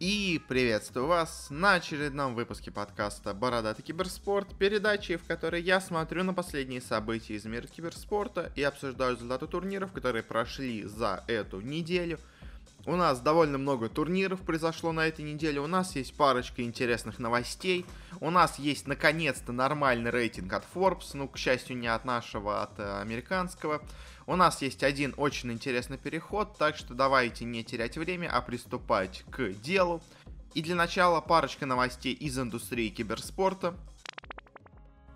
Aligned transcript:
И 0.00 0.40
приветствую 0.48 1.08
вас 1.08 1.48
на 1.50 1.74
очередном 1.74 2.34
выпуске 2.34 2.70
подкаста 2.70 3.34
«Бородатый 3.34 3.82
киберспорт», 3.82 4.48
передачи, 4.56 5.18
в 5.18 5.26
которой 5.26 5.60
я 5.60 5.78
смотрю 5.78 6.24
на 6.24 6.32
последние 6.32 6.80
события 6.80 7.34
из 7.34 7.44
мира 7.44 7.66
киберспорта 7.66 8.50
и 8.56 8.62
обсуждаю 8.62 9.16
результаты 9.16 9.46
турниров, 9.46 9.92
которые 9.92 10.22
прошли 10.22 10.84
за 10.84 11.22
эту 11.26 11.60
неделю. 11.60 12.18
У 12.86 12.96
нас 12.96 13.20
довольно 13.20 13.58
много 13.58 13.90
турниров 13.90 14.40
произошло 14.40 14.92
на 14.92 15.06
этой 15.06 15.22
неделе, 15.22 15.60
у 15.60 15.66
нас 15.66 15.96
есть 15.96 16.14
парочка 16.14 16.62
интересных 16.62 17.18
новостей, 17.18 17.84
у 18.20 18.30
нас 18.30 18.58
есть 18.58 18.86
наконец-то 18.86 19.52
нормальный 19.52 20.10
рейтинг 20.10 20.50
от 20.54 20.64
Forbes, 20.74 21.10
ну, 21.12 21.28
к 21.28 21.36
счастью, 21.36 21.76
не 21.76 21.88
от 21.88 22.06
нашего, 22.06 22.60
а 22.60 22.62
от 22.64 22.78
э, 22.78 23.00
американского. 23.02 23.82
У 24.26 24.34
нас 24.34 24.62
есть 24.62 24.82
один 24.82 25.12
очень 25.18 25.52
интересный 25.52 25.98
переход, 25.98 26.56
так 26.56 26.76
что 26.76 26.94
давайте 26.94 27.44
не 27.44 27.62
терять 27.64 27.98
время, 27.98 28.30
а 28.32 28.40
приступать 28.40 29.24
к 29.30 29.50
делу. 29.50 30.00
И 30.54 30.62
для 30.62 30.74
начала 30.74 31.20
парочка 31.20 31.66
новостей 31.66 32.14
из 32.14 32.38
индустрии 32.38 32.88
киберспорта. 32.88 33.74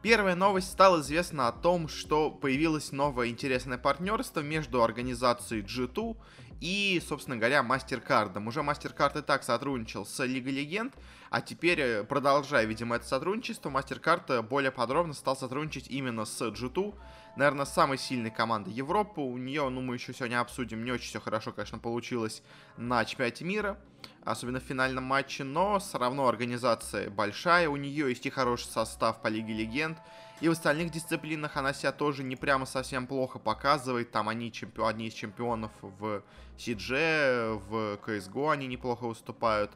Первая 0.04 0.34
новость 0.34 0.70
стала 0.70 1.00
известна 1.00 1.48
о 1.48 1.52
том, 1.52 1.88
что 1.88 2.30
появилось 2.30 2.92
новое 2.92 3.28
интересное 3.28 3.78
партнерство 3.78 4.40
между 4.40 4.82
организацией 4.82 5.62
G2 5.62 6.18
и, 6.64 6.98
собственно 7.06 7.36
говоря, 7.36 7.60
MasterCard. 7.60 8.42
Уже 8.48 8.60
MasterCard 8.60 9.18
и 9.18 9.22
так 9.22 9.44
сотрудничал 9.44 10.06
с 10.06 10.24
Лигой 10.24 10.52
Легенд, 10.52 10.94
а 11.28 11.42
теперь, 11.42 11.78
э, 11.78 12.04
продолжая, 12.04 12.64
видимо, 12.64 12.96
это 12.96 13.06
сотрудничество, 13.06 13.68
MasterCard 13.68 14.40
более 14.40 14.70
подробно 14.70 15.12
стал 15.12 15.36
сотрудничать 15.36 15.88
именно 15.88 16.24
с 16.24 16.40
G2, 16.40 16.94
наверное, 17.36 17.66
самой 17.66 17.98
сильной 17.98 18.30
команды 18.30 18.70
Европы. 18.70 19.20
У 19.20 19.36
нее, 19.36 19.68
ну, 19.68 19.82
мы 19.82 19.96
еще 19.96 20.14
сегодня 20.14 20.40
обсудим, 20.40 20.86
не 20.86 20.92
очень 20.92 21.08
все 21.08 21.20
хорошо, 21.20 21.52
конечно, 21.52 21.78
получилось 21.78 22.42
на 22.78 23.04
чемпионате 23.04 23.44
мира, 23.44 23.78
особенно 24.24 24.58
в 24.58 24.62
финальном 24.62 25.04
матче, 25.04 25.44
но 25.44 25.78
все 25.80 25.98
равно 25.98 26.26
организация 26.26 27.10
большая, 27.10 27.68
у 27.68 27.76
нее 27.76 28.08
есть 28.08 28.24
и 28.24 28.30
хороший 28.30 28.68
состав 28.68 29.20
по 29.20 29.28
Лиге 29.28 29.52
Легенд, 29.52 29.98
и 30.40 30.48
в 30.48 30.52
остальных 30.52 30.90
дисциплинах 30.90 31.56
она 31.56 31.72
себя 31.72 31.92
тоже 31.92 32.22
не 32.22 32.36
прямо 32.36 32.66
совсем 32.66 33.06
плохо 33.06 33.38
показывает, 33.38 34.10
там 34.10 34.28
они 34.28 34.52
чемпи... 34.52 34.82
одни 34.82 35.08
из 35.08 35.14
чемпионов 35.14 35.70
в 35.80 36.22
CG, 36.58 37.58
в 37.68 37.98
CSGO 38.04 38.52
они 38.52 38.66
неплохо 38.66 39.06
выступают, 39.06 39.70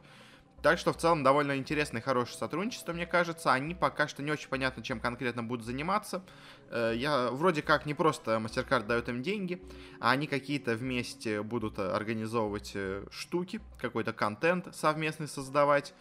так 0.62 0.78
что 0.78 0.92
в 0.92 0.96
целом 0.96 1.22
довольно 1.22 1.56
интересное 1.56 2.00
и 2.00 2.04
хорошее 2.04 2.36
сотрудничество, 2.36 2.92
мне 2.92 3.06
кажется. 3.06 3.52
Они 3.52 3.74
пока 3.74 4.08
что 4.08 4.22
не 4.22 4.32
очень 4.32 4.48
понятно, 4.48 4.82
чем 4.82 4.98
конкретно 4.98 5.44
будут 5.44 5.64
заниматься. 5.64 6.24
Э, 6.70 6.92
я 6.96 7.30
вроде 7.30 7.62
как 7.62 7.86
не 7.86 7.94
просто 7.94 8.32
MasterCard 8.32 8.86
дает 8.86 9.08
им 9.08 9.22
деньги, 9.22 9.62
а 10.00 10.10
они 10.10 10.26
какие-то 10.26 10.74
вместе 10.74 11.42
будут 11.42 11.78
организовывать 11.78 12.72
э, 12.74 13.04
штуки, 13.10 13.60
какой-то 13.80 14.12
контент 14.12 14.74
совместный 14.74 15.28
создавать. 15.28 15.94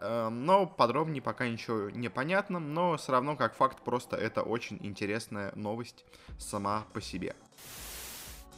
Эм, 0.00 0.46
но 0.46 0.66
подробнее 0.66 1.20
пока 1.20 1.46
ничего 1.46 1.90
не 1.90 2.08
понятно, 2.08 2.58
но 2.58 2.96
все 2.96 3.12
равно 3.12 3.36
как 3.36 3.54
факт 3.54 3.82
просто 3.82 4.16
это 4.16 4.42
очень 4.42 4.78
интересная 4.80 5.52
новость 5.54 6.06
сама 6.38 6.86
по 6.94 7.02
себе. 7.02 7.36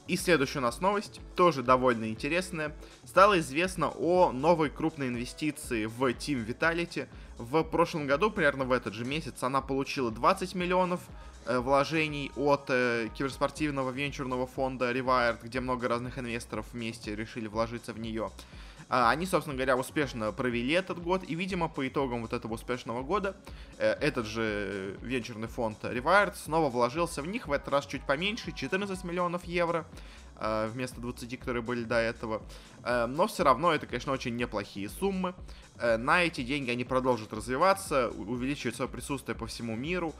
И 0.07 0.17
следующая 0.17 0.59
у 0.59 0.63
нас 0.63 0.81
новость, 0.81 1.21
тоже 1.37 1.63
довольно 1.63 2.09
интересная. 2.09 2.75
Стало 3.05 3.39
известно 3.41 3.89
о 3.89 4.33
новой 4.33 4.71
крупной 4.71 5.09
инвестиции 5.09 5.87
в 5.87 6.03
Team 6.07 6.45
Vitality. 6.47 7.09
В 7.39 7.63
прошлом 7.65 8.07
году, 8.07 8.31
примерно 8.31 8.65
в 8.65 8.73
этот 8.73 8.95
же 8.95 9.05
месяц, 9.05 9.43
она 9.43 9.61
получила 9.61 10.11
20 10.11 10.55
миллионов 10.55 11.01
э, 11.47 11.59
вложений 11.59 12.33
от 12.37 12.67
э, 12.69 13.09
киберспортивного 13.17 13.91
венчурного 13.91 14.47
фонда 14.47 14.93
Rewired, 14.93 15.39
где 15.43 15.61
много 15.61 15.89
разных 15.89 16.19
инвесторов 16.19 16.67
вместе 16.73 17.15
решили 17.17 17.47
вложиться 17.47 17.93
в 17.93 17.99
нее. 18.01 18.31
А, 18.95 19.09
они, 19.09 19.25
собственно 19.25 19.57
говоря, 19.57 19.79
успешно 19.79 20.33
провели 20.33 20.75
этот 20.75 21.03
год, 21.03 21.25
и, 21.27 21.35
видимо, 21.35 21.69
по 21.69 21.89
итогам 21.89 22.21
вот 22.21 22.35
этого 22.35 22.53
успешного 22.53 23.03
года 23.03 23.35
э, 23.79 23.91
этот 23.91 24.27
же 24.27 24.99
венчурный 25.01 25.49
фонд 25.49 25.83
Rewired 25.83 26.35
снова 26.37 26.69
вложился 26.69 27.23
в 27.23 27.27
них, 27.27 27.49
в 27.49 27.53
этот 27.53 27.69
раз 27.69 27.87
чуть 27.87 28.03
поменьше, 28.03 28.53
14 28.53 29.03
миллионов 29.05 29.47
евро, 29.47 29.87
вместо 30.73 31.01
20, 31.01 31.39
которые 31.39 31.63
были 31.63 31.85
до 31.85 31.97
этого. 31.97 32.43
Э, 32.85 33.07
но 33.07 33.27
все 33.27 33.45
равно 33.45 33.73
это, 33.73 33.87
конечно, 33.87 34.13
очень 34.13 34.37
неплохие 34.37 34.89
суммы. 34.89 35.35
На 35.81 36.23
эти 36.23 36.43
деньги 36.43 36.71
они 36.71 36.85
продолжат 36.85 37.33
развиваться, 37.33 38.09
увеличивать 38.11 38.77
свое 38.77 38.89
присутствие 38.89 39.35
по 39.35 39.47
всему 39.47 39.75
миру, 39.75 40.15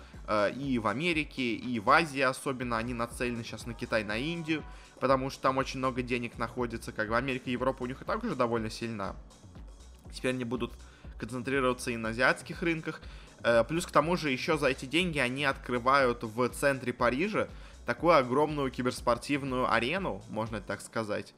и 0.57 0.81
в 0.83 0.89
Америке, 0.89 1.55
и 1.55 1.79
в 1.79 1.89
Азии 1.89 2.21
особенно. 2.21 2.79
Они 2.79 2.95
нацелены 2.95 3.45
сейчас 3.45 3.67
на 3.67 3.75
Китай, 3.75 4.03
на 4.03 4.17
Индию 4.17 4.65
потому 5.03 5.31
что 5.31 5.43
там 5.43 5.59
очень 5.59 5.81
много 5.81 6.01
денег 6.01 6.39
находится, 6.39 6.93
как 6.93 7.09
бы 7.09 7.17
Америка 7.17 7.51
и 7.51 7.53
Европа 7.55 7.83
у 7.83 7.87
них 7.87 8.01
и 8.01 8.05
так 8.05 8.23
уже 8.23 8.37
довольно 8.37 8.71
сильна. 8.71 9.17
Теперь 10.13 10.31
они 10.31 10.45
будут 10.45 10.73
концентрироваться 11.19 11.91
и 11.91 11.97
на 11.97 12.11
азиатских 12.11 12.63
рынках. 12.63 13.01
Э, 13.43 13.65
плюс 13.65 13.85
к 13.85 13.91
тому 13.91 14.17
же 14.17 14.31
еще 14.31 14.57
за 14.57 14.69
эти 14.69 14.85
деньги 14.85 15.19
они 15.19 15.45
открывают 15.45 16.23
в 16.23 16.49
центре 16.51 16.93
Парижа 16.93 17.49
такую 17.87 18.15
огромную 18.15 18.71
киберспортивную 18.71 19.73
арену, 19.73 20.23
можно 20.29 20.61
так 20.61 20.81
сказать, 20.81 21.35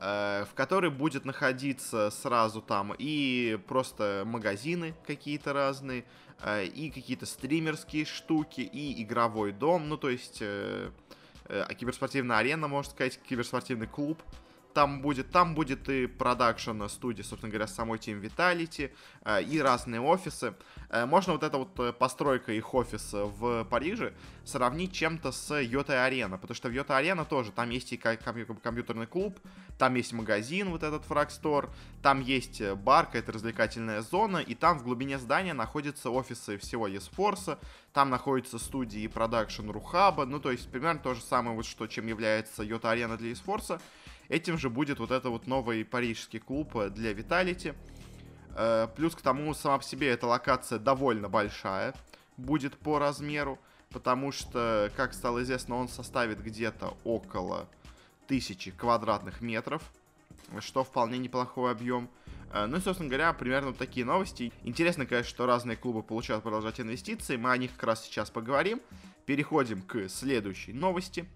э, 0.00 0.44
в 0.50 0.54
которой 0.54 0.90
будет 0.90 1.24
находиться 1.24 2.10
сразу 2.10 2.60
там 2.60 2.94
и 2.98 3.58
просто 3.68 4.22
магазины 4.26 4.94
какие-то 5.06 5.52
разные, 5.52 6.04
э, 6.42 6.64
и 6.66 6.90
какие-то 6.90 7.26
стримерские 7.26 8.04
штуки, 8.04 8.60
и 8.60 9.02
игровой 9.02 9.52
дом, 9.52 9.88
ну 9.88 9.96
то 9.96 10.10
есть 10.10 10.42
Э, 11.52 11.66
киберспортивная 11.74 12.38
арена, 12.38 12.66
можно 12.68 12.90
сказать, 12.90 13.20
киберспортивный 13.28 13.86
клуб, 13.86 14.22
там 14.72 15.02
будет, 15.02 15.30
там 15.30 15.54
будет 15.54 15.88
и 15.88 16.06
продакшн 16.06 16.86
студия, 16.88 17.24
собственно 17.24 17.50
говоря, 17.50 17.66
самой 17.66 17.98
Team 17.98 18.20
Vitality, 18.20 18.92
э, 19.24 19.42
и 19.42 19.60
разные 19.60 20.00
офисы. 20.00 20.54
Э, 20.88 21.06
можно 21.06 21.32
вот 21.32 21.42
эта 21.42 21.58
вот 21.58 21.98
постройка 21.98 22.52
их 22.52 22.74
офиса 22.74 23.24
в 23.24 23.64
Париже 23.64 24.12
сравнить 24.44 24.92
чем-то 24.92 25.32
с 25.32 25.54
Йота 25.60 26.04
Арена, 26.04 26.38
потому 26.38 26.56
что 26.56 26.68
в 26.68 26.72
Йота 26.72 26.96
Арена 26.96 27.24
тоже, 27.24 27.52
там 27.52 27.70
есть 27.70 27.92
и 27.92 27.96
компьютерный 27.96 29.06
клуб, 29.06 29.38
там 29.78 29.94
есть 29.94 30.12
магазин, 30.12 30.70
вот 30.70 30.82
этот 30.82 31.04
фрагстор, 31.04 31.70
там 32.02 32.20
есть 32.20 32.62
бар, 32.72 33.06
какая-то 33.06 33.32
развлекательная 33.32 34.02
зона, 34.02 34.38
и 34.38 34.54
там 34.54 34.78
в 34.78 34.84
глубине 34.84 35.18
здания 35.18 35.54
находятся 35.54 36.10
офисы 36.10 36.58
всего 36.58 36.88
eSports, 36.88 37.58
там 37.92 38.10
находятся 38.10 38.58
студии 38.58 39.06
продакшн 39.06 39.70
Рухаба, 39.70 40.24
ну 40.24 40.40
то 40.40 40.50
есть 40.50 40.70
примерно 40.70 41.00
то 41.00 41.14
же 41.14 41.20
самое, 41.20 41.56
вот 41.56 41.66
что, 41.66 41.86
чем 41.86 42.06
является 42.06 42.62
Йота 42.62 42.90
Арена 42.90 43.16
для 43.16 43.32
eSports, 43.32 43.80
Этим 44.32 44.56
же 44.56 44.70
будет 44.70 44.98
вот 44.98 45.10
это 45.10 45.28
вот 45.28 45.46
новый 45.46 45.84
парижский 45.84 46.38
клуб 46.38 46.74
э, 46.76 46.88
для 46.88 47.12
Виталити. 47.12 47.74
Э, 48.56 48.88
плюс 48.96 49.14
к 49.14 49.20
тому, 49.20 49.52
сама 49.52 49.76
по 49.76 49.84
себе 49.84 50.08
эта 50.08 50.26
локация 50.26 50.78
довольно 50.78 51.28
большая 51.28 51.92
будет 52.38 52.78
по 52.78 52.98
размеру, 52.98 53.58
потому 53.90 54.32
что, 54.32 54.90
как 54.96 55.12
стало 55.12 55.42
известно, 55.42 55.76
он 55.76 55.90
составит 55.90 56.42
где-то 56.42 56.96
около 57.04 57.68
тысячи 58.26 58.70
квадратных 58.70 59.42
метров, 59.42 59.82
что 60.60 60.82
вполне 60.82 61.18
неплохой 61.18 61.70
объем. 61.70 62.08
Э, 62.54 62.64
ну 62.64 62.78
и, 62.78 62.80
собственно 62.80 63.10
говоря, 63.10 63.34
примерно 63.34 63.74
такие 63.74 64.06
новости. 64.06 64.50
Интересно, 64.62 65.04
конечно, 65.04 65.28
что 65.28 65.44
разные 65.44 65.76
клубы 65.76 66.02
получают 66.02 66.42
продолжать 66.42 66.80
инвестиции. 66.80 67.36
Мы 67.36 67.50
о 67.50 67.58
них 67.58 67.72
как 67.74 67.84
раз 67.84 68.02
сейчас 68.02 68.30
поговорим. 68.30 68.80
Переходим 69.26 69.82
к 69.82 70.08
следующей 70.08 70.72
новости 70.72 71.28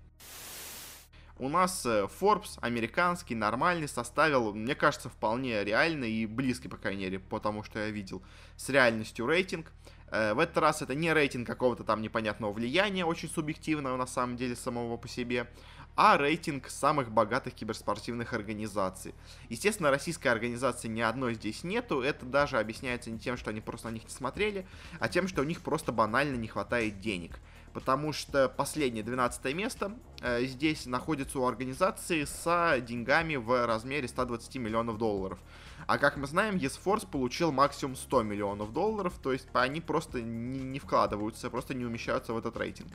у 1.38 1.48
нас 1.48 1.84
э, 1.84 2.08
Forbes 2.20 2.58
американский, 2.60 3.34
нормальный, 3.34 3.88
составил, 3.88 4.54
мне 4.54 4.74
кажется, 4.74 5.08
вполне 5.08 5.64
реальный 5.64 6.10
и 6.10 6.26
близкий, 6.26 6.68
по 6.68 6.76
крайней 6.76 7.04
мере, 7.04 7.18
по 7.18 7.38
тому, 7.40 7.62
что 7.62 7.78
я 7.78 7.90
видел, 7.90 8.22
с 8.56 8.68
реальностью 8.68 9.26
рейтинг. 9.26 9.72
Э, 10.10 10.34
в 10.34 10.38
этот 10.38 10.56
раз 10.58 10.82
это 10.82 10.94
не 10.94 11.12
рейтинг 11.12 11.46
какого-то 11.46 11.84
там 11.84 12.00
непонятного 12.00 12.52
влияния, 12.52 13.04
очень 13.04 13.28
субъективного 13.28 13.96
на 13.96 14.06
самом 14.06 14.36
деле 14.36 14.56
самого 14.56 14.96
по 14.96 15.08
себе, 15.08 15.48
а 15.94 16.16
рейтинг 16.16 16.68
самых 16.68 17.10
богатых 17.10 17.54
киберспортивных 17.54 18.32
организаций. 18.32 19.14
Естественно, 19.48 19.90
российской 19.90 20.28
организации 20.28 20.88
ни 20.88 21.00
одной 21.00 21.34
здесь 21.34 21.64
нету, 21.64 22.00
это 22.00 22.24
даже 22.24 22.58
объясняется 22.58 23.10
не 23.10 23.18
тем, 23.18 23.36
что 23.36 23.50
они 23.50 23.60
просто 23.60 23.88
на 23.88 23.92
них 23.92 24.04
не 24.04 24.10
смотрели, 24.10 24.66
а 25.00 25.08
тем, 25.08 25.28
что 25.28 25.42
у 25.42 25.44
них 25.44 25.60
просто 25.60 25.92
банально 25.92 26.36
не 26.36 26.48
хватает 26.48 27.00
денег 27.00 27.38
потому 27.76 28.14
что 28.14 28.48
последнее 28.48 29.04
12 29.04 29.54
место 29.54 29.92
э, 30.22 30.46
здесь 30.46 30.86
находится 30.86 31.38
у 31.38 31.44
организации 31.44 32.24
с 32.24 32.80
деньгами 32.80 33.36
в 33.36 33.66
размере 33.66 34.08
120 34.08 34.56
миллионов 34.56 34.96
долларов. 34.96 35.38
А 35.86 35.98
как 35.98 36.16
мы 36.16 36.26
знаем, 36.26 36.56
eSforce 36.56 37.06
получил 37.06 37.52
максимум 37.52 37.94
100 37.94 38.22
миллионов 38.22 38.72
долларов, 38.72 39.12
то 39.22 39.30
есть 39.30 39.46
они 39.52 39.82
просто 39.82 40.22
не, 40.22 40.60
не 40.60 40.78
вкладываются, 40.78 41.50
просто 41.50 41.74
не 41.74 41.84
умещаются 41.84 42.32
в 42.32 42.38
этот 42.38 42.56
рейтинг. 42.56 42.88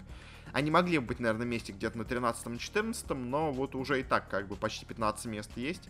Они 0.51 0.72
могли 0.72 0.98
бы 0.98 1.06
быть, 1.06 1.19
наверное, 1.19 1.45
месте 1.45 1.74
где-то 1.74 2.00
на 2.00 2.01
13-14, 2.01 3.13
но 3.13 3.51
вот 3.51 3.75
уже 3.75 4.00
и 4.00 4.04
так 4.04 4.30
как 4.30 4.48
бы 4.48 4.56
почти 4.56 4.88
15 4.88 5.25
мест 5.27 5.51
есть. 5.57 5.89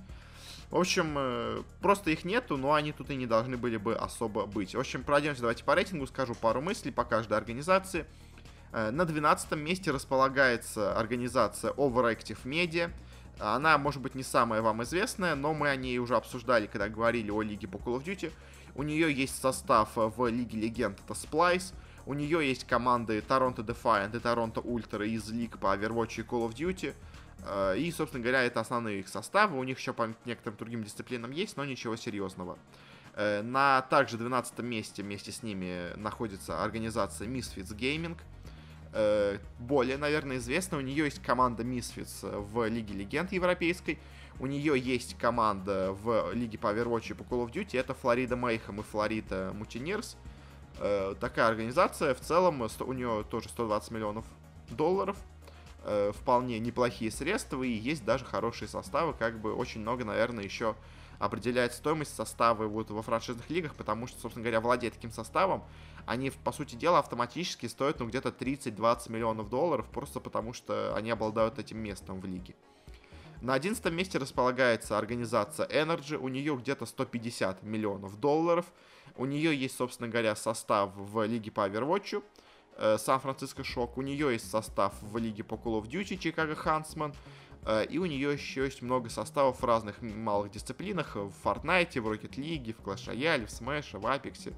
В 0.70 0.78
общем, 0.78 1.16
э, 1.18 1.64
просто 1.82 2.12
их 2.12 2.26
нету, 2.26 2.58
но 2.58 2.74
они 2.74 2.92
тут 2.92 3.10
и 3.10 3.16
не 3.16 3.26
должны 3.26 3.56
были 3.56 3.78
бы 3.78 3.96
особо 3.96 4.46
быть. 4.46 4.76
В 4.76 4.80
общем, 4.80 5.04
пройдемся 5.04 5.42
давайте 5.42 5.64
по 5.64 5.76
рейтингу, 5.76 6.08
скажу 6.08 6.36
пару 6.36 6.62
мыслей 6.62 6.92
по 6.92 7.06
каждой 7.06 7.38
организации. 7.38 8.06
Э, 8.74 8.92
на 8.92 9.06
12 9.06 9.52
месте 9.54 9.92
располагается 9.92 10.98
организация 10.98 11.72
Overactive 11.74 12.40
Media. 12.46 12.92
Она, 13.40 13.78
может 13.78 14.02
быть, 14.02 14.16
не 14.16 14.24
самая 14.24 14.62
вам 14.62 14.84
известная, 14.84 15.36
но 15.36 15.54
мы 15.54 15.70
о 15.70 15.76
ней 15.76 15.98
уже 15.98 16.16
обсуждали, 16.16 16.68
когда 16.68 16.90
говорили 16.90 17.32
о 17.32 17.42
лиге 17.42 17.68
по 17.68 17.78
Call 17.78 17.98
of 17.98 18.04
Duty. 18.04 18.32
У 18.76 18.84
нее 18.84 19.12
есть 19.12 19.42
состав 19.42 19.90
в 19.96 20.28
Лиге 20.28 20.60
Легенд, 20.60 21.00
это 21.04 21.14
Splice. 21.14 21.74
У 22.06 22.14
нее 22.14 22.48
есть 22.48 22.66
команды 22.66 23.20
Toronto 23.20 23.58
Defiant 23.58 24.16
и 24.16 24.20
Toronto 24.20 24.64
Ultra 24.64 25.06
из 25.06 25.30
лиг 25.30 25.60
по 25.60 25.76
Overwatch 25.76 26.22
и 26.22 26.24
Call 26.24 26.48
of 26.48 26.54
Duty. 26.54 26.94
Э, 27.46 27.78
и, 27.78 27.92
собственно 27.92 28.24
говоря, 28.24 28.44
это 28.44 28.60
основные 28.60 29.00
их 29.00 29.08
составы. 29.08 29.58
У 29.58 29.64
них 29.64 29.80
еще 29.80 29.94
по 29.94 30.14
некоторым 30.26 30.58
другим 30.58 30.84
дисциплинам 30.84 31.32
есть, 31.32 31.58
но 31.58 31.66
ничего 31.66 31.96
серьезного. 31.96 32.58
Э, 33.16 33.42
на 33.42 33.82
также 33.84 34.18
12 34.18 34.60
месте 34.60 35.04
вместе 35.04 35.32
с 35.32 35.44
ними 35.44 35.94
находится 35.96 36.64
организация 36.64 37.28
Misfits 37.28 37.76
Gaming. 37.76 38.18
Э, 38.94 39.38
более, 39.60 39.98
наверное, 39.98 40.38
известна. 40.38 40.78
У 40.78 40.82
нее 40.82 41.06
есть 41.06 41.22
команда 41.22 41.64
Misfits 41.64 42.24
в 42.24 42.68
Лиге 42.68 42.94
Легенд 42.94 43.32
европейской. 43.32 44.00
У 44.40 44.48
нее 44.48 44.80
есть 44.80 45.18
команда 45.18 45.92
в 45.92 46.34
Лиге 46.34 46.58
по 46.58 46.68
Overwatch 46.68 47.12
и 47.12 47.14
по 47.14 47.24
Call 47.24 47.46
of 47.46 47.52
Duty. 47.52 47.80
Это 47.80 47.94
Флорида 47.94 48.36
Мейхам 48.36 48.80
и 48.80 48.84
Флорида 48.84 49.52
Мутинирс. 49.54 50.18
Такая 51.20 51.48
организация. 51.48 52.16
В 52.16 52.22
целом 52.22 52.62
у 52.62 52.94
нее 52.94 53.24
тоже 53.30 53.50
120 53.50 53.92
миллионов 53.92 54.26
долларов 54.72 55.18
э, 55.84 56.12
вполне 56.14 56.60
неплохие 56.60 57.12
средства, 57.12 57.64
и 57.64 57.70
есть 57.70 58.06
даже 58.06 58.26
хорошие 58.26 58.68
составы, 58.68 59.14
как 59.14 59.40
бы 59.40 59.54
очень 59.54 59.82
много, 59.82 60.06
наверное, 60.06 60.44
еще 60.44 60.76
определяет 61.20 61.74
стоимость 61.74 62.16
состава 62.16 62.68
вот 62.68 62.90
во 62.90 63.02
франшизных 63.04 63.50
лигах, 63.50 63.76
потому 63.76 64.08
что, 64.08 64.20
собственно 64.20 64.44
говоря, 64.44 64.60
владея 64.60 64.92
таким 64.92 65.12
составом, 65.12 65.64
они, 66.06 66.32
по 66.32 66.52
сути 66.52 66.76
дела, 66.76 67.00
автоматически 67.00 67.68
стоят, 67.68 68.00
ну, 68.00 68.08
где-то 68.08 68.30
30-20 68.30 69.12
миллионов 69.12 69.50
долларов, 69.50 69.88
просто 69.90 70.20
потому 70.20 70.54
что 70.54 70.96
они 70.96 71.12
обладают 71.12 71.60
этим 71.60 71.80
местом 71.80 72.20
в 72.20 72.26
лиге. 72.26 72.56
На 73.42 73.56
11 73.56 73.92
месте 73.92 74.18
располагается 74.18 74.98
организация 74.98 75.68
Energy, 75.68 76.16
у 76.16 76.28
нее 76.28 76.56
где-то 76.56 76.86
150 76.86 77.64
миллионов 77.64 78.20
долларов, 78.20 78.66
у 79.16 79.26
нее 79.26 79.56
есть, 79.56 79.76
собственно 79.76 80.10
говоря, 80.10 80.36
состав 80.36 80.92
в 80.96 81.26
лиге 81.26 81.52
по 81.52 81.68
Overwatch, 81.68 82.22
Э, 82.78 82.98
Сан-Франциско 82.98 83.64
Шок. 83.64 83.98
У 83.98 84.02
нее 84.02 84.34
есть 84.34 84.50
состав 84.50 84.94
в 85.02 85.18
лиге 85.18 85.44
по 85.44 85.56
Call 85.56 85.82
of 85.82 85.88
Duty 85.88 86.18
Чикаго 86.18 86.56
Хансман. 86.56 87.14
Э, 87.64 87.86
и 87.86 87.98
у 87.98 88.06
нее 88.06 88.34
еще 88.34 88.66
есть 88.66 88.82
много 88.82 89.10
составов 89.10 89.62
в 89.62 89.66
разных 89.66 90.02
малых 90.02 90.52
дисциплинах. 90.52 91.16
В 91.16 91.34
Fortnite, 91.44 92.02
в 92.02 92.08
Rocket 92.08 92.36
League, 92.38 92.74
в 92.74 92.82
Clash 92.82 93.08
Royale, 93.08 93.46
в 93.46 93.50
Smash, 93.50 93.98
в 94.00 94.06
Apex, 94.06 94.54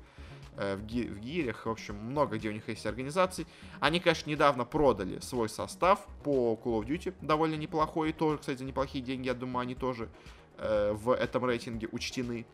в, 0.58 0.86
ги 0.86 1.04
в 1.04 1.20
гирях. 1.20 1.66
В 1.66 1.70
общем, 1.70 1.96
много 1.96 2.38
где 2.38 2.50
у 2.50 2.52
них 2.52 2.68
есть 2.68 2.86
организаций. 2.86 3.48
Они, 3.80 4.00
конечно, 4.00 4.30
недавно 4.30 4.66
продали 4.66 5.20
свой 5.20 5.50
состав 5.50 6.06
по 6.24 6.60
Call 6.64 6.82
of 6.82 6.86
Duty. 6.86 7.14
Довольно 7.22 7.56
неплохой. 7.56 8.14
Тоже, 8.14 8.38
кстати, 8.38 8.60
за 8.60 8.66
неплохие 8.66 9.04
деньги, 9.04 9.28
я 9.28 9.34
думаю, 9.34 9.64
они 9.64 9.76
тоже 9.76 10.10
в 10.58 11.12
этом 11.12 11.46
рейтинге 11.46 11.88
учтены. 11.92 12.46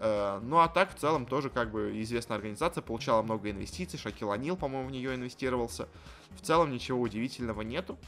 Э, 0.00 0.40
ну 0.42 0.58
а 0.58 0.68
так, 0.68 0.94
в 0.94 0.98
целом, 0.98 1.26
тоже 1.26 1.50
как 1.50 1.70
бы 1.70 2.00
известная 2.02 2.36
организация, 2.36 2.82
получала 2.82 3.22
много 3.22 3.50
инвестиций, 3.50 3.98
Шакил 3.98 4.30
Анил, 4.30 4.56
по-моему, 4.56 4.88
в 4.88 4.92
нее 4.92 5.14
инвестировался. 5.14 5.88
В 6.30 6.40
целом 6.40 6.70
ничего 6.70 7.00
удивительного 7.00 7.62
нету. 7.62 7.98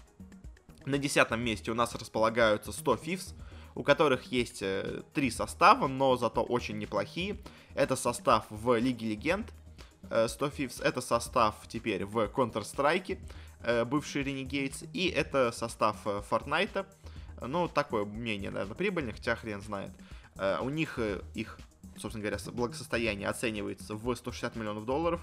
На 0.87 0.99
десятом 0.99 1.41
месте 1.43 1.71
у 1.71 1.75
нас 1.75 1.95
располагаются 1.95 2.73
100 2.73 2.95
Fifths, 2.95 3.35
у 3.81 3.83
которых 3.83 4.25
есть 4.31 4.63
э, 4.63 5.03
три 5.15 5.31
состава, 5.31 5.89
но 5.89 6.17
зато 6.17 6.43
очень 6.43 6.79
неплохие. 6.79 7.39
Это 7.75 7.97
состав 7.97 8.45
в 8.51 8.79
Лиге 8.79 9.09
Легенд, 9.09 9.51
100 10.03 10.47
э, 10.47 10.51
Fifths, 10.51 10.83
это 10.83 11.01
состав 11.01 11.55
теперь 11.67 12.05
в 12.05 12.19
Counter-Strike, 12.27 13.19
бывший 13.87 14.23
Renegades, 14.23 14.87
и 14.93 15.09
это 15.09 15.51
состав 15.53 15.97
Fortnite. 16.05 16.87
Ну, 17.41 17.69
такое 17.69 18.05
мнение, 18.05 18.51
наверное, 18.51 18.75
прибыльное, 18.75 19.15
хотя 19.15 19.35
хрен 19.35 19.63
знает. 19.63 19.93
У 20.61 20.69
них 20.69 20.99
их 21.35 21.59
собственно 21.97 22.23
говоря, 22.27 22.39
благосостояние 22.53 23.29
оценивается 23.29 23.95
в 23.95 24.15
160 24.15 24.57
миллионов 24.57 24.87
долларов. 24.87 25.21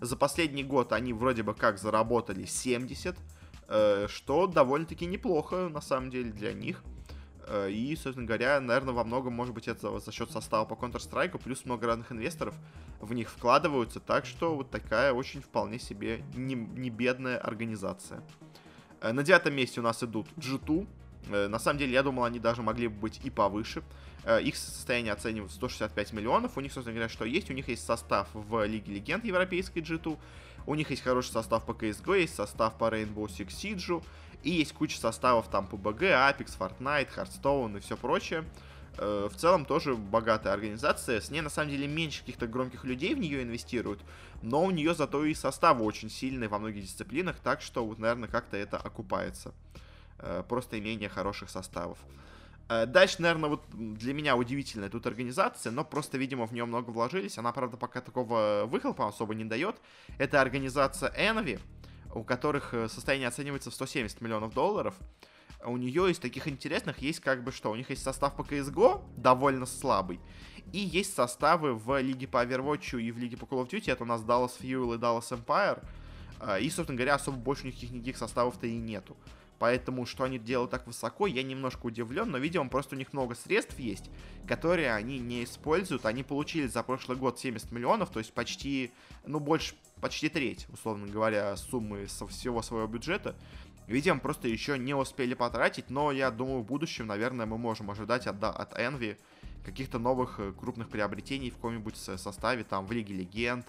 За 0.00 0.16
последний 0.16 0.64
год 0.64 0.92
они 0.92 1.12
вроде 1.12 1.42
бы 1.42 1.54
как 1.54 1.78
заработали 1.78 2.44
70, 2.44 3.16
э, 3.68 4.06
что 4.08 4.46
довольно-таки 4.46 5.06
неплохо, 5.06 5.68
на 5.68 5.80
самом 5.80 6.10
деле, 6.10 6.30
для 6.30 6.52
них. 6.52 6.82
Э, 7.48 7.70
и, 7.70 7.96
собственно 7.96 8.26
говоря, 8.26 8.60
наверное, 8.60 8.94
во 8.94 9.04
многом, 9.04 9.32
может 9.32 9.54
быть, 9.54 9.68
это 9.68 9.98
за 9.98 10.12
счет 10.12 10.30
состава 10.30 10.64
по 10.64 10.74
Counter-Strike, 10.74 11.38
плюс 11.38 11.64
много 11.64 11.86
разных 11.86 12.12
инвесторов 12.12 12.54
в 13.00 13.12
них 13.14 13.30
вкладываются, 13.30 14.00
так 14.00 14.26
что 14.26 14.54
вот 14.54 14.70
такая 14.70 15.12
очень 15.12 15.40
вполне 15.40 15.78
себе 15.78 16.22
не, 16.34 16.54
не 16.54 16.90
бедная 16.90 17.38
организация. 17.38 18.22
Э, 19.00 19.12
на 19.12 19.22
девятом 19.22 19.54
месте 19.54 19.80
у 19.80 19.82
нас 19.82 20.02
идут 20.02 20.26
G2. 20.36 20.86
На 21.48 21.58
самом 21.58 21.78
деле, 21.78 21.92
я 21.92 22.02
думал, 22.02 22.24
они 22.24 22.38
даже 22.38 22.62
могли 22.62 22.88
бы 22.88 23.00
быть 23.00 23.20
и 23.22 23.28
повыше. 23.28 23.82
Э, 24.24 24.42
их 24.42 24.56
состояние 24.56 25.12
оценивают 25.12 25.52
165 25.52 26.12
миллионов. 26.12 26.56
У 26.56 26.60
них, 26.60 26.72
собственно 26.72 26.94
говоря, 26.94 27.08
что 27.08 27.24
есть? 27.24 27.50
У 27.50 27.54
них 27.54 27.68
есть 27.68 27.84
состав 27.84 28.28
в 28.32 28.64
Лиге 28.66 28.94
Легенд 28.94 29.24
европейской 29.24 29.78
G2. 29.78 30.18
У 30.66 30.74
них 30.74 30.90
есть 30.90 31.02
хороший 31.02 31.30
состав 31.30 31.64
по 31.64 31.72
CSGO, 31.72 32.20
есть 32.20 32.34
состав 32.34 32.76
по 32.76 32.84
Rainbow 32.90 33.26
Six 33.26 33.48
Siege. 33.48 34.02
И 34.42 34.50
есть 34.50 34.72
куча 34.72 34.98
составов 34.98 35.48
там 35.48 35.66
по 35.66 35.76
BG, 35.76 36.00
Apex, 36.00 36.56
Fortnite, 36.58 37.08
Hearthstone 37.14 37.78
и 37.78 37.80
все 37.80 37.96
прочее. 37.96 38.44
Э, 38.98 39.28
в 39.30 39.36
целом 39.36 39.64
тоже 39.64 39.94
богатая 39.94 40.52
организация. 40.52 41.20
С 41.20 41.30
ней 41.30 41.40
на 41.40 41.50
самом 41.50 41.70
деле 41.70 41.86
меньше 41.86 42.20
каких-то 42.20 42.46
громких 42.46 42.84
людей 42.84 43.14
в 43.14 43.18
нее 43.18 43.42
инвестируют. 43.42 44.00
Но 44.42 44.64
у 44.64 44.70
нее 44.70 44.94
зато 44.94 45.24
и 45.24 45.34
составы 45.34 45.84
очень 45.84 46.10
сильные 46.10 46.48
во 46.48 46.58
многих 46.58 46.82
дисциплинах. 46.84 47.36
Так 47.42 47.62
что, 47.62 47.84
вот, 47.84 47.98
наверное, 47.98 48.28
как-то 48.28 48.56
это 48.56 48.76
окупается. 48.76 49.52
Э, 50.18 50.42
просто 50.48 50.78
имение 50.78 51.08
хороших 51.08 51.48
составов. 51.50 51.98
Э, 52.68 52.86
дальше, 52.86 53.22
наверное, 53.22 53.50
вот 53.50 53.64
для 53.72 54.12
меня 54.12 54.36
удивительная 54.36 54.88
тут 54.88 55.06
организация, 55.06 55.70
но 55.72 55.84
просто, 55.84 56.18
видимо, 56.18 56.46
в 56.46 56.52
нее 56.52 56.64
много 56.64 56.90
вложились. 56.90 57.38
Она, 57.38 57.52
правда, 57.52 57.76
пока 57.76 58.00
такого 58.00 58.64
выхлопа 58.66 59.06
особо 59.08 59.34
не 59.34 59.44
дает. 59.44 59.76
Это 60.18 60.40
организация 60.40 61.10
Envy, 61.16 61.60
у 62.14 62.22
которых 62.22 62.74
э, 62.74 62.88
состояние 62.88 63.28
оценивается 63.28 63.70
в 63.70 63.74
170 63.74 64.20
миллионов 64.20 64.54
долларов. 64.54 64.94
У 65.64 65.76
нее 65.76 66.10
из 66.10 66.18
таких 66.18 66.46
интересных 66.46 66.98
есть 66.98 67.20
как 67.20 67.42
бы 67.42 67.50
что? 67.50 67.70
У 67.70 67.74
них 67.74 67.90
есть 67.90 68.02
состав 68.02 68.36
по 68.36 68.42
CSGO, 68.42 69.02
довольно 69.16 69.66
слабый. 69.66 70.20
И 70.72 70.78
есть 70.78 71.14
составы 71.14 71.74
в 71.74 72.00
Лиге 72.00 72.28
по 72.28 72.44
Overwatch 72.44 73.00
и 73.00 73.10
в 73.10 73.18
Лиге 73.18 73.36
по 73.36 73.44
Call 73.44 73.66
of 73.66 73.70
Duty. 73.70 73.90
Это 73.90 74.04
у 74.04 74.06
нас 74.06 74.20
Dallas 74.22 74.52
Fuel 74.60 74.94
и 74.94 74.98
Dallas 74.98 75.30
Empire. 75.30 75.82
Э, 76.40 76.60
и, 76.60 76.70
собственно 76.70 76.96
говоря, 76.96 77.14
особо 77.14 77.36
больше 77.36 77.64
у 77.64 77.66
них 77.66 77.82
никаких 77.90 78.16
составов-то 78.16 78.66
и 78.66 78.76
нету. 78.76 79.16
Поэтому, 79.58 80.06
что 80.06 80.24
они 80.24 80.38
делают 80.38 80.70
так 80.70 80.86
высоко, 80.86 81.26
я 81.26 81.42
немножко 81.42 81.86
удивлен, 81.86 82.30
но, 82.30 82.38
видимо, 82.38 82.68
просто 82.68 82.94
у 82.94 82.98
них 82.98 83.12
много 83.12 83.34
средств 83.34 83.78
есть, 83.78 84.08
которые 84.46 84.94
они 84.94 85.18
не 85.18 85.44
используют. 85.44 86.06
Они 86.06 86.22
получили 86.22 86.68
за 86.68 86.82
прошлый 86.82 87.18
год 87.18 87.40
70 87.40 87.72
миллионов, 87.72 88.10
то 88.10 88.20
есть 88.20 88.32
почти, 88.32 88.92
ну, 89.26 89.40
больше, 89.40 89.74
почти 90.00 90.28
треть, 90.28 90.66
условно 90.72 91.06
говоря, 91.06 91.56
суммы 91.56 92.08
со 92.08 92.26
всего 92.26 92.62
своего 92.62 92.86
бюджета. 92.86 93.36
Видимо, 93.86 94.20
просто 94.20 94.48
еще 94.48 94.78
не 94.78 94.94
успели 94.94 95.34
потратить, 95.34 95.88
но 95.88 96.12
я 96.12 96.30
думаю, 96.30 96.60
в 96.60 96.66
будущем, 96.66 97.06
наверное, 97.06 97.46
мы 97.46 97.56
можем 97.56 97.90
ожидать 97.90 98.26
от, 98.26 98.42
от 98.44 98.78
Envy 98.78 99.16
каких-то 99.64 99.98
новых 99.98 100.40
э, 100.40 100.52
крупных 100.52 100.88
приобретений 100.88 101.50
в 101.50 101.54
каком-нибудь 101.54 101.96
составе, 101.96 102.64
там, 102.64 102.86
в 102.86 102.92
Лиге 102.92 103.14
Легенд, 103.14 103.66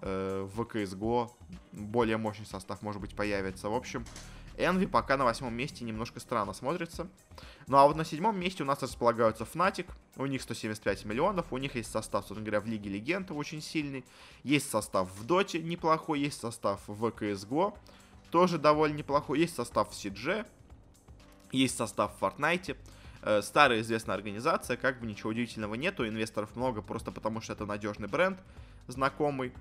э, 0.00 0.48
в 0.54 0.60
CSGO, 0.60 1.30
более 1.72 2.16
мощный 2.18 2.46
состав, 2.46 2.82
может 2.82 3.00
быть, 3.00 3.16
появится. 3.16 3.68
В 3.68 3.74
общем, 3.74 4.04
Envy 4.58 4.86
пока 4.86 5.16
на 5.16 5.24
восьмом 5.24 5.54
месте 5.54 5.84
немножко 5.84 6.20
странно 6.20 6.52
смотрится. 6.52 7.08
Ну 7.66 7.76
а 7.76 7.86
вот 7.86 7.96
на 7.96 8.04
седьмом 8.04 8.38
месте 8.38 8.62
у 8.62 8.66
нас 8.66 8.82
располагаются 8.82 9.44
Fnatic. 9.44 9.86
У 10.16 10.26
них 10.26 10.42
175 10.42 11.04
миллионов. 11.04 11.52
У 11.52 11.58
них 11.58 11.76
есть 11.76 11.90
состав, 11.90 12.26
собственно 12.26 12.44
говоря, 12.44 12.60
в 12.60 12.66
Лиге 12.66 12.90
Легенд 12.90 13.30
очень 13.30 13.62
сильный. 13.62 14.04
Есть 14.42 14.68
состав 14.70 15.10
в 15.10 15.24
Доте 15.24 15.60
неплохой. 15.60 16.20
Есть 16.20 16.40
состав 16.40 16.80
в 16.86 17.04
CSGO. 17.04 17.76
Тоже 18.30 18.58
довольно 18.58 18.96
неплохой. 18.96 19.40
Есть 19.40 19.54
состав 19.54 19.90
в 19.90 19.92
CG. 19.92 20.46
Есть 21.52 21.76
состав 21.76 22.12
в 22.18 22.22
Fortnite. 22.22 22.76
Э, 23.22 23.42
старая 23.42 23.80
известная 23.80 24.14
организация, 24.14 24.76
как 24.76 25.00
бы 25.00 25.06
ничего 25.06 25.30
удивительного 25.30 25.74
нету. 25.74 26.06
Инвесторов 26.06 26.54
много 26.56 26.82
просто 26.82 27.10
потому, 27.10 27.40
что 27.40 27.52
это 27.52 27.66
надежный 27.66 28.08
бренд, 28.08 28.38
знакомый. 28.86 29.52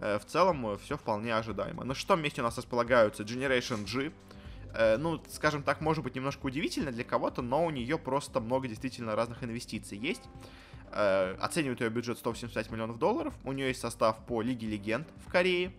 Э, 0.00 0.18
в 0.18 0.26
целом 0.26 0.66
э, 0.66 0.78
все 0.78 0.96
вполне 0.96 1.34
ожидаемо. 1.34 1.84
На 1.84 1.94
шестом 1.94 2.20
месте 2.20 2.42
у 2.42 2.44
нас 2.44 2.56
располагаются 2.56 3.22
Generation 3.22 3.84
G. 3.84 4.12
Э, 4.76 4.98
ну, 4.98 5.22
скажем 5.30 5.62
так, 5.62 5.80
может 5.80 6.04
быть 6.04 6.14
немножко 6.14 6.46
удивительно 6.46 6.92
для 6.92 7.02
кого-то, 7.04 7.40
но 7.40 7.64
у 7.64 7.70
нее 7.70 7.96
просто 7.96 8.40
много 8.40 8.68
действительно 8.68 9.16
разных 9.16 9.42
инвестиций 9.42 9.96
есть. 9.96 10.22
Э, 10.92 11.34
оценивают 11.40 11.80
ее 11.80 11.88
бюджет 11.88 12.18
185 12.18 12.70
миллионов 12.70 12.98
долларов. 12.98 13.34
У 13.44 13.52
нее 13.52 13.68
есть 13.68 13.80
состав 13.80 14.18
по 14.26 14.42
Лиге 14.42 14.66
Легенд 14.66 15.08
в 15.24 15.30
Корее. 15.30 15.72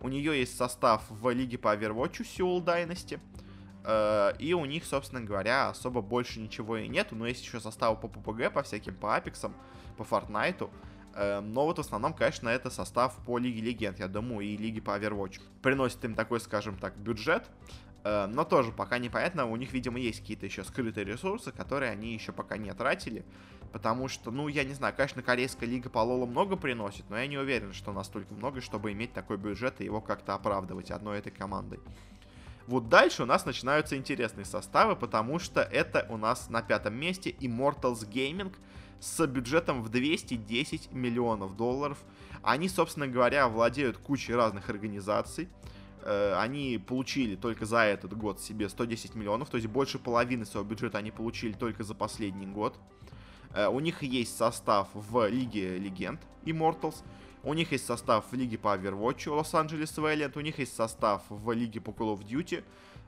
У 0.00 0.08
нее 0.08 0.38
есть 0.38 0.54
состав 0.56 1.02
в 1.08 1.30
Лиге 1.30 1.56
по 1.56 1.74
Overwatch 1.74 2.20
Seoul 2.20 2.62
Dynasty. 2.62 3.18
Э, 3.84 4.34
и 4.38 4.52
у 4.52 4.66
них, 4.66 4.84
собственно 4.84 5.22
говоря, 5.22 5.70
особо 5.70 6.02
больше 6.02 6.38
ничего 6.38 6.76
и 6.76 6.88
нету. 6.88 7.16
Но 7.16 7.26
есть 7.26 7.42
еще 7.42 7.58
составы 7.58 7.96
по 7.96 8.06
PPG, 8.06 8.50
по 8.50 8.62
всяким, 8.62 8.94
по 8.96 9.16
Апексам, 9.16 9.54
по 9.96 10.02
Fortnite. 10.02 10.68
Но 11.14 11.66
вот 11.66 11.76
в 11.76 11.80
основном, 11.82 12.14
конечно, 12.14 12.48
это 12.48 12.70
состав 12.70 13.14
по 13.26 13.36
Лиге 13.36 13.60
Легенд, 13.60 13.98
я 13.98 14.08
думаю, 14.08 14.46
и 14.46 14.56
Лиге 14.56 14.80
по 14.80 14.98
Overwatch. 14.98 15.42
Приносит 15.60 16.02
им 16.06 16.14
такой, 16.14 16.40
скажем 16.40 16.78
так, 16.78 16.96
бюджет. 16.96 17.50
Э, 18.04 18.26
но 18.26 18.44
тоже 18.44 18.72
пока 18.72 18.98
непонятно, 18.98 19.46
у 19.46 19.56
них, 19.56 19.72
видимо, 19.72 19.98
есть 19.98 20.20
какие-то 20.20 20.46
еще 20.46 20.64
скрытые 20.64 21.04
ресурсы, 21.04 21.52
которые 21.52 21.90
они 21.92 22.14
еще 22.14 22.32
пока 22.32 22.56
не 22.56 22.72
тратили. 22.72 23.24
Потому 23.72 24.08
что, 24.08 24.30
ну, 24.30 24.48
я 24.48 24.64
не 24.64 24.74
знаю, 24.74 24.94
конечно, 24.94 25.22
корейская 25.22 25.66
лига 25.66 25.88
по 25.88 26.00
Лолу 26.00 26.26
много 26.26 26.56
приносит, 26.56 27.08
но 27.08 27.18
я 27.18 27.26
не 27.26 27.38
уверен, 27.38 27.72
что 27.72 27.92
настолько 27.92 28.34
много, 28.34 28.60
чтобы 28.60 28.92
иметь 28.92 29.12
такой 29.12 29.38
бюджет 29.38 29.80
и 29.80 29.84
его 29.84 30.00
как-то 30.00 30.34
оправдывать 30.34 30.90
одной 30.90 31.18
этой 31.18 31.32
командой. 31.32 31.80
Вот 32.66 32.88
дальше 32.88 33.22
у 33.22 33.26
нас 33.26 33.44
начинаются 33.44 33.96
интересные 33.96 34.44
составы, 34.44 34.94
потому 34.94 35.38
что 35.38 35.62
это 35.62 36.06
у 36.10 36.16
нас 36.16 36.48
на 36.48 36.62
пятом 36.62 36.94
месте 36.94 37.30
Immortals 37.30 38.08
Gaming 38.08 38.54
с 39.00 39.26
бюджетом 39.26 39.82
в 39.82 39.88
210 39.88 40.92
миллионов 40.92 41.56
долларов. 41.56 41.98
Они, 42.42 42.68
собственно 42.68 43.08
говоря, 43.08 43.48
владеют 43.48 43.98
кучей 43.98 44.34
разных 44.34 44.68
организаций. 44.68 45.48
Э, 46.04 46.34
они 46.38 46.78
получили 46.84 47.36
только 47.36 47.64
за 47.64 47.78
этот 47.84 48.16
год 48.16 48.40
себе 48.40 48.68
110 48.68 49.14
миллионов, 49.14 49.50
то 49.50 49.56
есть 49.56 49.68
больше 49.68 49.98
половины 49.98 50.44
своего 50.44 50.68
бюджета 50.68 50.98
они 50.98 51.10
получили 51.10 51.52
только 51.52 51.84
за 51.84 51.94
последний 51.94 52.46
год. 52.46 52.76
Э, 53.54 53.68
у 53.68 53.80
них 53.80 54.02
есть 54.02 54.36
состав 54.36 54.88
в 54.94 55.28
Лиге 55.28 55.78
Легенд 55.78 56.20
Immortals, 56.44 56.96
у 57.44 57.54
них 57.54 57.72
есть 57.72 57.86
состав 57.86 58.24
в 58.30 58.34
Лиге 58.34 58.58
по 58.58 58.76
Overwatch 58.76 59.30
Лос-Анджелес 59.30 59.96
Valiant, 59.98 60.36
у 60.36 60.40
них 60.40 60.58
есть 60.58 60.74
состав 60.74 61.22
в 61.28 61.52
Лиге 61.52 61.80
по 61.80 61.90
Call 61.90 62.18
of 62.18 62.26
Duty, 62.26 62.64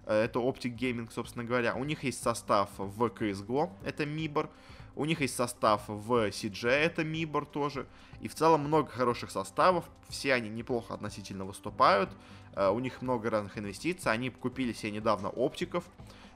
э, 0.06 0.24
это 0.24 0.38
Optic 0.38 0.76
Gaming, 0.76 1.10
собственно 1.12 1.44
говоря. 1.44 1.74
У 1.74 1.84
них 1.84 2.04
есть 2.04 2.22
состав 2.22 2.70
в 2.78 3.02
CSGO, 3.06 3.70
это 3.84 4.04
Mibor. 4.04 4.48
У 4.96 5.04
них 5.04 5.20
есть 5.20 5.34
состав 5.34 5.82
в 5.88 6.28
CG, 6.28 6.68
это 6.68 7.02
Mibor 7.02 7.46
тоже. 7.46 7.86
И 8.20 8.28
в 8.28 8.34
целом 8.34 8.60
много 8.60 8.90
хороших 8.90 9.30
составов, 9.30 9.84
все 10.08 10.34
они 10.34 10.48
неплохо 10.48 10.94
относительно 10.94 11.44
выступают. 11.44 12.10
Э, 12.54 12.68
у 12.70 12.78
них 12.78 13.02
много 13.02 13.30
разных 13.30 13.58
инвестиций, 13.58 14.12
они 14.12 14.30
купили 14.30 14.72
себе 14.72 14.92
недавно 14.92 15.28
оптиков. 15.28 15.84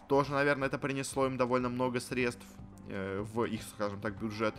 Тоже, 0.09 0.33
наверное, 0.33 0.69
это 0.69 0.79
принесло 0.79 1.27
им 1.27 1.37
довольно 1.37 1.69
много 1.69 2.01
средств 2.01 2.45
э, 2.89 3.25
в 3.33 3.45
их, 3.45 3.63
скажем 3.63 4.01
так, 4.01 4.19
бюджет 4.19 4.55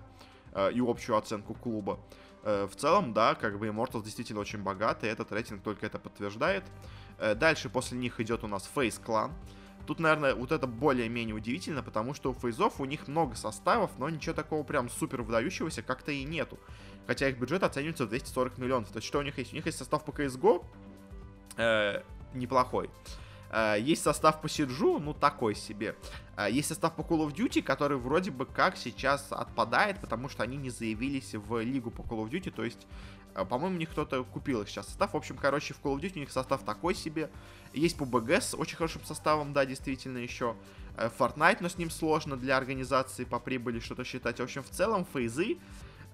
э, 0.54 0.72
и 0.72 0.80
общую 0.80 1.18
оценку 1.18 1.54
клуба. 1.54 2.00
В 2.42 2.72
целом, 2.78 3.14
да, 3.14 3.36
как 3.36 3.60
бы 3.60 3.68
Immortals 3.68 4.06
действительно 4.06 4.40
очень 4.40 4.64
богатый, 4.64 5.10
этот 5.10 5.30
рейтинг 5.34 5.62
только 5.62 5.86
это 5.86 6.00
подтверждает. 6.00 6.64
Дальше 7.36 7.70
после 7.70 7.98
них 7.98 8.22
идет 8.22 8.46
у 8.46 8.48
нас 8.48 8.72
Face 8.74 8.98
Clan. 9.04 9.34
Тут, 9.86 10.00
наверное, 10.00 10.36
вот 10.36 10.52
это 10.52 10.68
более-менее 10.68 11.36
удивительно, 11.36 11.82
потому 11.82 12.14
что 12.14 12.32
у 12.32 12.34
фейзов 12.34 12.80
у 12.80 12.86
них 12.86 13.08
много 13.08 13.36
составов, 13.36 13.92
но 13.98 14.10
ничего 14.10 14.36
такого 14.36 14.64
прям 14.64 14.90
супер 14.90 15.22
выдающегося 15.24 15.82
как-то 15.82 16.12
и 16.12 16.24
нету. 16.24 16.60
Хотя 17.08 17.28
их 17.28 17.40
бюджет 17.40 17.64
оценивается 17.64 18.06
в 18.06 18.10
240 18.10 18.58
миллионов. 18.60 18.90
То 18.90 18.98
есть 18.98 19.08
что 19.08 19.20
у 19.20 19.24
них 19.24 19.38
есть? 19.38 19.52
У 19.54 19.56
них 19.56 19.66
есть 19.66 19.78
состав 19.78 20.06
по 20.06 20.12
CSGO, 20.12 20.64
э, 21.58 22.04
неплохой. 22.34 22.90
Э, 23.52 23.78
есть 23.80 24.04
состав 24.04 24.42
по 24.42 24.50
Сиджу, 24.50 25.00
ну 25.00 25.14
такой 25.14 25.56
себе. 25.56 25.96
Э, 26.38 26.48
есть 26.52 26.68
состав 26.68 26.96
по 26.96 27.02
Call 27.02 27.28
of 27.28 27.34
Duty, 27.34 27.62
который 27.62 27.98
вроде 27.98 28.32
бы 28.32 28.46
как 28.46 28.78
сейчас 28.78 29.28
отпадает, 29.32 30.00
потому 30.00 30.30
что 30.30 30.44
они 30.44 30.58
не 30.58 30.70
заявились 30.70 31.34
в 31.34 31.62
лигу 31.62 31.92
по 31.92 32.02
Call 32.02 32.24
of 32.24 32.30
Duty, 32.30 32.52
то 32.52 32.64
есть, 32.64 32.86
по-моему, 33.34 33.76
у 33.76 33.80
них 33.80 33.90
кто-то 33.90 34.24
купил 34.24 34.62
их 34.62 34.70
сейчас 34.70 34.88
состав. 34.88 35.14
В 35.14 35.18
общем, 35.18 35.38
короче, 35.38 35.74
в 35.74 35.82
Call 35.82 35.96
of 35.96 36.02
Duty 36.02 36.18
у 36.18 36.20
них 36.20 36.32
состав 36.32 36.64
такой 36.64 36.96
себе. 36.96 37.30
Есть 37.74 38.00
БГ 38.00 38.32
с 38.32 38.56
очень 38.56 38.78
хорошим 38.78 39.04
составом, 39.06 39.54
да, 39.54 39.66
действительно, 39.66 40.18
еще. 40.18 40.56
Fortnite, 40.98 41.58
но 41.62 41.70
с 41.70 41.78
ним 41.78 41.90
сложно 41.90 42.36
для 42.36 42.58
организации 42.58 43.24
по 43.24 43.40
прибыли 43.40 43.80
что-то 43.80 44.04
считать. 44.04 44.40
В 44.40 44.44
общем, 44.44 44.64
в 44.64 44.70
целом, 44.70 45.06
фейзы 45.14 45.58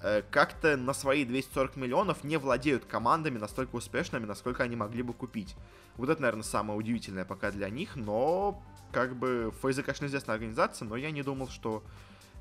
Э, 0.02 0.22
как-то 0.30 0.78
на 0.78 0.94
свои 0.94 1.26
240 1.26 1.78
миллионов 1.78 2.24
не 2.24 2.38
владеют 2.38 2.86
командами 2.86 3.38
настолько 3.38 3.76
успешными, 3.76 4.26
насколько 4.26 4.64
они 4.64 4.76
могли 4.76 5.02
бы 5.02 5.14
купить. 5.14 5.56
Вот 5.98 6.10
это, 6.10 6.22
наверное, 6.22 6.44
самое 6.44 6.78
удивительное 6.78 7.26
пока 7.26 7.52
для 7.52 7.70
них, 7.70 7.96
но 7.96 8.62
как 8.92 9.16
бы 9.16 9.54
Фейза, 9.62 9.84
конечно, 9.84 10.06
известная 10.06 10.36
организация, 10.36 10.88
но 10.88 10.96
я 10.96 11.12
не 11.12 11.24
думал, 11.24 11.48
что 11.48 11.84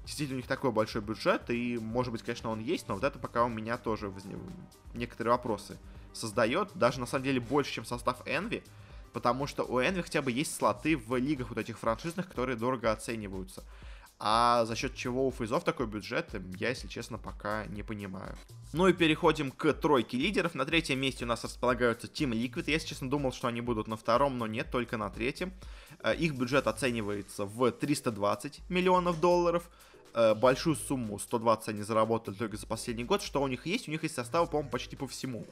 действительно 0.05 0.37
у 0.37 0.41
них 0.41 0.47
такой 0.47 0.71
большой 0.73 1.03
бюджет, 1.03 1.51
и, 1.51 1.79
может 1.79 2.13
быть, 2.13 2.23
конечно, 2.23 2.51
он 2.51 2.61
есть, 2.61 2.89
но 2.89 2.95
вот 2.95 3.05
это 3.05 3.19
пока 3.19 3.45
у 3.45 3.49
меня 3.49 3.77
тоже 3.79 4.13
некоторые 4.95 5.33
вопросы 5.33 5.79
создает, 6.13 6.71
даже 6.75 7.01
на 7.01 7.07
самом 7.07 7.25
деле 7.25 7.41
больше, 7.41 7.73
чем 7.73 7.85
состав 7.85 8.21
Envy, 8.27 8.63
потому 9.13 9.47
что 9.47 9.65
у 9.65 9.81
Envy 9.81 10.03
хотя 10.03 10.23
бы 10.23 10.31
есть 10.31 10.55
слоты 10.55 10.97
в 10.97 11.17
лигах 11.17 11.49
вот 11.49 11.59
этих 11.59 11.79
франшизных, 11.79 12.29
которые 12.29 12.57
дорого 12.57 12.93
оцениваются. 12.93 13.65
А 14.19 14.65
за 14.65 14.77
счет 14.77 14.95
чего 14.95 15.27
у 15.27 15.33
фейзов 15.33 15.65
такой 15.65 15.87
бюджет, 15.87 16.35
я, 16.57 16.69
если 16.69 16.87
честно, 16.87 17.19
пока 17.19 17.67
не 17.67 17.83
понимаю. 17.83 18.37
Ну 18.73 18.87
и 18.87 18.93
переходим 18.93 19.51
к 19.51 19.73
тройке 19.73 20.17
лидеров. 20.17 20.55
На 20.55 20.65
третьем 20.65 21.01
месте 21.01 21.25
у 21.25 21.29
нас 21.29 21.43
располагаются 21.43 22.07
Team 22.07 22.31
Liquid. 22.31 22.65
Я, 22.67 22.75
если 22.75 22.89
честно, 22.89 23.11
думал, 23.11 23.33
что 23.33 23.49
они 23.49 23.61
будут 23.61 23.89
на 23.89 23.97
втором, 23.97 24.39
но 24.39 24.47
нет, 24.47 24.71
только 24.71 24.97
на 24.97 25.11
третьем. 25.11 25.53
Э, 26.01 26.15
их 26.15 26.35
бюджет 26.37 26.69
оценивается 26.69 27.45
в 27.45 27.73
320 27.73 28.61
миллионов 28.71 29.21
долларов. 29.21 29.69
Э, 30.15 30.33
большую 30.35 30.77
сумму, 30.77 31.19
120 31.19 31.71
они 31.71 31.83
заработали 31.83 32.37
только 32.37 32.57
за 32.57 32.67
последний 32.69 33.03
год. 33.03 33.21
Что 33.21 33.43
у 33.43 33.49
них 33.49 33.67
есть? 33.67 33.89
У 33.89 33.91
них 33.91 34.05
есть 34.05 34.15
составы, 34.15 34.47
по-моему, 34.47 34.71
почти 34.71 34.95
по 34.95 35.09
всему. 35.09 35.45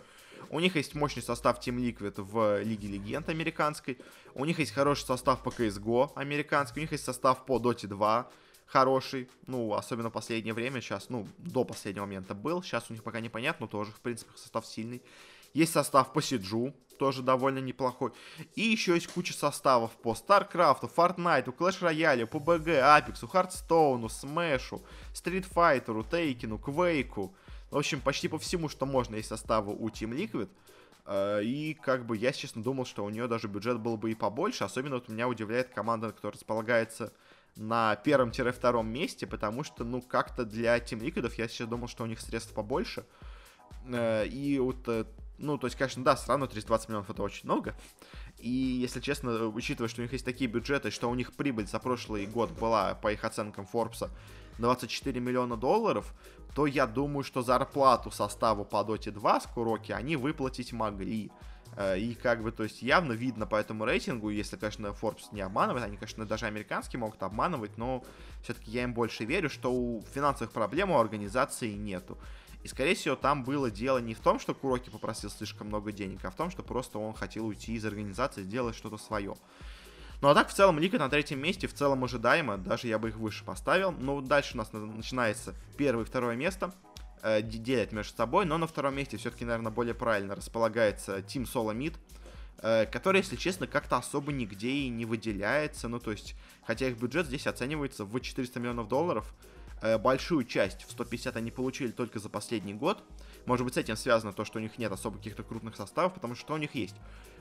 У 0.50 0.60
них 0.60 0.76
есть 0.76 0.94
мощный 0.94 1.22
состав 1.22 1.58
Team 1.58 1.78
Liquid 1.78 2.22
в 2.22 2.62
Лиге 2.62 2.86
Легенд 2.86 3.28
американской. 3.28 3.98
У 4.34 4.44
них 4.44 4.60
есть 4.60 4.70
хороший 4.70 5.04
состав 5.04 5.42
по 5.42 5.48
CSGO 5.48 6.12
американский. 6.14 6.78
У 6.78 6.82
них 6.82 6.92
есть 6.92 7.04
состав 7.04 7.44
по 7.44 7.58
Dota 7.58 7.88
2 7.88 8.30
хороший, 8.66 9.28
ну, 9.46 9.74
особенно 9.74 10.08
в 10.08 10.12
последнее 10.12 10.54
время, 10.54 10.80
сейчас, 10.80 11.10
ну, 11.10 11.28
до 11.36 11.64
последнего 11.64 12.06
момента 12.06 12.34
был, 12.34 12.62
сейчас 12.62 12.86
у 12.88 12.94
них 12.94 13.02
пока 13.02 13.20
непонятно, 13.20 13.68
тоже, 13.68 13.90
в 13.90 14.00
принципе, 14.00 14.30
состав 14.34 14.66
сильный. 14.66 15.02
Есть 15.52 15.72
состав 15.72 16.12
по 16.14 16.22
Сиджу, 16.22 16.72
тоже 17.02 17.22
довольно 17.22 17.58
неплохой. 17.58 18.12
И 18.54 18.60
еще 18.60 18.94
есть 18.94 19.08
куча 19.08 19.34
составов 19.34 19.90
по 19.90 20.12
StarCraft, 20.12 20.88
Fortnite, 20.94 21.46
Clash 21.46 21.80
Royale, 21.80 22.30
PUBG, 22.30 22.66
Apex, 22.66 23.22
Hearthstone, 23.22 24.04
Smash, 24.04 24.80
Street 25.12 25.44
Fighter, 25.52 26.08
Taken, 26.08 26.60
Quake. 26.60 27.32
В 27.72 27.76
общем, 27.76 28.00
почти 28.00 28.28
по 28.28 28.38
всему, 28.38 28.68
что 28.68 28.86
можно, 28.86 29.16
есть 29.16 29.30
составы 29.30 29.74
у 29.76 29.88
Team 29.88 30.16
Liquid. 30.16 30.48
Э, 31.06 31.42
и 31.42 31.74
как 31.74 32.06
бы 32.06 32.16
я, 32.16 32.30
честно, 32.30 32.62
думал, 32.62 32.86
что 32.86 33.04
у 33.04 33.10
нее 33.10 33.26
даже 33.26 33.48
бюджет 33.48 33.80
был 33.80 33.96
бы 33.96 34.12
и 34.12 34.14
побольше. 34.14 34.62
Особенно 34.62 34.94
вот 34.94 35.08
меня 35.08 35.26
удивляет 35.26 35.70
команда, 35.70 36.12
которая 36.12 36.34
располагается 36.34 37.12
на 37.56 37.96
первом-втором 37.96 38.88
месте, 38.88 39.26
потому 39.26 39.64
что, 39.64 39.82
ну, 39.82 40.00
как-то 40.00 40.44
для 40.44 40.78
Team 40.78 41.00
Liquid 41.00 41.32
я 41.36 41.48
сейчас 41.48 41.66
думал, 41.66 41.88
что 41.88 42.04
у 42.04 42.06
них 42.06 42.20
средств 42.20 42.54
побольше. 42.54 43.04
Э, 43.88 44.24
и 44.24 44.60
вот, 44.60 44.86
э, 44.86 45.04
ну, 45.38 45.58
то 45.58 45.66
есть, 45.66 45.76
конечно, 45.76 46.04
да, 46.04 46.16
странно, 46.16 46.46
320 46.46 46.88
миллионов 46.88 47.10
это 47.10 47.22
очень 47.22 47.44
много. 47.44 47.74
И, 48.38 48.50
если 48.50 49.00
честно, 49.00 49.46
учитывая, 49.46 49.88
что 49.88 50.00
у 50.00 50.04
них 50.04 50.12
есть 50.12 50.24
такие 50.24 50.48
бюджеты, 50.48 50.90
что 50.90 51.10
у 51.10 51.14
них 51.14 51.32
прибыль 51.32 51.66
за 51.66 51.78
прошлый 51.78 52.26
год 52.26 52.50
была, 52.52 52.94
по 52.94 53.12
их 53.12 53.24
оценкам 53.24 53.66
Форбса, 53.66 54.10
24 54.58 55.20
миллиона 55.20 55.56
долларов, 55.56 56.14
то 56.54 56.66
я 56.66 56.86
думаю, 56.86 57.24
что 57.24 57.42
зарплату 57.42 58.10
составу 58.10 58.64
по 58.64 58.76
Dota 58.76 59.10
2 59.10 59.40
с 59.40 59.46
Куроки 59.46 59.92
они 59.92 60.16
выплатить 60.16 60.72
могли. 60.72 61.30
Э, 61.76 61.98
и 61.98 62.14
как 62.14 62.42
бы, 62.42 62.52
то 62.52 62.62
есть 62.62 62.82
явно 62.82 63.12
видно 63.12 63.46
по 63.46 63.56
этому 63.56 63.84
рейтингу, 63.84 64.30
если, 64.30 64.56
конечно, 64.56 64.88
Forbes 64.88 65.32
не 65.32 65.40
обманывает, 65.40 65.84
они, 65.84 65.96
конечно, 65.96 66.26
даже 66.26 66.46
американские 66.46 67.00
могут 67.00 67.22
обманывать, 67.22 67.78
но 67.78 68.04
все-таки 68.42 68.70
я 68.70 68.82
им 68.82 68.92
больше 68.92 69.24
верю, 69.24 69.48
что 69.48 69.72
у 69.72 70.02
финансовых 70.14 70.52
проблем 70.52 70.90
у 70.90 70.98
организации 70.98 71.72
нету. 71.72 72.18
И, 72.62 72.68
скорее 72.68 72.94
всего, 72.94 73.16
там 73.16 73.42
было 73.42 73.70
дело 73.70 73.98
не 73.98 74.14
в 74.14 74.20
том, 74.20 74.38
что 74.38 74.54
Куроки 74.54 74.88
попросил 74.88 75.30
слишком 75.30 75.66
много 75.66 75.90
денег, 75.90 76.24
а 76.24 76.30
в 76.30 76.36
том, 76.36 76.50
что 76.50 76.62
просто 76.62 76.98
он 76.98 77.12
хотел 77.12 77.46
уйти 77.46 77.74
из 77.74 77.84
организации, 77.84 78.42
сделать 78.42 78.76
что-то 78.76 78.98
свое. 78.98 79.34
Ну 80.20 80.28
а 80.28 80.34
так, 80.34 80.48
в 80.48 80.54
целом, 80.54 80.78
Лика 80.78 80.98
на 80.98 81.08
третьем 81.08 81.40
месте, 81.40 81.66
в 81.66 81.74
целом 81.74 82.04
ожидаемо, 82.04 82.56
даже 82.56 82.86
я 82.86 83.00
бы 83.00 83.08
их 83.08 83.16
выше 83.16 83.44
поставил. 83.44 83.90
Но 83.90 84.20
дальше 84.20 84.54
у 84.54 84.58
нас 84.58 84.72
начинается 84.72 85.52
первое 85.76 86.04
и 86.04 86.06
второе 86.06 86.36
место 86.36 86.72
э, 87.22 87.42
делят 87.42 87.90
между 87.90 88.14
собой, 88.14 88.44
но 88.44 88.56
на 88.56 88.68
втором 88.68 88.94
месте 88.94 89.16
все-таки, 89.16 89.44
наверное, 89.44 89.72
более 89.72 89.94
правильно 89.94 90.36
располагается 90.36 91.18
Team 91.18 91.42
Solo 91.52 91.76
Mid, 91.76 91.96
э, 92.58 92.86
который, 92.86 93.18
если 93.18 93.34
честно, 93.34 93.66
как-то 93.66 93.96
особо 93.96 94.30
нигде 94.30 94.70
и 94.70 94.88
не 94.88 95.06
выделяется, 95.06 95.88
ну, 95.88 95.98
то 95.98 96.12
есть, 96.12 96.36
хотя 96.64 96.86
их 96.86 96.98
бюджет 96.98 97.26
здесь 97.26 97.48
оценивается 97.48 98.04
в 98.04 98.20
400 98.20 98.60
миллионов 98.60 98.86
долларов, 98.86 99.34
большую 100.02 100.44
часть 100.44 100.84
в 100.84 100.90
150 100.90 101.36
они 101.36 101.50
получили 101.50 101.90
только 101.90 102.18
за 102.18 102.28
последний 102.28 102.74
год, 102.74 103.02
может 103.46 103.64
быть, 103.64 103.74
с 103.74 103.78
этим 103.78 103.96
связано 103.96 104.32
то, 104.32 104.44
что 104.44 104.58
у 104.58 104.62
них 104.62 104.78
нет 104.78 104.92
особо 104.92 105.18
каких-то 105.18 105.42
крупных 105.42 105.76
составов, 105.76 106.14
потому 106.14 106.34
что 106.34 106.54
у 106.54 106.56
них 106.56 106.74
есть? 106.74 106.94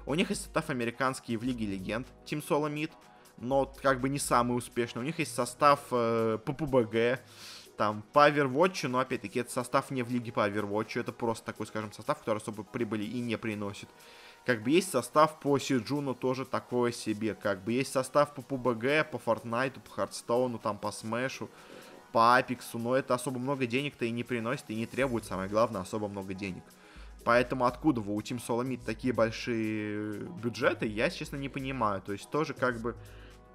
У 0.05 0.15
них 0.15 0.29
есть 0.29 0.43
состав 0.43 0.69
американский 0.69 1.38
в 1.38 1.43
Лиге 1.43 1.65
Легенд, 1.65 2.07
Solo 2.25 2.71
Mid, 2.71 2.91
но 3.38 3.65
как 3.81 4.01
бы 4.01 4.10
не 4.10 4.19
самый 4.19 4.57
успешный. 4.57 5.01
У 5.01 5.05
них 5.05 5.19
есть 5.19 5.33
состав 5.33 5.79
э, 5.91 6.39
PUBG, 6.43 7.19
там 7.77 8.03
по 8.13 8.29
Overwatch, 8.29 8.88
но 8.88 9.00
опять-таки 9.00 9.39
это 9.39 9.51
состав 9.51 9.89
не 9.91 10.03
в 10.03 10.12
лиге 10.12 10.31
по 10.31 10.48
Overwatch, 10.48 11.00
это 11.00 11.12
просто 11.12 11.45
такой, 11.45 11.65
скажем, 11.65 11.91
состав, 11.91 12.19
который 12.19 12.38
особо 12.38 12.63
прибыли 12.63 13.03
и 13.03 13.19
не 13.21 13.38
приносит. 13.38 13.89
Как 14.45 14.63
бы 14.63 14.71
есть 14.71 14.91
состав 14.91 15.39
по 15.39 15.57
Сиджуну 15.57 16.13
тоже 16.13 16.45
такое 16.45 16.91
себе, 16.91 17.33
как 17.36 17.63
бы 17.63 17.74
есть 17.74 17.91
состав 17.91 18.33
по 18.33 18.41
PUBG, 18.41 19.05
по 19.05 19.17
Fortnite, 19.17 19.79
по 19.79 20.01
Hearthstone, 20.01 20.60
там 20.60 20.77
по 20.77 20.91
Смешу, 20.91 21.50
по 22.12 22.38
Апексу, 22.38 22.77
но 22.80 22.96
это 22.96 23.13
особо 23.13 23.39
много 23.39 23.65
денег-то 23.65 24.06
и 24.06 24.12
не 24.12 24.24
приносит, 24.24 24.65
и 24.70 24.75
не 24.75 24.86
требует, 24.86 25.25
самое 25.25 25.50
главное, 25.50 25.82
особо 25.82 26.08
много 26.08 26.34
денег. 26.34 26.63
Поэтому 27.24 27.65
откуда 27.65 28.01
у 28.01 28.20
Team 28.20 28.41
Solomid 28.46 28.82
такие 28.86 29.13
большие 29.13 30.22
бюджеты, 30.41 30.88
я, 30.88 31.10
честно, 31.10 31.36
не 31.36 31.50
понимаю. 31.50 32.01
То 32.01 32.13
есть 32.13 32.30
тоже 32.30 32.53
как 32.53 32.82
бы 32.82 32.96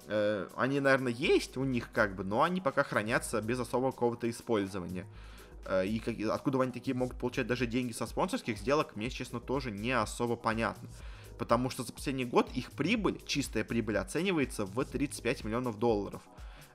э, 0.07 0.47
они, 0.55 0.79
наверное, 0.79 1.11
есть 1.11 1.57
у 1.57 1.63
них 1.65 1.91
как 1.91 2.15
бы, 2.15 2.23
но 2.23 2.43
они 2.43 2.61
пока 2.61 2.83
хранятся 2.83 3.41
без 3.41 3.59
особого 3.59 3.91
какого-то 3.91 4.29
использования. 4.29 5.05
Э, 5.65 5.85
и 5.85 5.99
как, 5.99 6.17
откуда 6.31 6.61
они 6.61 6.71
такие 6.71 6.95
могут 6.95 7.17
получать 7.17 7.47
даже 7.47 7.67
деньги 7.67 7.91
со 7.91 8.07
спонсорских 8.07 8.57
сделок, 8.57 8.95
мне, 8.95 9.09
честно, 9.09 9.39
тоже 9.39 9.69
не 9.69 9.91
особо 9.91 10.37
понятно. 10.37 10.87
Потому 11.37 11.69
что 11.69 11.83
за 11.83 11.93
последний 11.93 12.25
год 12.25 12.49
их 12.53 12.71
прибыль, 12.71 13.21
чистая 13.25 13.63
прибыль, 13.63 13.97
оценивается 13.97 14.65
в 14.65 14.83
35 14.83 15.43
миллионов 15.43 15.77
долларов. 15.77 16.21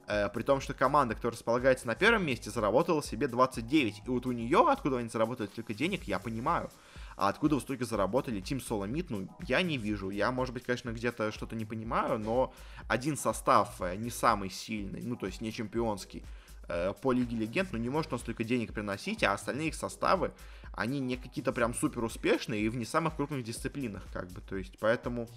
Э, 0.09 0.29
при 0.29 0.43
том, 0.43 0.61
что 0.61 0.75
команда, 0.75 1.15
которая 1.15 1.37
располагается 1.37 1.87
на 1.87 1.95
первом 1.95 2.27
месте, 2.27 2.51
заработала 2.51 3.03
себе 3.03 3.29
29. 3.29 4.03
И 4.05 4.11
вот 4.11 4.27
у 4.27 4.33
нее, 4.33 4.67
откуда 4.69 4.99
они 4.99 5.09
заработали 5.09 5.47
столько 5.47 5.75
денег, 5.75 6.05
я 6.05 6.19
понимаю. 6.19 6.71
А 7.17 7.29
откуда 7.29 7.57
вы 7.57 7.61
столько 7.61 7.85
заработали 7.85 8.43
Team 8.43 8.61
Solomid, 8.67 9.07
ну, 9.11 9.29
я 9.47 9.63
не 9.63 9.79
вижу. 9.79 10.11
Я, 10.11 10.33
может 10.33 10.55
быть, 10.55 10.65
конечно, 10.65 10.91
где-то 10.91 11.31
что-то 11.31 11.55
не 11.55 11.65
понимаю, 11.65 12.19
но 12.19 12.53
один 12.89 13.17
состав 13.17 13.81
э, 13.81 13.97
не 13.97 14.11
самый 14.11 14.51
сильный, 14.51 15.03
ну, 15.03 15.17
то 15.17 15.27
есть 15.27 15.41
не 15.41 15.53
чемпионский, 15.53 16.25
э, 16.69 16.95
по 17.01 17.13
Лиге 17.13 17.37
Легенд, 17.37 17.73
ну, 17.73 17.79
не 17.79 17.91
может 17.91 18.13
он 18.13 18.19
столько 18.19 18.45
денег 18.45 18.73
приносить, 18.73 19.23
а 19.23 19.33
остальные 19.35 19.69
их 19.69 19.75
составы, 19.75 20.33
они 20.73 21.01
не 21.01 21.17
какие-то 21.17 21.53
прям 21.53 21.75
супер 21.75 22.03
успешные 22.03 22.63
и 22.63 22.69
в 22.69 22.77
не 22.77 22.85
самых 22.85 23.15
крупных 23.15 23.45
дисциплинах, 23.45 24.03
как 24.13 24.29
бы, 24.29 24.41
то 24.41 24.57
есть, 24.57 24.79
поэтому... 24.81 25.29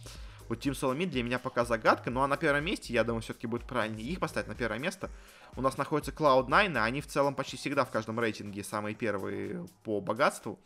Вот 0.48 0.60
Team 0.60 0.74
Solomid 0.74 1.08
для 1.08 1.24
меня 1.24 1.40
пока 1.40 1.66
загадка, 1.66 2.12
ну 2.12 2.22
а 2.22 2.28
на 2.28 2.38
первом 2.38 2.66
месте, 2.66 2.94
я 2.94 3.04
думаю, 3.04 3.22
все-таки 3.22 3.48
будет 3.48 3.66
правильнее 3.66 4.08
их 4.08 4.20
поставить 4.20 4.48
на 4.48 4.56
первое 4.56 4.80
место. 4.80 5.10
У 5.56 5.62
нас 5.62 5.78
находится 5.78 6.12
Cloud9, 6.12 6.74
и 6.74 6.78
они 6.78 7.02
в 7.02 7.08
целом 7.08 7.34
почти 7.34 7.58
всегда 7.58 7.86
в 7.86 7.92
каждом 7.92 8.20
рейтинге 8.20 8.64
самые 8.64 8.96
первые 8.96 9.66
по 9.84 10.02
богатству. 10.02 10.60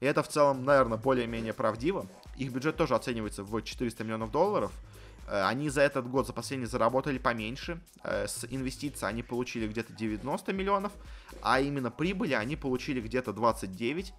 И 0.00 0.06
это 0.06 0.22
в 0.22 0.28
целом, 0.28 0.64
наверное, 0.64 0.98
более-менее 0.98 1.52
правдиво. 1.52 2.06
Их 2.36 2.52
бюджет 2.52 2.76
тоже 2.76 2.94
оценивается 2.94 3.42
в 3.42 3.62
400 3.62 4.04
миллионов 4.04 4.30
долларов. 4.30 4.72
Э, 5.26 5.44
они 5.44 5.70
за 5.70 5.82
этот 5.82 6.08
год, 6.08 6.26
за 6.26 6.32
последний, 6.32 6.66
заработали 6.66 7.18
поменьше. 7.18 7.80
Э, 8.02 8.26
с 8.26 8.46
инвестиций 8.48 9.08
они 9.08 9.22
получили 9.22 9.66
где-то 9.66 9.92
90 9.92 10.52
миллионов, 10.52 10.92
а 11.42 11.60
именно 11.60 11.90
прибыли 11.90 12.34
они 12.34 12.56
получили 12.56 13.00
где-то 13.00 13.32
29. 13.32 14.12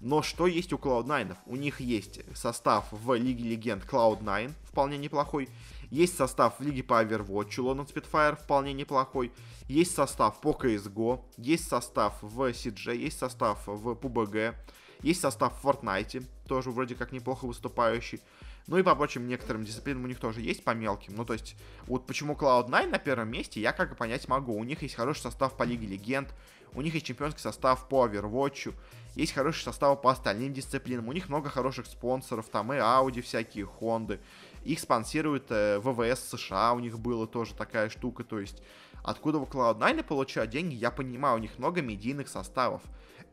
Но 0.00 0.22
что 0.22 0.46
есть 0.46 0.72
у 0.72 0.76
Cloud9? 0.76 1.36
У 1.46 1.56
них 1.56 1.80
есть 1.80 2.20
состав 2.36 2.86
в 2.90 3.14
Лиге 3.14 3.44
Легенд 3.44 3.84
Cloud9, 3.84 4.52
вполне 4.64 4.98
неплохой. 4.98 5.48
Есть 5.90 6.16
состав 6.16 6.58
в 6.58 6.62
Лиге 6.62 6.82
по 6.82 7.02
Overwatch, 7.02 7.56
London 7.58 7.86
Spitfire, 7.86 8.36
вполне 8.36 8.72
неплохой. 8.72 9.32
Есть 9.68 9.94
состав 9.94 10.40
по 10.40 10.50
CSGO, 10.50 11.20
есть 11.36 11.68
состав 11.68 12.18
в 12.22 12.40
CG, 12.50 12.96
есть 12.96 13.18
состав 13.18 13.66
в 13.66 13.90
PUBG. 13.90 14.54
Есть 15.02 15.20
состав 15.20 15.52
в 15.62 15.66
Fortnite, 15.66 16.24
тоже 16.48 16.70
вроде 16.70 16.94
как 16.94 17.12
неплохо 17.12 17.46
выступающий. 17.46 18.20
Ну 18.66 18.78
и 18.78 18.82
по 18.82 18.94
прочим 18.94 19.28
некоторым 19.28 19.64
дисциплинам 19.64 20.04
у 20.04 20.06
них 20.06 20.18
тоже 20.18 20.40
есть 20.40 20.64
по 20.64 20.70
мелким. 20.70 21.14
Ну 21.14 21.26
то 21.26 21.34
есть, 21.34 21.56
вот 21.86 22.06
почему 22.06 22.32
Cloud9 22.32 22.88
на 22.88 22.98
первом 22.98 23.28
месте, 23.28 23.60
я 23.60 23.72
как 23.72 23.90
бы 23.90 23.96
понять 23.96 24.26
могу. 24.28 24.56
У 24.56 24.64
них 24.64 24.80
есть 24.80 24.94
хороший 24.94 25.20
состав 25.20 25.56
по 25.56 25.64
Лиге 25.64 25.86
Легенд, 25.86 26.32
у 26.74 26.82
них 26.82 26.94
есть 26.94 27.06
чемпионский 27.06 27.42
состав 27.42 27.88
по 27.88 28.06
Overwatch, 28.06 28.74
есть 29.14 29.32
хороший 29.32 29.62
состав 29.62 30.00
по 30.02 30.10
остальным 30.10 30.52
дисциплинам, 30.52 31.08
у 31.08 31.12
них 31.12 31.28
много 31.28 31.48
хороших 31.48 31.86
спонсоров, 31.86 32.48
там 32.48 32.72
и 32.72 32.76
Audi 32.76 33.22
всякие, 33.22 33.66
Honda. 33.80 34.20
Их 34.64 34.80
спонсирует 34.80 35.46
э, 35.50 35.78
ВВС 35.78 36.28
США, 36.30 36.72
у 36.72 36.80
них 36.80 36.98
было 36.98 37.26
тоже 37.26 37.54
такая 37.54 37.90
штука, 37.90 38.24
то 38.24 38.40
есть 38.40 38.62
откуда 39.04 39.38
у 39.38 39.44
Cloud9 39.44 40.02
получают 40.04 40.50
деньги, 40.50 40.74
я 40.74 40.90
понимаю, 40.90 41.36
у 41.36 41.40
них 41.40 41.58
много 41.58 41.82
медийных 41.82 42.28
составов. 42.28 42.82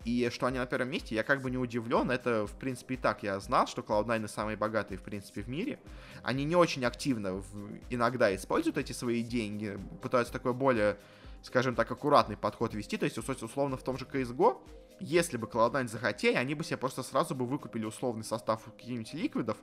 И 0.03 0.29
что 0.31 0.48
они 0.48 0.57
на 0.57 0.65
первом 0.65 0.89
месте, 0.89 1.13
я 1.13 1.24
как 1.24 1.41
бы 1.41 1.51
не 1.51 1.57
удивлен. 1.57 2.10
Это, 2.10 2.48
в 2.48 2.53
принципе, 2.53 2.95
и 2.95 2.98
так 2.98 3.21
я 3.21 3.39
знал, 3.39 3.67
что 3.67 3.81
Cloud9 3.81 4.27
самые 4.27 4.57
богатые, 4.57 4.98
в 4.98 5.03
принципе, 5.03 5.43
в 5.43 5.48
мире. 5.48 5.79
Они 6.24 6.43
не 6.43 6.55
очень 6.55 6.83
активно 6.86 7.36
в... 7.36 7.45
иногда 7.89 8.36
используют 8.36 8.77
эти 8.77 8.93
свои 8.93 9.21
деньги, 9.21 9.79
пытаются 10.01 10.33
такой 10.33 10.53
более, 10.53 10.98
скажем 11.43 11.75
так, 11.75 11.91
аккуратный 11.91 12.38
подход 12.38 12.74
вести. 12.74 12.98
То 12.98 13.05
есть, 13.05 13.17
условно, 13.17 13.77
в 13.77 13.83
том 13.83 13.98
же 13.98 14.05
CSGO 14.05 14.62
если 15.01 15.38
бы 15.38 15.48
Cloud9 15.48 15.88
захотели, 15.88 16.36
они 16.36 16.53
бы 16.53 16.63
себе 16.63 16.77
просто 16.77 17.01
сразу 17.01 17.33
бы 17.33 17.45
выкупили 17.45 17.86
условный 17.86 18.24
состав 18.24 18.63
каких-нибудь 18.63 19.13
ликвидов, 19.13 19.57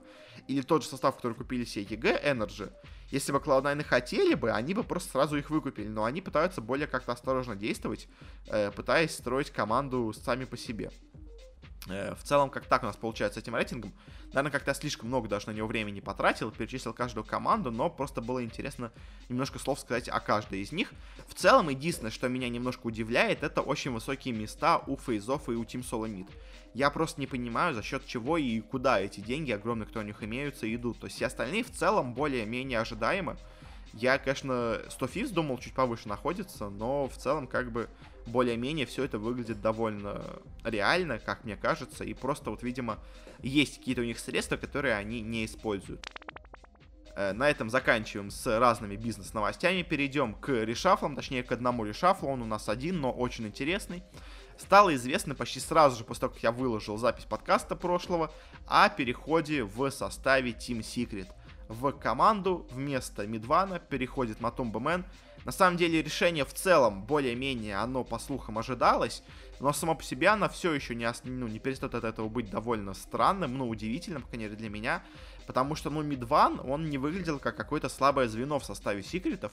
или 0.49 0.63
тот 0.63 0.83
же 0.83 0.89
состав, 0.89 1.17
который 1.17 1.35
купили 1.35 1.65
себе 1.65 1.85
EG 1.85 2.25
Energy. 2.25 2.73
Если 3.11 3.33
бы 3.33 3.39
Cloud9 3.39 3.85
хотели 3.85 4.35
бы, 4.35 4.51
они 4.51 4.75
бы 4.75 4.83
просто 4.83 5.13
сразу 5.13 5.37
их 5.37 5.51
выкупили, 5.51 5.87
но 5.87 6.05
они 6.05 6.21
пытаются 6.21 6.61
более 6.61 6.89
как-то 6.89 7.13
осторожно 7.13 7.55
действовать, 7.55 8.09
э, 8.49 8.73
пытаясь 8.73 9.13
строить 9.13 9.51
команду 9.51 10.13
сами 10.13 10.45
по 10.45 10.57
себе. 10.57 10.91
Э, 11.89 12.15
в 12.15 12.23
целом, 12.23 12.51
как 12.51 12.67
так 12.67 12.83
у 12.83 12.87
нас 12.87 12.97
получается 12.97 13.41
с 13.41 13.43
этим 13.43 13.55
рейтингом. 13.55 13.93
Наверное, 14.29 14.51
как-то 14.51 14.75
слишком 14.75 15.09
много 15.09 15.29
даже 15.29 15.47
на 15.49 15.53
него 15.53 15.67
времени 15.67 16.01
потратил, 16.01 16.51
перечислил 16.51 16.93
каждую 16.93 17.25
команду, 17.25 17.71
но 17.71 17.89
просто 17.89 18.21
было 18.21 18.45
интересно 18.45 18.93
немножко 19.29 19.59
слов 19.59 19.81
сказать 19.81 20.09
о 20.09 20.21
каждой 20.21 20.61
из 20.61 20.73
них. 20.73 20.93
В 21.29 21.35
целом, 21.35 21.71
единственное, 21.71 22.11
что 22.11 22.29
меня 22.29 22.49
немножко 22.49 22.87
удивляет, 22.87 23.43
это 23.43 23.63
очень 23.63 23.91
высокие 23.93 24.35
места 24.35 24.79
у 24.87 24.97
Фейзов 24.97 25.49
и 25.49 25.53
у 25.53 25.65
Team 25.65 25.83
Solomid. 25.89 26.29
Я 26.75 26.91
просто 26.91 27.21
не 27.21 27.27
понимаю, 27.27 27.75
за 27.75 27.83
счет 27.83 28.05
чего 28.07 28.37
и 28.37 28.61
куда 28.61 29.01
эти 29.01 29.21
деньги, 29.21 29.53
огромные, 29.53 29.87
кто 29.87 30.01
у 30.01 30.03
них 30.03 30.23
имеются, 30.23 30.73
идут. 30.73 30.99
То 30.99 31.07
есть 31.07 31.17
все 31.17 31.27
остальные 31.27 31.65
в 31.65 31.71
целом 31.71 32.13
более-менее 32.13 32.81
ожидаемы. 32.81 33.37
Я, 33.95 34.19
конечно, 34.19 34.83
100 34.91 35.07
физ 35.07 35.31
думал 35.31 35.59
чуть 35.59 35.73
повыше 35.73 36.09
находится, 36.09 36.69
но 36.69 37.09
в 37.09 37.17
целом 37.17 37.47
как 37.47 37.73
бы 37.73 37.89
более-менее 38.29 38.87
все 38.87 39.05
это 39.05 39.19
выглядит 39.19 39.61
довольно 39.61 40.23
реально, 40.65 41.19
как 41.19 41.45
мне 41.45 41.57
кажется, 41.57 42.05
и 42.05 42.15
просто 42.15 42.51
вот, 42.51 42.63
видимо, 42.63 42.99
есть 43.43 43.79
какие-то 43.79 44.03
у 44.03 44.05
них 44.05 44.19
средства, 44.19 44.57
которые 44.57 44.95
они 44.95 45.21
не 45.21 45.45
используют. 45.45 46.07
Э, 47.19 47.33
на 47.33 47.51
этом 47.51 47.69
заканчиваем 47.69 48.31
с 48.31 48.47
разными 48.61 48.95
бизнес-новостями. 48.95 49.83
Перейдем 49.83 50.35
к 50.35 50.51
решафлам, 50.51 51.17
точнее 51.17 51.43
к 51.43 51.51
одному 51.51 51.85
решафлу. 51.85 52.29
Он 52.29 52.43
у 52.43 52.47
нас 52.47 52.69
один, 52.69 53.01
но 53.01 53.11
очень 53.11 53.49
интересный. 53.49 54.05
Стало 54.57 54.95
известно 54.95 55.35
почти 55.35 55.59
сразу 55.59 55.97
же 55.97 56.05
после 56.05 56.23
того, 56.23 56.35
как 56.35 56.43
я 56.45 56.53
выложил 56.53 56.97
запись 56.97 57.25
подкаста 57.25 57.75
прошлого, 57.75 58.33
о 58.69 58.89
переходе 58.89 59.65
в 59.65 59.91
составе 59.91 60.53
Team 60.53 60.79
Secret. 60.79 61.27
В 61.69 61.91
команду 61.91 62.69
вместо 62.71 63.27
Мидвана 63.27 63.81
переходит 63.81 64.41
Матумба 64.41 64.79
Мэн, 64.79 65.05
на 65.49 65.53
самом 65.53 65.79
деле 65.79 66.03
решение 66.03 66.45
в 66.45 66.53
целом 66.53 67.05
более-менее 67.05 67.77
оно 67.77 68.05
по 68.05 68.19
слухам 68.19 68.59
ожидалось, 68.59 69.23
но 69.61 69.73
само 69.73 69.95
по 69.95 70.05
себе 70.05 70.29
оно 70.29 70.47
все 70.51 70.75
еще 70.75 70.95
не, 70.95 71.11
ну, 71.25 71.49
не 71.49 71.59
перестает 71.59 71.95
от 71.95 72.05
этого 72.05 72.29
быть 72.29 72.51
довольно 72.51 72.93
странным, 72.93 73.57
ну, 73.57 73.67
удивительным, 73.67 74.21
по 74.21 74.29
крайней 74.29 74.45
мере, 74.45 74.57
для 74.57 74.69
меня. 74.69 75.03
Потому 75.47 75.75
что, 75.75 75.89
ну, 75.89 76.03
MidOne, 76.03 76.61
он 76.63 76.91
не 76.91 76.99
выглядел 76.99 77.39
как 77.39 77.57
какое-то 77.57 77.89
слабое 77.89 78.29
звено 78.29 78.59
в 78.59 78.65
составе 78.67 79.03
секретов, 79.03 79.53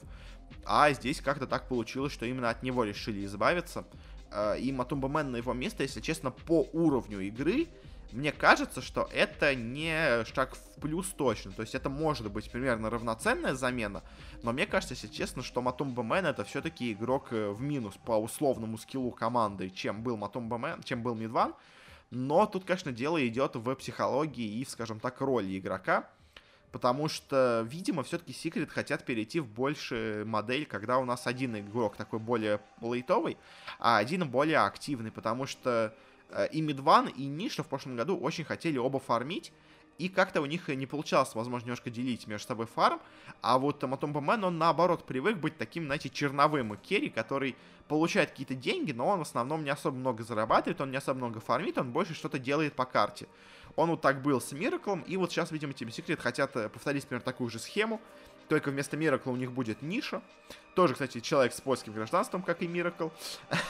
а 0.66 0.92
здесь 0.92 1.22
как-то 1.22 1.46
так 1.46 1.66
получилось, 1.66 2.12
что 2.12 2.26
именно 2.26 2.50
от 2.50 2.62
него 2.62 2.84
решили 2.84 3.24
избавиться. 3.24 3.86
Э, 4.30 4.58
и 4.58 4.72
MATUMBAMAN 4.72 5.32
на 5.32 5.36
его 5.38 5.54
место, 5.54 5.82
если 5.82 6.02
честно, 6.02 6.30
по 6.30 6.68
уровню 6.74 7.20
игры 7.20 7.68
мне 8.12 8.32
кажется, 8.32 8.80
что 8.82 9.08
это 9.12 9.54
не 9.54 10.24
шаг 10.24 10.54
в 10.54 10.80
плюс 10.80 11.08
точно. 11.08 11.52
То 11.52 11.62
есть 11.62 11.74
это 11.74 11.88
может 11.88 12.30
быть 12.30 12.50
примерно 12.50 12.90
равноценная 12.90 13.54
замена. 13.54 14.02
Но 14.42 14.52
мне 14.52 14.66
кажется, 14.66 14.94
если 14.94 15.08
честно, 15.08 15.42
что 15.42 15.62
MATUMBAMAN 15.62 16.26
это 16.26 16.44
все-таки 16.44 16.92
игрок 16.92 17.28
э, 17.32 17.50
в 17.50 17.60
минус 17.60 17.94
по 18.04 18.12
условному 18.12 18.78
скиллу 18.78 19.10
команды, 19.10 19.70
чем 19.70 20.02
был 20.02 20.16
MATUMBAMAN, 20.16 20.82
чем 20.82 21.02
был 21.02 21.14
MidOne. 21.14 21.54
Но 22.10 22.46
тут, 22.46 22.64
конечно, 22.64 22.92
дело 22.92 23.26
идет 23.26 23.56
в 23.56 23.74
психологии 23.74 24.60
и, 24.60 24.64
скажем 24.64 25.00
так, 25.00 25.20
роли 25.20 25.58
игрока. 25.58 26.08
Потому 26.72 27.08
что, 27.08 27.66
видимо, 27.66 28.02
все-таки 28.02 28.32
Secret 28.32 28.68
хотят 28.68 29.04
перейти 29.04 29.40
в 29.40 29.48
большую 29.48 30.26
модель, 30.26 30.66
когда 30.66 30.98
у 30.98 31.04
нас 31.04 31.26
один 31.26 31.56
игрок 31.56 31.96
такой 31.96 32.18
более 32.18 32.60
лейтовый, 32.82 33.38
а 33.78 33.98
один 33.98 34.28
более 34.28 34.58
активный. 34.58 35.10
Потому 35.10 35.46
что 35.46 35.94
и 36.52 36.60
Мидван, 36.60 37.08
и 37.08 37.26
Ниша 37.26 37.62
в 37.62 37.68
прошлом 37.68 37.96
году 37.96 38.16
очень 38.18 38.44
хотели 38.44 38.78
оба 38.78 38.98
фармить, 38.98 39.52
и 39.98 40.08
как-то 40.08 40.42
у 40.42 40.46
них 40.46 40.68
не 40.68 40.86
получалось, 40.86 41.34
возможно, 41.34 41.66
немножко 41.66 41.90
делить 41.90 42.26
между 42.26 42.48
собой 42.48 42.66
фарм, 42.66 43.00
а 43.40 43.58
вот 43.58 43.82
Матомба 43.82 44.20
Мэн, 44.20 44.44
он 44.44 44.58
наоборот 44.58 45.04
привык 45.04 45.38
быть 45.38 45.56
таким, 45.56 45.86
знаете, 45.86 46.10
черновым. 46.10 46.76
Керри, 46.76 47.08
который 47.08 47.56
получает 47.88 48.30
какие-то 48.30 48.54
деньги, 48.54 48.92
но 48.92 49.08
он 49.08 49.20
в 49.20 49.22
основном 49.22 49.64
не 49.64 49.70
особо 49.70 49.96
много 49.96 50.22
зарабатывает, 50.22 50.80
он 50.80 50.90
не 50.90 50.96
особо 50.98 51.18
много 51.18 51.40
фармит, 51.40 51.78
он 51.78 51.92
больше 51.92 52.14
что-то 52.14 52.38
делает 52.38 52.74
по 52.74 52.84
карте. 52.84 53.26
Он 53.76 53.90
вот 53.90 54.00
так 54.00 54.22
был 54.22 54.40
с 54.40 54.52
Мираклом, 54.52 55.00
и 55.02 55.16
вот 55.16 55.30
сейчас, 55.30 55.50
видимо, 55.50 55.72
Team 55.72 55.88
Secret 55.88 56.20
хотят 56.20 56.56
э, 56.56 56.68
повторить, 56.68 57.04
например, 57.04 57.22
такую 57.22 57.50
же 57.50 57.58
схему, 57.58 58.00
только 58.48 58.70
вместо 58.70 58.96
Миракла 58.96 59.30
у 59.32 59.36
них 59.36 59.52
будет 59.52 59.82
Ниша. 59.82 60.22
Тоже, 60.74 60.92
кстати, 60.92 61.20
человек 61.20 61.54
с 61.54 61.60
польским 61.60 61.94
гражданством, 61.94 62.42
как 62.42 62.62
и 62.62 62.68
Миракл. 62.68 63.08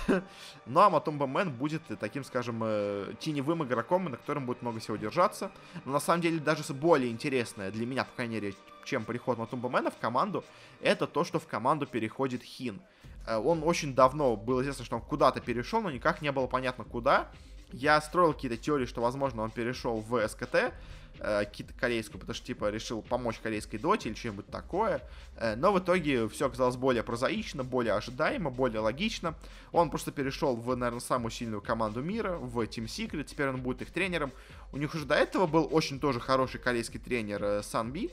ну 0.66 0.80
а 0.80 0.90
Матумба 0.90 1.26
Мэн 1.26 1.52
будет 1.52 1.82
таким, 2.00 2.24
скажем, 2.24 2.60
э, 2.64 3.14
теневым 3.20 3.62
игроком, 3.64 4.06
на 4.06 4.16
котором 4.16 4.44
будет 4.44 4.62
много 4.62 4.80
всего 4.80 4.96
держаться. 4.96 5.52
Но 5.84 5.92
на 5.92 6.00
самом 6.00 6.20
деле 6.20 6.40
даже 6.40 6.62
более 6.74 7.10
интересное 7.10 7.70
для 7.70 7.86
меня, 7.86 8.04
по 8.04 8.12
крайней 8.16 8.34
мере, 8.34 8.54
чем 8.84 9.04
переход 9.04 9.38
Матумба 9.38 9.68
Мэна 9.68 9.90
в 9.90 9.98
команду, 9.98 10.44
это 10.80 11.06
то, 11.06 11.24
что 11.24 11.38
в 11.38 11.46
команду 11.46 11.86
переходит 11.86 12.42
Хин. 12.42 12.80
Э, 13.26 13.36
он 13.36 13.62
очень 13.62 13.94
давно 13.94 14.36
было 14.36 14.62
известно, 14.62 14.84
что 14.84 14.96
он 14.96 15.02
куда-то 15.02 15.40
перешел, 15.40 15.82
но 15.82 15.90
никак 15.90 16.22
не 16.22 16.32
было 16.32 16.46
понятно 16.46 16.84
куда. 16.84 17.30
Я 17.72 18.00
строил 18.00 18.32
какие-то 18.32 18.56
теории, 18.56 18.86
что, 18.86 19.00
возможно, 19.00 19.42
он 19.42 19.50
перешел 19.50 20.00
в 20.00 20.26
СКТ, 20.28 20.72
э, 21.18 21.44
корейскую, 21.78 22.20
потому 22.20 22.34
что, 22.34 22.46
типа, 22.46 22.70
решил 22.70 23.02
помочь 23.02 23.38
корейской 23.38 23.78
доте 23.78 24.08
или 24.08 24.16
что-нибудь 24.16 24.46
такое. 24.46 25.02
Э, 25.36 25.56
но 25.56 25.72
в 25.72 25.78
итоге 25.78 26.28
все 26.28 26.46
оказалось 26.46 26.76
более 26.76 27.02
прозаично, 27.02 27.64
более 27.64 27.94
ожидаемо, 27.94 28.50
более 28.50 28.80
логично. 28.80 29.34
Он 29.72 29.90
просто 29.90 30.12
перешел 30.12 30.56
в, 30.56 30.76
наверное, 30.76 31.00
самую 31.00 31.30
сильную 31.30 31.62
команду 31.62 32.02
мира, 32.02 32.36
в 32.36 32.58
Team 32.60 32.86
Secret. 32.86 33.24
Теперь 33.24 33.48
он 33.48 33.60
будет 33.60 33.82
их 33.82 33.90
тренером. 33.90 34.32
У 34.72 34.78
них 34.78 34.94
уже 34.94 35.04
до 35.04 35.14
этого 35.14 35.46
был 35.46 35.68
очень 35.70 36.00
тоже 36.00 36.20
хороший 36.20 36.60
корейский 36.60 37.00
тренер 37.00 37.42
э, 37.42 37.62
Санби. 37.62 38.10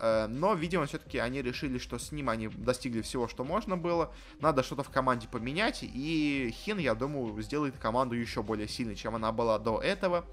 Э, 0.00 0.26
но, 0.28 0.54
видимо, 0.54 0.86
все-таки 0.86 1.18
они 1.18 1.42
решили, 1.42 1.78
что 1.78 1.98
с 1.98 2.12
ним 2.12 2.28
они 2.28 2.48
достигли 2.48 3.02
всего, 3.02 3.28
что 3.28 3.44
можно 3.44 3.76
было. 3.76 4.12
Надо 4.40 4.62
что-то 4.62 4.82
в 4.82 4.90
команде 4.90 5.28
поменять. 5.28 5.80
И 5.82 6.54
Хин, 6.64 6.78
я 6.78 6.94
думаю, 6.94 7.40
сделает 7.42 7.76
команду 7.78 8.14
еще 8.14 8.42
более 8.42 8.68
сильной, 8.68 8.94
чем 8.94 9.14
она 9.14 9.32
была 9.32 9.58
до 9.58 9.80
этого. 9.80 10.24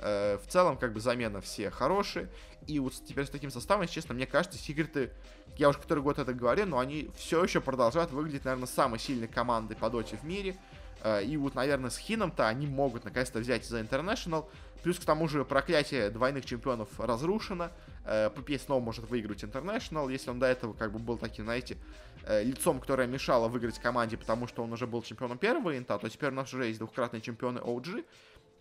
Э, 0.00 0.38
в 0.38 0.50
целом, 0.50 0.76
как 0.76 0.92
бы, 0.92 1.00
замена 1.00 1.40
все 1.40 1.70
хорошие. 1.70 2.28
И 2.66 2.78
вот 2.78 2.94
теперь 3.06 3.26
с 3.26 3.30
таким 3.30 3.50
составом, 3.50 3.86
честно, 3.86 4.14
мне 4.14 4.26
кажется, 4.26 4.58
секреты, 4.58 5.10
я 5.56 5.68
уже 5.68 5.78
который 5.78 6.02
год 6.02 6.18
это 6.18 6.34
говорю, 6.34 6.66
но 6.66 6.78
они 6.78 7.10
все 7.16 7.42
еще 7.42 7.60
продолжают 7.60 8.10
выглядеть, 8.10 8.44
наверное, 8.44 8.66
самой 8.66 8.98
сильной 8.98 9.28
командой 9.28 9.76
по 9.76 9.90
доте 9.90 10.16
в 10.16 10.24
мире. 10.24 10.56
Э, 11.02 11.22
и 11.22 11.36
вот, 11.36 11.54
наверное, 11.54 11.90
с 11.90 11.98
Хином-то 11.98 12.48
они 12.48 12.66
могут 12.66 13.04
наконец-то 13.04 13.38
взять 13.38 13.64
за 13.64 13.80
International. 13.80 14.46
Плюс 14.82 14.98
к 14.98 15.04
тому 15.04 15.28
же 15.28 15.44
проклятие 15.44 16.10
двойных 16.10 16.44
чемпионов 16.44 16.88
разрушено. 16.98 17.70
ПП 18.04 18.50
снова 18.62 18.80
может 18.80 19.08
выиграть 19.08 19.42
International, 19.42 20.12
если 20.12 20.28
он 20.28 20.38
до 20.38 20.46
этого 20.46 20.74
как 20.74 20.92
бы 20.92 20.98
был 20.98 21.16
таким, 21.16 21.46
знаете, 21.46 21.78
э, 22.26 22.42
лицом, 22.42 22.80
которое 22.80 23.06
мешало 23.06 23.48
выиграть 23.48 23.78
команде, 23.78 24.16
потому 24.16 24.46
что 24.46 24.62
он 24.62 24.72
уже 24.72 24.86
был 24.86 25.02
чемпионом 25.02 25.38
первого 25.38 25.76
инта, 25.76 25.98
то 25.98 26.08
теперь 26.08 26.30
у 26.30 26.34
нас 26.34 26.52
уже 26.52 26.66
есть 26.66 26.78
двухкратные 26.78 27.20
чемпионы 27.20 27.58
OG. 27.58 28.04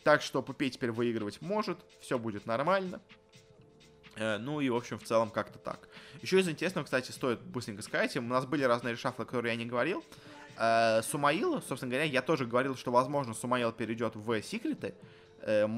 Так 0.04 0.22
что 0.22 0.42
ПП 0.42 0.64
теперь 0.70 0.92
выигрывать 0.92 1.42
может, 1.42 1.80
все 2.02 2.20
будет 2.20 2.46
нормально. 2.46 3.02
Э, 4.16 4.38
ну 4.38 4.60
и, 4.60 4.70
в 4.70 4.76
общем, 4.76 5.00
в 5.00 5.04
целом 5.04 5.30
как-то 5.30 5.60
так. 5.60 5.88
Еще 6.22 6.40
из 6.40 6.50
интересного, 6.50 6.86
кстати, 6.86 7.12
стоит 7.12 7.42
быстренько 7.42 7.82
сказать, 7.82 8.16
у 8.18 8.22
нас 8.22 8.46
были 8.46 8.64
разные 8.64 8.94
решафлы, 8.94 9.26
которые 9.26 9.54
я 9.54 9.58
не 9.58 9.66
говорил. 9.66 10.04
Э, 10.58 11.02
Сумаил, 11.04 11.62
собственно 11.62 11.92
говоря, 11.92 12.06
я 12.06 12.22
тоже 12.22 12.46
говорил, 12.46 12.76
что, 12.76 12.92
возможно, 12.92 13.34
Сумаил 13.34 13.72
перейдет 13.72 14.16
в 14.16 14.42
секреты, 14.42 14.94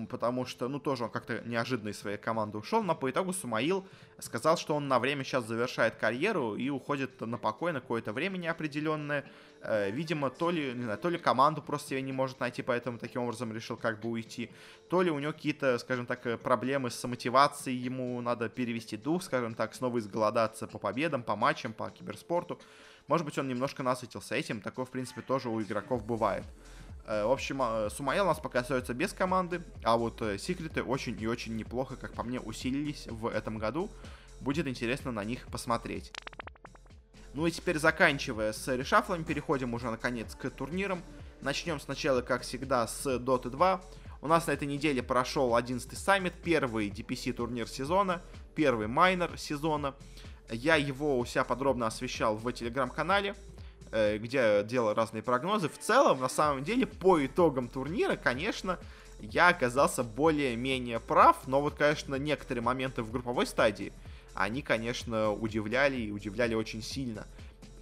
потому 0.10 0.46
что, 0.46 0.68
ну, 0.68 0.80
тоже 0.80 1.06
он 1.06 1.10
как-то 1.10 1.42
неожиданно 1.46 1.90
из 1.90 1.98
своей 1.98 2.18
команды 2.18 2.58
ушел, 2.58 2.84
но 2.84 2.96
по 2.96 3.10
итогу 3.10 3.34
Сумаил 3.34 3.86
сказал, 4.20 4.58
что 4.58 4.76
он 4.76 4.88
на 4.88 5.00
время 5.00 5.24
сейчас 5.24 5.46
завершает 5.46 5.96
карьеру 5.96 6.56
и 6.56 6.70
уходит 6.70 7.20
на 7.22 7.38
покой 7.38 7.74
на 7.74 7.82
какое-то 7.82 8.14
время 8.14 8.38
неопределенное. 8.38 9.26
Э, 9.62 9.90
видимо, 9.90 10.30
то 10.30 10.52
ли, 10.52 10.74
не 10.74 10.84
знаю, 10.84 11.00
то 11.00 11.10
ли 11.10 11.18
команду 11.18 11.64
просто 11.64 11.90
себе 11.90 12.04
не 12.04 12.14
может 12.14 12.40
найти, 12.40 12.62
поэтому 12.62 13.00
таким 13.00 13.24
образом 13.24 13.52
решил 13.52 13.76
как 13.76 14.00
бы 14.00 14.10
уйти, 14.10 14.52
то 14.90 15.02
ли 15.02 15.10
у 15.10 15.18
него 15.18 15.34
какие-то, 15.34 15.80
скажем 15.80 16.06
так, 16.06 16.26
э, 16.28 16.38
проблемы 16.38 16.92
с 16.92 17.08
мотивацией, 17.08 17.78
ему 17.78 18.22
надо 18.22 18.50
перевести 18.50 18.98
дух, 18.98 19.24
скажем 19.24 19.56
так, 19.56 19.74
снова 19.74 19.98
изголодаться 19.98 20.68
по 20.68 20.78
победам, 20.78 21.24
по 21.24 21.36
матчам, 21.36 21.74
по 21.74 21.90
киберспорту. 21.90 22.60
Может 23.08 23.26
быть, 23.26 23.38
он 23.40 23.48
немножко 23.48 23.82
насытился 23.82 24.36
этим, 24.36 24.62
такое, 24.62 24.86
в 24.86 24.92
принципе, 24.92 25.22
тоже 25.22 25.50
у 25.50 25.60
игроков 25.62 26.06
бывает. 26.06 26.44
Э, 27.08 27.26
в 27.26 27.32
общем, 27.32 27.62
э, 27.62 27.90
Сумаил 27.90 28.24
у 28.24 28.28
нас 28.28 28.40
пока 28.40 28.60
остается 28.60 28.94
без 28.94 29.14
команды, 29.14 29.62
а 29.84 29.98
вот 29.98 30.22
э, 30.22 30.38
секреты 30.38 30.84
очень 30.84 31.20
и 31.22 31.28
очень 31.28 31.56
неплохо, 31.56 31.96
как 31.96 32.14
по 32.14 32.24
мне, 32.24 32.40
усилились 32.40 33.08
в 33.08 33.28
этом 33.28 33.60
году. 33.60 33.90
Будет 34.42 34.68
интересно 34.68 35.12
на 35.12 35.24
них 35.24 35.48
посмотреть. 35.48 36.12
Ну 37.34 37.46
и 37.46 37.52
теперь 37.52 37.78
заканчивая 37.78 38.54
с 38.54 38.68
решафлами, 38.76 39.24
переходим 39.24 39.74
уже 39.74 39.92
наконец 39.92 40.36
к 40.36 40.50
турнирам. 40.50 41.04
Начнем 41.42 41.80
сначала, 41.80 42.22
как 42.22 42.42
всегда, 42.42 42.88
с 42.88 43.06
Dota 43.06 43.50
2. 43.50 43.82
У 44.22 44.28
нас 44.28 44.48
на 44.48 44.52
этой 44.52 44.68
неделе 44.68 45.04
прошел 45.04 45.56
11 45.56 45.98
саммит, 45.98 46.34
первый 46.44 46.90
DPC 46.90 47.34
турнир 47.34 47.68
сезона, 47.68 48.22
первый 48.56 48.88
майнер 48.88 49.38
сезона. 49.38 49.94
Я 50.50 50.76
его 50.76 51.20
у 51.20 51.26
себя 51.26 51.44
подробно 51.44 51.88
освещал 51.88 52.36
в 52.36 52.52
телеграм-канале. 52.52 53.36
Э, 53.98 54.18
где 54.18 54.62
делал 54.66 54.94
разные 54.94 55.24
прогнозы. 55.24 55.70
В 55.70 55.78
целом, 55.78 56.20
на 56.20 56.28
самом 56.28 56.66
деле, 56.66 56.86
по 56.86 57.26
итогам 57.26 57.70
турнира, 57.70 58.18
конечно, 58.18 58.78
я 59.22 59.48
оказался 59.48 60.04
более-менее 60.04 61.00
прав, 61.00 61.48
но 61.48 61.62
вот, 61.62 61.76
конечно, 61.76 62.16
некоторые 62.16 62.62
моменты 62.62 63.04
в 63.04 63.12
групповой 63.12 63.46
стадии, 63.46 63.94
они, 64.34 64.62
конечно, 64.62 65.32
удивляли 65.32 65.96
и 65.96 66.12
удивляли 66.12 66.56
очень 66.56 66.82
сильно. 66.82 67.26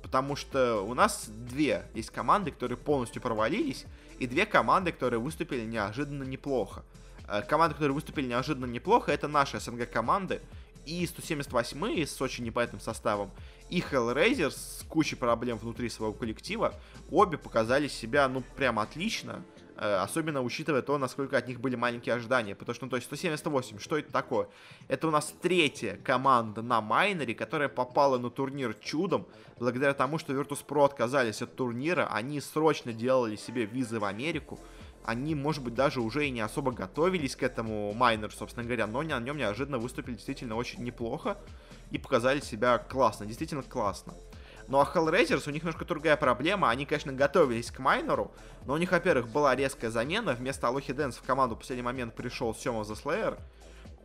Потому 0.03 0.35
что 0.35 0.81
у 0.81 0.93
нас 0.93 1.29
две 1.29 1.83
есть 1.95 2.11
команды, 2.11 2.51
которые 2.51 2.77
полностью 2.77 3.19
провалились, 3.19 3.85
и 4.19 4.27
две 4.27 4.45
команды, 4.45 4.91
которые 4.91 5.19
выступили 5.19 5.65
неожиданно 5.65 6.21
неплохо. 6.21 6.83
Э, 7.27 7.41
команды, 7.41 7.73
которые 7.73 7.95
выступили 7.95 8.27
неожиданно 8.27 8.67
неплохо, 8.67 9.11
это 9.11 9.27
наши 9.27 9.59
СНГ 9.59 9.89
команды, 9.89 10.41
и 10.85 11.07
178 11.07 12.05
с 12.05 12.21
очень 12.21 12.43
непонятным 12.43 12.81
составом, 12.81 13.31
и 13.73 13.79
Hellraiser 13.79 14.51
с 14.51 14.85
кучей 14.87 15.15
проблем 15.15 15.57
внутри 15.57 15.89
своего 15.89 16.13
коллектива, 16.13 16.75
обе 17.09 17.39
показали 17.39 17.87
себя, 17.87 18.29
ну, 18.29 18.43
прям 18.55 18.77
отлично, 18.77 19.43
э, 19.77 19.95
особенно 19.95 20.43
учитывая 20.43 20.83
то, 20.83 20.99
насколько 20.99 21.35
от 21.35 21.47
них 21.47 21.59
были 21.59 21.75
маленькие 21.75 22.13
ожидания, 22.13 22.53
потому 22.53 22.75
что, 22.75 22.85
ну, 22.85 22.91
то 22.91 22.97
есть 22.97 23.07
178, 23.07 23.79
что 23.79 23.97
это 23.97 24.11
такое? 24.11 24.47
Это 24.89 25.07
у 25.07 25.11
нас 25.11 25.33
третья 25.41 25.97
команда 26.03 26.61
на 26.61 26.81
майнере, 26.81 27.33
которая 27.33 27.67
попала 27.67 28.19
на 28.19 28.29
турнир 28.29 28.75
чудом, 28.75 29.25
благодаря 29.57 29.95
тому, 29.95 30.19
что 30.19 30.33
Virtus.pro 30.33 30.85
отказались 30.85 31.41
от 31.41 31.55
турнира, 31.55 32.07
они 32.11 32.41
срочно 32.41 32.93
делали 32.93 33.35
себе 33.35 33.65
визы 33.65 33.99
в 33.99 34.05
Америку, 34.05 34.59
они, 35.03 35.33
может 35.33 35.63
быть, 35.63 35.73
даже 35.73 35.99
уже 35.99 36.27
и 36.27 36.29
не 36.29 36.41
особо 36.41 36.71
готовились 36.71 37.35
к 37.35 37.41
этому 37.41 37.91
майнеру, 37.93 38.31
собственно 38.31 38.65
говоря, 38.65 38.85
но 38.85 39.01
на 39.01 39.19
нем 39.19 39.37
неожиданно 39.37 39.79
выступили 39.79 40.13
действительно 40.13 40.55
очень 40.57 40.83
неплохо 40.83 41.37
и 41.93 41.99
показали 41.99 42.39
себя 42.41 42.79
классно, 42.79 43.25
действительно 43.25 43.61
классно. 43.61 44.15
Ну 44.67 44.79
а 44.79 44.83
Hellraisers, 44.83 45.47
у 45.47 45.51
них 45.51 45.61
немножко 45.61 45.85
другая 45.85 46.17
проблема. 46.17 46.69
Они, 46.69 46.85
конечно, 46.85 47.13
готовились 47.13 47.69
к 47.69 47.77
майнеру, 47.79 48.33
но 48.65 48.73
у 48.73 48.77
них, 48.77 48.91
во-первых, 48.91 49.29
была 49.29 49.55
резкая 49.55 49.91
замена. 49.91 50.33
Вместо 50.33 50.67
Алохи 50.67 50.91
Дэнс 50.91 51.17
в 51.17 51.21
команду 51.21 51.55
в 51.55 51.59
последний 51.59 51.83
момент 51.83 52.15
пришел 52.15 52.55
Сема 52.55 52.81
The 52.81 53.01
Slayer. 53.01 53.39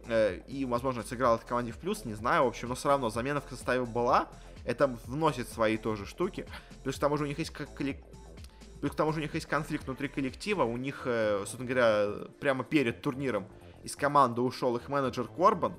Э, 0.06 0.40
и, 0.46 0.66
возможно, 0.66 1.02
сыграл 1.02 1.36
этой 1.36 1.46
команде 1.46 1.72
в 1.72 1.78
плюс, 1.78 2.04
не 2.04 2.14
знаю, 2.14 2.44
в 2.44 2.48
общем, 2.48 2.68
но 2.68 2.74
все 2.74 2.88
равно 2.88 3.08
замена 3.08 3.40
в 3.40 3.48
составе 3.48 3.84
была. 3.84 4.28
Это 4.66 4.86
вносит 5.06 5.48
свои 5.48 5.78
тоже 5.78 6.04
штуки. 6.04 6.46
Плюс 6.82 6.96
к 6.96 7.00
тому 7.00 7.16
же 7.16 7.24
у 7.24 7.26
них 7.26 7.38
есть 7.38 7.50
как 7.50 7.68
Плюс 7.74 8.92
к 8.92 8.94
тому 8.94 9.12
же 9.12 9.20
у 9.20 9.22
них 9.22 9.34
есть 9.34 9.46
конфликт 9.46 9.86
внутри 9.86 10.08
коллектива. 10.08 10.64
У 10.64 10.76
них, 10.76 11.02
э, 11.06 11.38
собственно 11.38 11.64
говоря, 11.64 12.28
прямо 12.38 12.64
перед 12.64 13.00
турниром 13.00 13.46
из 13.82 13.96
команды 13.96 14.42
ушел 14.42 14.76
их 14.76 14.88
менеджер 14.88 15.26
Корбан. 15.26 15.74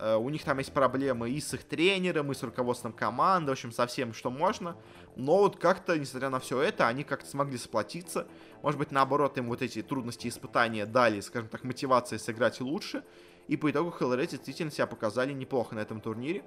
Э, 0.00 0.16
у 0.16 0.30
них 0.30 0.42
там 0.44 0.58
есть 0.58 0.72
проблемы 0.72 1.30
и 1.30 1.40
с 1.40 1.52
их 1.52 1.64
тренером, 1.64 2.32
и 2.32 2.34
с 2.34 2.42
руководством 2.42 2.92
команды, 2.92 3.50
в 3.50 3.52
общем, 3.52 3.70
со 3.70 3.86
всем, 3.86 4.14
что 4.14 4.30
можно. 4.30 4.76
Но 5.14 5.38
вот 5.38 5.58
как-то, 5.58 5.98
несмотря 5.98 6.30
на 6.30 6.40
все 6.40 6.60
это, 6.60 6.88
они 6.88 7.04
как-то 7.04 7.28
смогли 7.28 7.58
сплотиться. 7.58 8.26
Может 8.62 8.78
быть, 8.78 8.92
наоборот, 8.92 9.36
им 9.36 9.48
вот 9.48 9.60
эти 9.60 9.82
трудности 9.82 10.26
и 10.26 10.30
испытания 10.30 10.86
дали, 10.86 11.20
скажем 11.20 11.48
так, 11.48 11.64
мотивации 11.64 12.16
сыграть 12.16 12.60
лучше. 12.60 13.04
И 13.46 13.56
по 13.56 13.70
итогу 13.70 13.94
Hellraise 13.98 14.30
действительно 14.30 14.70
себя 14.70 14.86
показали 14.86 15.32
неплохо 15.32 15.74
на 15.74 15.80
этом 15.80 16.00
турнире. 16.00 16.44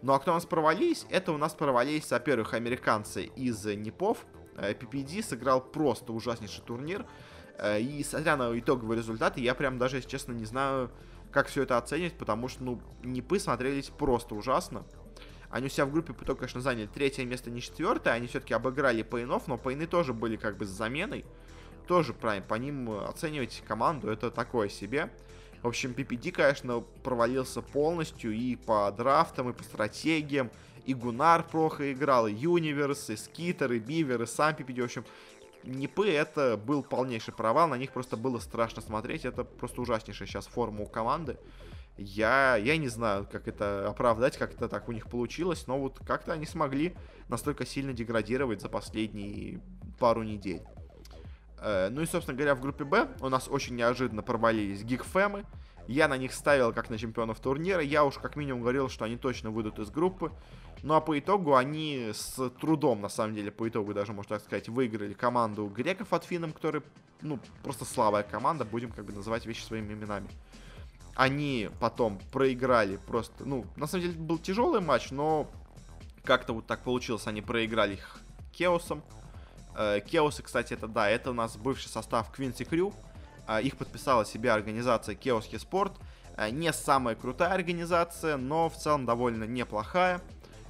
Ну 0.00 0.12
а 0.12 0.18
кто 0.18 0.30
у 0.30 0.34
нас 0.34 0.46
провалились? 0.46 1.04
Это 1.10 1.32
у 1.32 1.38
нас 1.38 1.52
провалились, 1.52 2.10
во-первых, 2.10 2.54
американцы 2.54 3.24
из 3.24 3.64
Непов, 3.66 4.24
PPD 4.56 5.22
сыграл 5.22 5.60
просто 5.60 6.12
ужаснейший 6.12 6.64
турнир. 6.64 7.04
Э, 7.58 7.80
и 7.80 8.02
смотря 8.04 8.36
на 8.36 8.58
итоговые 8.58 8.98
результаты, 8.98 9.40
я 9.40 9.54
прям 9.54 9.78
даже, 9.78 9.96
если 9.96 10.08
честно, 10.08 10.32
не 10.32 10.44
знаю, 10.44 10.90
как 11.36 11.48
все 11.48 11.64
это 11.64 11.76
оценить, 11.76 12.14
потому 12.14 12.48
что, 12.48 12.64
ну, 12.64 12.80
Непы 13.02 13.38
смотрелись 13.38 13.90
просто 13.90 14.34
ужасно. 14.34 14.86
Они 15.50 15.66
у 15.66 15.68
себя 15.68 15.84
в 15.84 15.92
группе 15.92 16.14
по 16.14 16.24
итогу, 16.24 16.38
конечно, 16.38 16.62
заняли 16.62 16.86
третье 16.86 17.26
место, 17.26 17.50
не 17.50 17.60
четвертое. 17.60 18.14
Они 18.14 18.26
все-таки 18.26 18.54
обыграли 18.54 19.02
Пейнов, 19.02 19.46
но 19.46 19.58
Пейны 19.58 19.86
тоже 19.86 20.14
были 20.14 20.36
как 20.36 20.56
бы 20.56 20.64
с 20.64 20.70
заменой. 20.70 21.26
Тоже, 21.86 22.14
правильно, 22.14 22.46
по 22.46 22.54
ним 22.54 22.90
оценивать 22.90 23.62
команду, 23.68 24.08
это 24.08 24.30
такое 24.30 24.70
себе. 24.70 25.12
В 25.62 25.68
общем, 25.68 25.92
PPD, 25.92 26.32
конечно, 26.32 26.80
провалился 27.04 27.60
полностью 27.60 28.32
и 28.32 28.56
по 28.56 28.90
драфтам, 28.90 29.50
и 29.50 29.52
по 29.52 29.62
стратегиям, 29.62 30.50
и 30.86 30.94
Гунар 30.94 31.42
плохо 31.46 31.92
играл, 31.92 32.28
и 32.28 32.32
Юниверс, 32.32 33.10
и 33.10 33.16
Скитер, 33.16 33.72
и 33.72 33.78
Бивер, 33.78 34.22
и 34.22 34.26
сам 34.26 34.54
PPD. 34.54 34.80
В 34.80 34.84
общем, 34.84 35.04
Непы 35.66 36.08
это 36.08 36.56
был 36.56 36.82
полнейший 36.82 37.34
провал, 37.34 37.68
на 37.68 37.76
них 37.76 37.90
просто 37.90 38.16
было 38.16 38.38
страшно 38.38 38.80
смотреть. 38.80 39.24
Это 39.24 39.44
просто 39.44 39.80
ужаснейшая 39.82 40.26
сейчас 40.26 40.46
форма 40.46 40.82
у 40.82 40.86
команды. 40.86 41.38
Я, 41.98 42.56
я 42.56 42.76
не 42.76 42.88
знаю, 42.88 43.26
как 43.30 43.48
это 43.48 43.88
оправдать, 43.88 44.36
как 44.36 44.52
это 44.52 44.68
так 44.68 44.88
у 44.88 44.92
них 44.92 45.08
получилось, 45.08 45.66
но 45.66 45.78
вот 45.78 45.98
как-то 46.06 46.32
они 46.32 46.44
смогли 46.44 46.94
настолько 47.28 47.64
сильно 47.64 47.92
деградировать 47.92 48.60
за 48.60 48.68
последние 48.68 49.60
пару 49.98 50.22
недель. 50.22 50.62
Э, 51.58 51.88
ну 51.90 52.02
и, 52.02 52.06
собственно 52.06 52.36
говоря, 52.36 52.54
в 52.54 52.60
группе 52.60 52.84
Б 52.84 53.08
у 53.20 53.28
нас 53.28 53.48
очень 53.48 53.76
неожиданно 53.76 54.22
провалились 54.22 54.82
гигфемы. 54.82 55.44
Я 55.86 56.08
на 56.08 56.16
них 56.16 56.32
ставил 56.32 56.72
как 56.72 56.90
на 56.90 56.98
чемпионов 56.98 57.40
турнира. 57.40 57.80
Я 57.80 58.04
уж 58.04 58.14
как 58.14 58.36
минимум 58.36 58.62
говорил, 58.62 58.88
что 58.88 59.04
они 59.04 59.16
точно 59.16 59.50
выйдут 59.50 59.78
из 59.78 59.90
группы. 59.90 60.32
Ну 60.82 60.94
а 60.94 61.00
по 61.00 61.18
итогу 61.18 61.56
они 61.56 62.10
с 62.12 62.50
трудом, 62.60 63.00
на 63.00 63.08
самом 63.08 63.34
деле, 63.34 63.50
по 63.50 63.68
итогу 63.68 63.94
даже, 63.94 64.12
можно 64.12 64.36
так 64.36 64.44
сказать, 64.44 64.68
выиграли 64.68 65.14
команду 65.14 65.66
греков 65.66 66.12
от 66.12 66.24
финном, 66.24 66.52
которые, 66.52 66.82
ну, 67.22 67.38
просто 67.62 67.84
слабая 67.84 68.22
команда, 68.22 68.64
будем 68.64 68.92
как 68.92 69.04
бы 69.04 69.12
называть 69.12 69.46
вещи 69.46 69.62
своими 69.62 69.94
именами. 69.94 70.28
Они 71.14 71.70
потом 71.80 72.20
проиграли 72.30 72.98
просто, 72.98 73.44
ну, 73.44 73.64
на 73.76 73.86
самом 73.86 74.04
деле 74.04 74.18
был 74.18 74.38
тяжелый 74.38 74.80
матч, 74.80 75.10
но 75.10 75.50
как-то 76.24 76.52
вот 76.52 76.66
так 76.66 76.82
получилось, 76.82 77.26
они 77.26 77.40
проиграли 77.40 77.94
их 77.94 78.18
Кеосом. 78.52 79.02
Э, 79.74 80.00
Кеосы, 80.00 80.42
кстати, 80.42 80.74
это 80.74 80.88
да, 80.88 81.08
это 81.08 81.30
у 81.30 81.34
нас 81.34 81.56
бывший 81.56 81.88
состав 81.88 82.30
Квинси 82.32 82.64
Крю. 82.64 82.92
Э, 83.46 83.62
их 83.62 83.76
подписала 83.76 84.24
себе 84.24 84.52
организация 84.52 85.14
Кеоски 85.14 85.56
Спорт. 85.56 85.92
Э, 86.36 86.50
не 86.50 86.72
самая 86.72 87.14
крутая 87.14 87.52
организация, 87.52 88.36
но 88.36 88.68
в 88.68 88.76
целом 88.76 89.06
довольно 89.06 89.44
неплохая. 89.44 90.20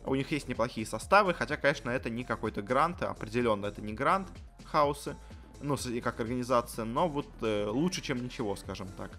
У 0.04 0.14
них 0.14 0.30
есть 0.30 0.48
неплохие 0.48 0.86
составы, 0.86 1.34
хотя, 1.34 1.56
конечно, 1.56 1.90
это 1.90 2.10
не 2.10 2.22
какой-то 2.22 2.62
грант, 2.62 3.02
определенно 3.02 3.66
это 3.66 3.82
не 3.82 3.92
грант 3.92 4.28
хаусы, 4.64 5.16
ну, 5.60 5.76
как 6.02 6.20
организация, 6.20 6.84
но 6.84 7.08
вот 7.08 7.28
э, 7.42 7.66
лучше, 7.66 8.02
чем 8.02 8.22
ничего, 8.22 8.56
скажем 8.56 8.88
так. 8.88 9.10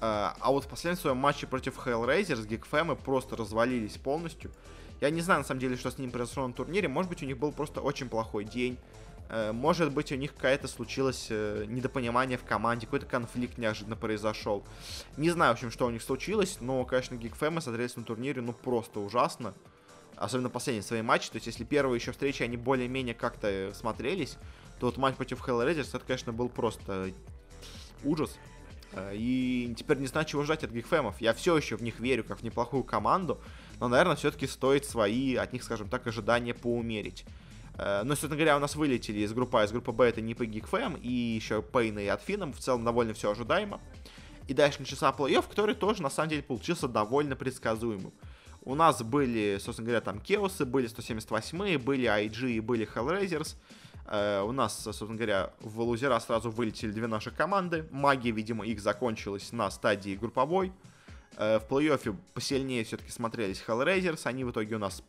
Э, 0.00 0.34
а 0.38 0.50
вот 0.50 0.64
в 0.64 0.68
последнем 0.68 1.00
своем 1.00 1.16
матче 1.16 1.46
против 1.46 1.78
Hellraisers 1.78 2.46
Geekfam 2.46 2.94
просто 2.96 3.36
развалились 3.36 3.96
полностью. 3.96 4.52
Я 5.00 5.10
не 5.10 5.20
знаю, 5.20 5.40
на 5.40 5.46
самом 5.46 5.60
деле, 5.60 5.76
что 5.76 5.90
с 5.90 5.98
ним 5.98 6.10
произошло 6.10 6.46
на 6.46 6.52
турнире. 6.52 6.88
Может 6.88 7.08
быть, 7.08 7.22
у 7.22 7.26
них 7.26 7.38
был 7.38 7.52
просто 7.52 7.80
очень 7.80 8.08
плохой 8.08 8.44
день. 8.44 8.78
Э, 9.32 9.50
может 9.50 9.92
быть, 9.92 10.12
у 10.12 10.14
них 10.14 10.34
какая-то 10.34 10.68
случилось 10.68 11.26
э, 11.30 11.64
недопонимание 11.66 12.38
в 12.38 12.44
команде, 12.44 12.86
какой-то 12.86 13.06
конфликт 13.06 13.58
неожиданно 13.58 13.96
произошел. 13.96 14.62
Не 15.16 15.30
знаю, 15.30 15.52
в 15.52 15.54
общем, 15.54 15.70
что 15.70 15.86
у 15.86 15.90
них 15.90 16.02
случилось, 16.02 16.58
но, 16.60 16.84
конечно, 16.84 17.14
Geekfam 17.16 17.60
смотрелись 17.60 17.96
на 17.96 18.04
турнире, 18.04 18.42
ну, 18.42 18.52
просто 18.52 19.00
ужасно 19.00 19.54
особенно 20.16 20.50
последние 20.50 20.82
свои 20.82 21.02
матчи, 21.02 21.30
то 21.30 21.36
есть 21.36 21.46
если 21.46 21.64
первые 21.64 21.98
еще 21.98 22.12
встречи, 22.12 22.42
они 22.42 22.56
более-менее 22.56 23.14
как-то 23.14 23.72
смотрелись, 23.74 24.36
то 24.78 24.86
вот 24.86 24.96
матч 24.96 25.16
против 25.16 25.40
Hellraisers, 25.46 25.88
это, 25.88 26.00
конечно, 26.00 26.32
был 26.32 26.48
просто 26.48 27.12
ужас. 28.04 28.36
Э, 28.92 29.12
и 29.14 29.74
теперь 29.76 29.98
не 29.98 30.06
знаю, 30.06 30.26
чего 30.26 30.44
ждать 30.44 30.64
от 30.64 30.70
гигфемов. 30.70 31.20
Я 31.20 31.34
все 31.34 31.56
еще 31.56 31.76
в 31.76 31.82
них 31.82 31.98
верю, 31.98 32.24
как 32.24 32.40
в 32.40 32.42
неплохую 32.42 32.84
команду, 32.84 33.40
но, 33.80 33.88
наверное, 33.88 34.16
все-таки 34.16 34.46
стоит 34.46 34.84
свои, 34.84 35.34
от 35.34 35.52
них, 35.52 35.62
скажем 35.62 35.88
так, 35.88 36.06
ожидания 36.06 36.54
поумерить. 36.54 37.24
Э, 37.78 38.02
но, 38.02 38.10
собственно 38.10 38.36
говоря, 38.36 38.56
у 38.56 38.60
нас 38.60 38.76
вылетели 38.76 39.20
из 39.20 39.32
группы 39.32 39.58
А, 39.58 39.64
из 39.64 39.72
группы 39.72 39.92
Б 39.92 40.08
это 40.08 40.20
по 40.34 40.44
Geekfam 40.44 41.00
и 41.00 41.10
еще 41.10 41.62
Пейна 41.62 42.00
и 42.00 42.06
Атфином. 42.06 42.52
В 42.52 42.58
целом 42.58 42.84
довольно 42.84 43.14
все 43.14 43.30
ожидаемо. 43.30 43.80
И 44.48 44.54
дальше 44.54 44.80
начался 44.80 45.10
плей-офф, 45.10 45.48
который 45.48 45.74
тоже, 45.74 46.02
на 46.02 46.10
самом 46.10 46.30
деле, 46.30 46.42
получился 46.42 46.88
довольно 46.88 47.36
предсказуемым. 47.36 48.12
У 48.64 48.74
нас 48.74 49.02
были, 49.02 49.58
собственно 49.60 49.86
говоря, 49.86 50.00
там 50.00 50.20
Кеосы, 50.20 50.64
были 50.64 50.86
178 50.86 51.78
были 51.78 52.08
IG 52.08 52.52
и 52.52 52.60
были 52.60 52.86
Hellraisers. 52.86 53.56
Uh, 54.04 54.44
у 54.44 54.52
нас, 54.52 54.82
собственно 54.82 55.14
говоря, 55.14 55.52
в 55.60 55.80
лузера 55.80 56.18
сразу 56.18 56.50
вылетели 56.50 56.90
две 56.90 57.06
наши 57.06 57.30
команды. 57.30 57.86
Магия, 57.92 58.32
видимо, 58.32 58.66
их 58.66 58.80
закончилась 58.80 59.52
на 59.52 59.70
стадии 59.70 60.16
групповой. 60.16 60.72
Uh, 61.36 61.60
в 61.60 61.72
плей-оффе 61.72 62.16
посильнее 62.34 62.84
все-таки 62.84 63.10
смотрелись 63.10 63.62
Hellraisers. 63.66 64.20
Они 64.24 64.44
в 64.44 64.50
итоге 64.50 64.76
у 64.76 64.78
нас 64.78 65.02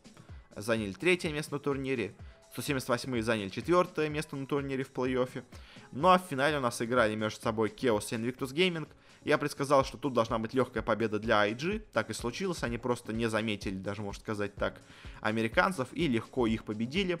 заняли 0.56 0.92
третье 0.92 1.30
место 1.30 1.54
на 1.54 1.58
турнире. 1.58 2.14
178 2.54 3.20
заняли 3.22 3.48
четвертое 3.48 4.08
место 4.08 4.36
на 4.36 4.46
турнире 4.46 4.84
в 4.84 4.92
плей-оффе. 4.92 5.42
Ну 5.90 6.08
а 6.08 6.18
в 6.18 6.22
финале 6.22 6.58
у 6.58 6.60
нас 6.60 6.80
играли 6.80 7.16
между 7.16 7.40
собой 7.42 7.68
Chaos 7.68 8.06
и 8.10 8.14
Invictus 8.14 8.54
Gaming. 8.54 8.86
Я 9.24 9.38
предсказал, 9.38 9.84
что 9.84 9.98
тут 9.98 10.12
должна 10.12 10.38
быть 10.38 10.54
легкая 10.54 10.84
победа 10.84 11.18
для 11.18 11.50
IG. 11.50 11.82
Так 11.92 12.10
и 12.10 12.12
случилось. 12.12 12.62
Они 12.62 12.78
просто 12.78 13.12
не 13.12 13.28
заметили, 13.28 13.74
даже 13.74 14.02
можно 14.02 14.20
сказать 14.20 14.54
так, 14.54 14.80
американцев 15.20 15.88
и 15.92 16.06
легко 16.06 16.46
их 16.46 16.62
победили. 16.62 17.18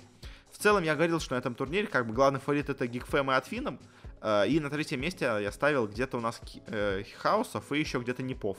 В 0.52 0.58
целом 0.58 0.84
я 0.84 0.94
говорил, 0.94 1.18
что 1.18 1.34
на 1.34 1.38
этом 1.38 1.56
турнире 1.56 1.88
как 1.88 2.06
бы 2.06 2.14
главный 2.14 2.38
фаворит 2.38 2.68
это 2.68 2.84
Geekfam 2.84 3.32
и 3.32 3.34
Атфином. 3.34 3.80
Э, 4.20 4.46
и 4.46 4.60
на 4.60 4.70
третьем 4.70 5.00
месте 5.00 5.24
я 5.24 5.50
ставил 5.50 5.88
где-то 5.88 6.18
у 6.18 6.20
нас 6.20 6.40
э, 6.68 7.02
Хаусов 7.18 7.72
и 7.72 7.80
еще 7.80 7.98
где-то 7.98 8.22
Непов. 8.22 8.58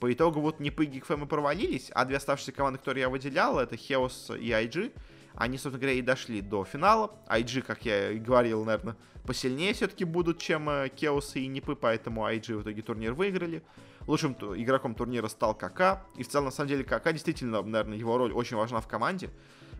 По 0.00 0.12
итогу 0.12 0.40
вот 0.40 0.58
Непы 0.58 0.86
и 0.86 0.88
Geekfam 0.88 1.24
провалились, 1.26 1.92
а 1.94 2.04
две 2.04 2.16
оставшиеся 2.16 2.50
команды, 2.50 2.80
которые 2.80 3.02
я 3.02 3.08
выделял, 3.10 3.60
это 3.60 3.76
Хеос 3.76 4.30
и 4.30 4.48
IG. 4.48 4.92
Они, 5.36 5.58
собственно 5.58 5.80
говоря, 5.80 5.98
и 5.98 6.02
дошли 6.02 6.40
до 6.40 6.64
финала. 6.64 7.10
IG, 7.28 7.62
как 7.62 7.84
я 7.84 8.12
и 8.12 8.18
говорил, 8.18 8.64
наверное, 8.64 8.96
посильнее 9.26 9.74
все-таки 9.74 10.04
будут, 10.04 10.38
чем 10.38 10.68
э, 10.70 10.88
Кеосы 10.88 11.40
и 11.40 11.46
Нипы, 11.46 11.76
поэтому 11.76 12.26
IG 12.26 12.56
в 12.56 12.62
итоге 12.62 12.80
турнир 12.80 13.12
выиграли. 13.12 13.62
Лучшим 14.06 14.32
игроком 14.32 14.94
турнира 14.94 15.28
стал 15.28 15.54
КК. 15.54 16.02
И 16.16 16.22
в 16.22 16.28
целом, 16.28 16.46
на 16.46 16.50
самом 16.50 16.68
деле, 16.68 16.84
КК 16.84 17.12
действительно, 17.12 17.60
наверное, 17.62 17.98
его 17.98 18.16
роль 18.16 18.32
очень 18.32 18.56
важна 18.56 18.80
в 18.80 18.88
команде. 18.88 19.30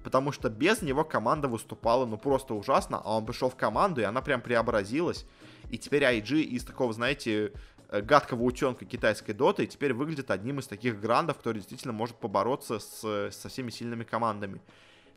Потому 0.04 0.30
что 0.30 0.50
без 0.50 0.82
него 0.82 1.04
команда 1.04 1.48
выступала, 1.48 2.04
ну, 2.04 2.18
просто 2.18 2.54
ужасно. 2.54 3.00
А 3.02 3.16
он 3.16 3.24
пришел 3.24 3.48
в 3.48 3.56
команду, 3.56 4.02
и 4.02 4.04
она 4.04 4.20
прям 4.20 4.42
преобразилась. 4.42 5.26
И 5.70 5.78
теперь 5.78 6.02
IG 6.02 6.42
из 6.42 6.64
такого, 6.64 6.92
знаете, 6.92 7.52
э, 7.88 8.02
гадкого 8.02 8.42
утенка 8.42 8.84
китайской 8.84 9.32
доты 9.32 9.66
теперь 9.66 9.94
выглядит 9.94 10.30
одним 10.30 10.58
из 10.58 10.66
таких 10.66 11.00
грандов, 11.00 11.38
который 11.38 11.58
действительно 11.58 11.94
может 11.94 12.16
побороться 12.16 12.78
с, 12.78 13.30
со 13.30 13.48
всеми 13.48 13.70
сильными 13.70 14.04
командами. 14.04 14.60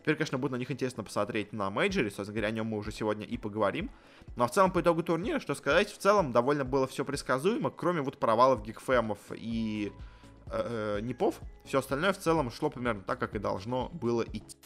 Теперь, 0.01 0.15
конечно, 0.15 0.37
будет 0.37 0.51
на 0.51 0.55
них 0.55 0.71
интересно 0.71 1.03
посмотреть 1.03 1.51
на 1.51 1.69
мейджоре, 1.69 2.09
собственно 2.09 2.33
говоря, 2.33 2.47
о 2.47 2.51
нем 2.51 2.67
мы 2.67 2.77
уже 2.77 2.91
сегодня 2.91 3.25
и 3.25 3.37
поговорим. 3.37 3.91
Но 4.35 4.47
в 4.47 4.51
целом, 4.51 4.71
по 4.71 4.81
итогу 4.81 5.03
турнира, 5.03 5.39
что 5.39 5.55
сказать, 5.55 5.91
в 5.91 5.97
целом 5.97 6.31
довольно 6.31 6.63
было 6.63 6.87
все 6.87 7.03
предсказуемо, 7.03 7.69
кроме 7.69 8.01
вот 8.01 8.17
провалов 8.17 8.63
гигфемов 8.63 9.19
и 9.31 9.91
э, 10.47 10.97
э, 10.97 11.01
Непов. 11.01 11.39
Все 11.65 11.79
остальное 11.79 12.13
в 12.13 12.17
целом 12.17 12.49
шло 12.49 12.69
примерно 12.69 13.01
так, 13.01 13.19
как 13.19 13.35
и 13.35 13.39
должно 13.39 13.89
было 13.89 14.23
идти. 14.23 14.57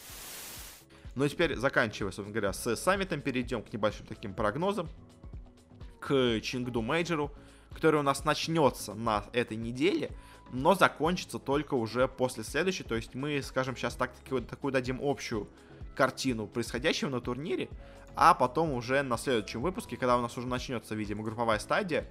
Ну 1.16 1.26
и 1.26 1.30
теперь, 1.30 1.56
заканчивая, 1.56 2.12
собственно 2.12 2.34
говоря, 2.34 2.54
с 2.54 2.76
саммитом, 2.76 3.22
перейдем 3.22 3.64
к 3.64 3.72
небольшим 3.74 4.06
таким 4.06 4.34
прогнозам. 4.34 4.90
К 6.00 6.42
Чингду 6.42 6.82
Мейджору, 6.82 7.32
который 7.74 8.00
у 8.00 8.04
нас 8.04 8.26
начнется 8.26 8.94
на 8.94 9.26
этой 9.34 9.58
неделе 9.58 10.12
но 10.52 10.76
закончится 10.76 11.40
только 11.40 11.74
уже 11.74 12.08
после 12.08 12.44
следующей. 12.44 12.84
То 12.84 12.96
есть 12.96 13.16
мы, 13.16 13.42
скажем, 13.42 13.76
сейчас 13.76 13.96
так, 13.96 14.12
такую 14.50 14.72
дадим 14.72 15.00
общую 15.02 15.48
картину 15.96 16.48
происходящего 16.48 17.10
на 17.10 17.22
турнире, 17.22 17.70
а 18.16 18.34
потом 18.34 18.74
уже 18.74 19.02
на 19.02 19.18
следующем 19.18 19.62
выпуске, 19.62 19.98
когда 19.98 20.18
у 20.18 20.22
нас 20.22 20.38
уже 20.38 20.48
начнется, 20.48 20.96
видимо, 20.96 21.24
групповая 21.24 21.60
стадия, 21.60 22.06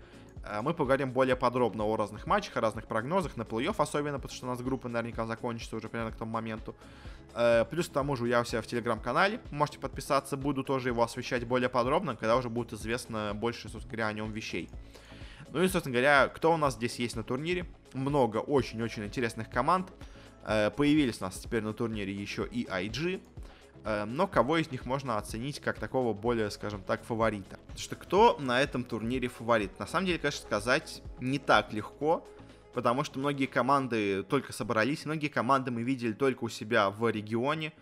э, 0.45 0.61
мы 0.63 0.75
поговорим 0.75 1.13
более 1.13 1.37
подробно 1.37 1.85
о 1.85 1.97
разных 1.97 2.27
матчах, 2.27 2.57
о 2.57 2.61
разных 2.61 2.87
прогнозах, 2.87 3.37
на 3.37 3.43
плей-офф 3.43 3.75
особенно, 3.79 4.19
потому 4.19 4.37
что 4.37 4.47
у 4.47 4.49
нас 4.49 4.61
группа 4.61 4.89
наверняка 4.89 5.27
закончится 5.27 5.77
уже 5.77 5.89
примерно 5.89 6.13
к 6.13 6.17
тому 6.17 6.33
моменту. 6.33 6.75
Э, 7.35 7.65
плюс 7.71 7.89
к 7.89 7.93
тому 7.93 8.17
же 8.17 8.27
я 8.29 8.41
у 8.41 8.45
себя 8.45 8.63
в 8.63 8.67
телеграм-канале, 8.67 9.41
можете 9.51 9.79
подписаться, 9.79 10.37
буду 10.37 10.65
тоже 10.65 10.89
его 10.89 11.03
освещать 11.03 11.47
более 11.47 11.69
подробно, 11.69 12.17
когда 12.17 12.37
уже 12.37 12.49
будет 12.49 12.73
известно 12.73 13.33
больше, 13.35 13.69
собственно 13.69 13.93
говоря, 13.93 14.09
о 14.09 14.13
нем 14.13 14.33
вещей. 14.33 14.69
Ну 15.51 15.63
и, 15.63 15.69
собственно 15.69 15.93
говоря, 15.93 16.29
кто 16.29 16.53
у 16.53 16.57
нас 16.57 16.75
здесь 16.75 16.99
есть 16.99 17.15
на 17.15 17.23
турнире? 17.23 17.67
Много 17.95 18.39
очень-очень 18.39 19.05
интересных 19.05 19.51
команд. 19.51 19.93
Э, 20.45 20.71
появились 20.71 21.21
у 21.21 21.25
нас 21.25 21.39
теперь 21.39 21.63
на 21.63 21.73
турнире 21.73 22.13
еще 22.13 22.47
и 22.47 22.65
IG. 22.65 23.21
Э, 23.85 24.05
но 24.05 24.27
кого 24.27 24.59
из 24.59 24.71
них 24.71 24.87
можно 24.87 25.19
оценить 25.19 25.61
как 25.61 25.79
такого 25.79 26.13
более, 26.15 26.51
скажем 26.51 26.83
так, 26.83 27.05
фаворита? 27.05 27.59
Что 27.77 27.97
кто 27.97 28.37
на 28.39 28.61
этом 28.61 28.85
турнире 28.85 29.29
фаворит? 29.29 29.79
На 29.79 29.87
самом 29.87 30.07
деле, 30.07 30.19
конечно, 30.19 30.47
сказать 30.47 31.03
не 31.21 31.39
так 31.39 31.73
легко, 31.73 32.27
потому 32.73 33.05
что 33.05 33.19
многие 33.19 33.47
команды 33.47 34.23
только 34.23 34.53
собрались, 34.53 35.05
многие 35.05 35.29
команды 35.29 35.71
мы 35.71 35.83
видели 35.83 36.13
только 36.13 36.45
у 36.45 36.49
себя 36.49 36.91
в 36.91 37.09
регионе, 37.09 37.73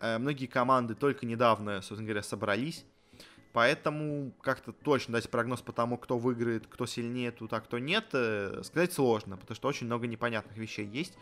э, 0.00 0.18
многие 0.18 0.46
команды 0.46 0.94
только 0.94 1.26
недавно, 1.26 1.82
собственно 1.82 2.04
говоря, 2.04 2.22
собрались. 2.22 2.84
Поэтому 3.52 4.32
как-то 4.42 4.72
точно 4.72 5.14
дать 5.14 5.30
прогноз 5.30 5.60
по 5.62 5.72
тому, 5.72 5.96
кто 5.96 6.18
выиграет, 6.18 6.66
кто 6.66 6.86
сильнее 6.86 7.30
тут, 7.30 7.52
а 7.52 7.60
кто 7.60 7.78
нет, 7.78 8.06
э, 8.12 8.60
сказать 8.62 8.92
сложно, 8.92 9.36
потому 9.36 9.56
что 9.56 9.68
очень 9.68 9.86
много 9.86 10.06
непонятных 10.06 10.56
вещей 10.56 10.86
есть. 10.86 11.14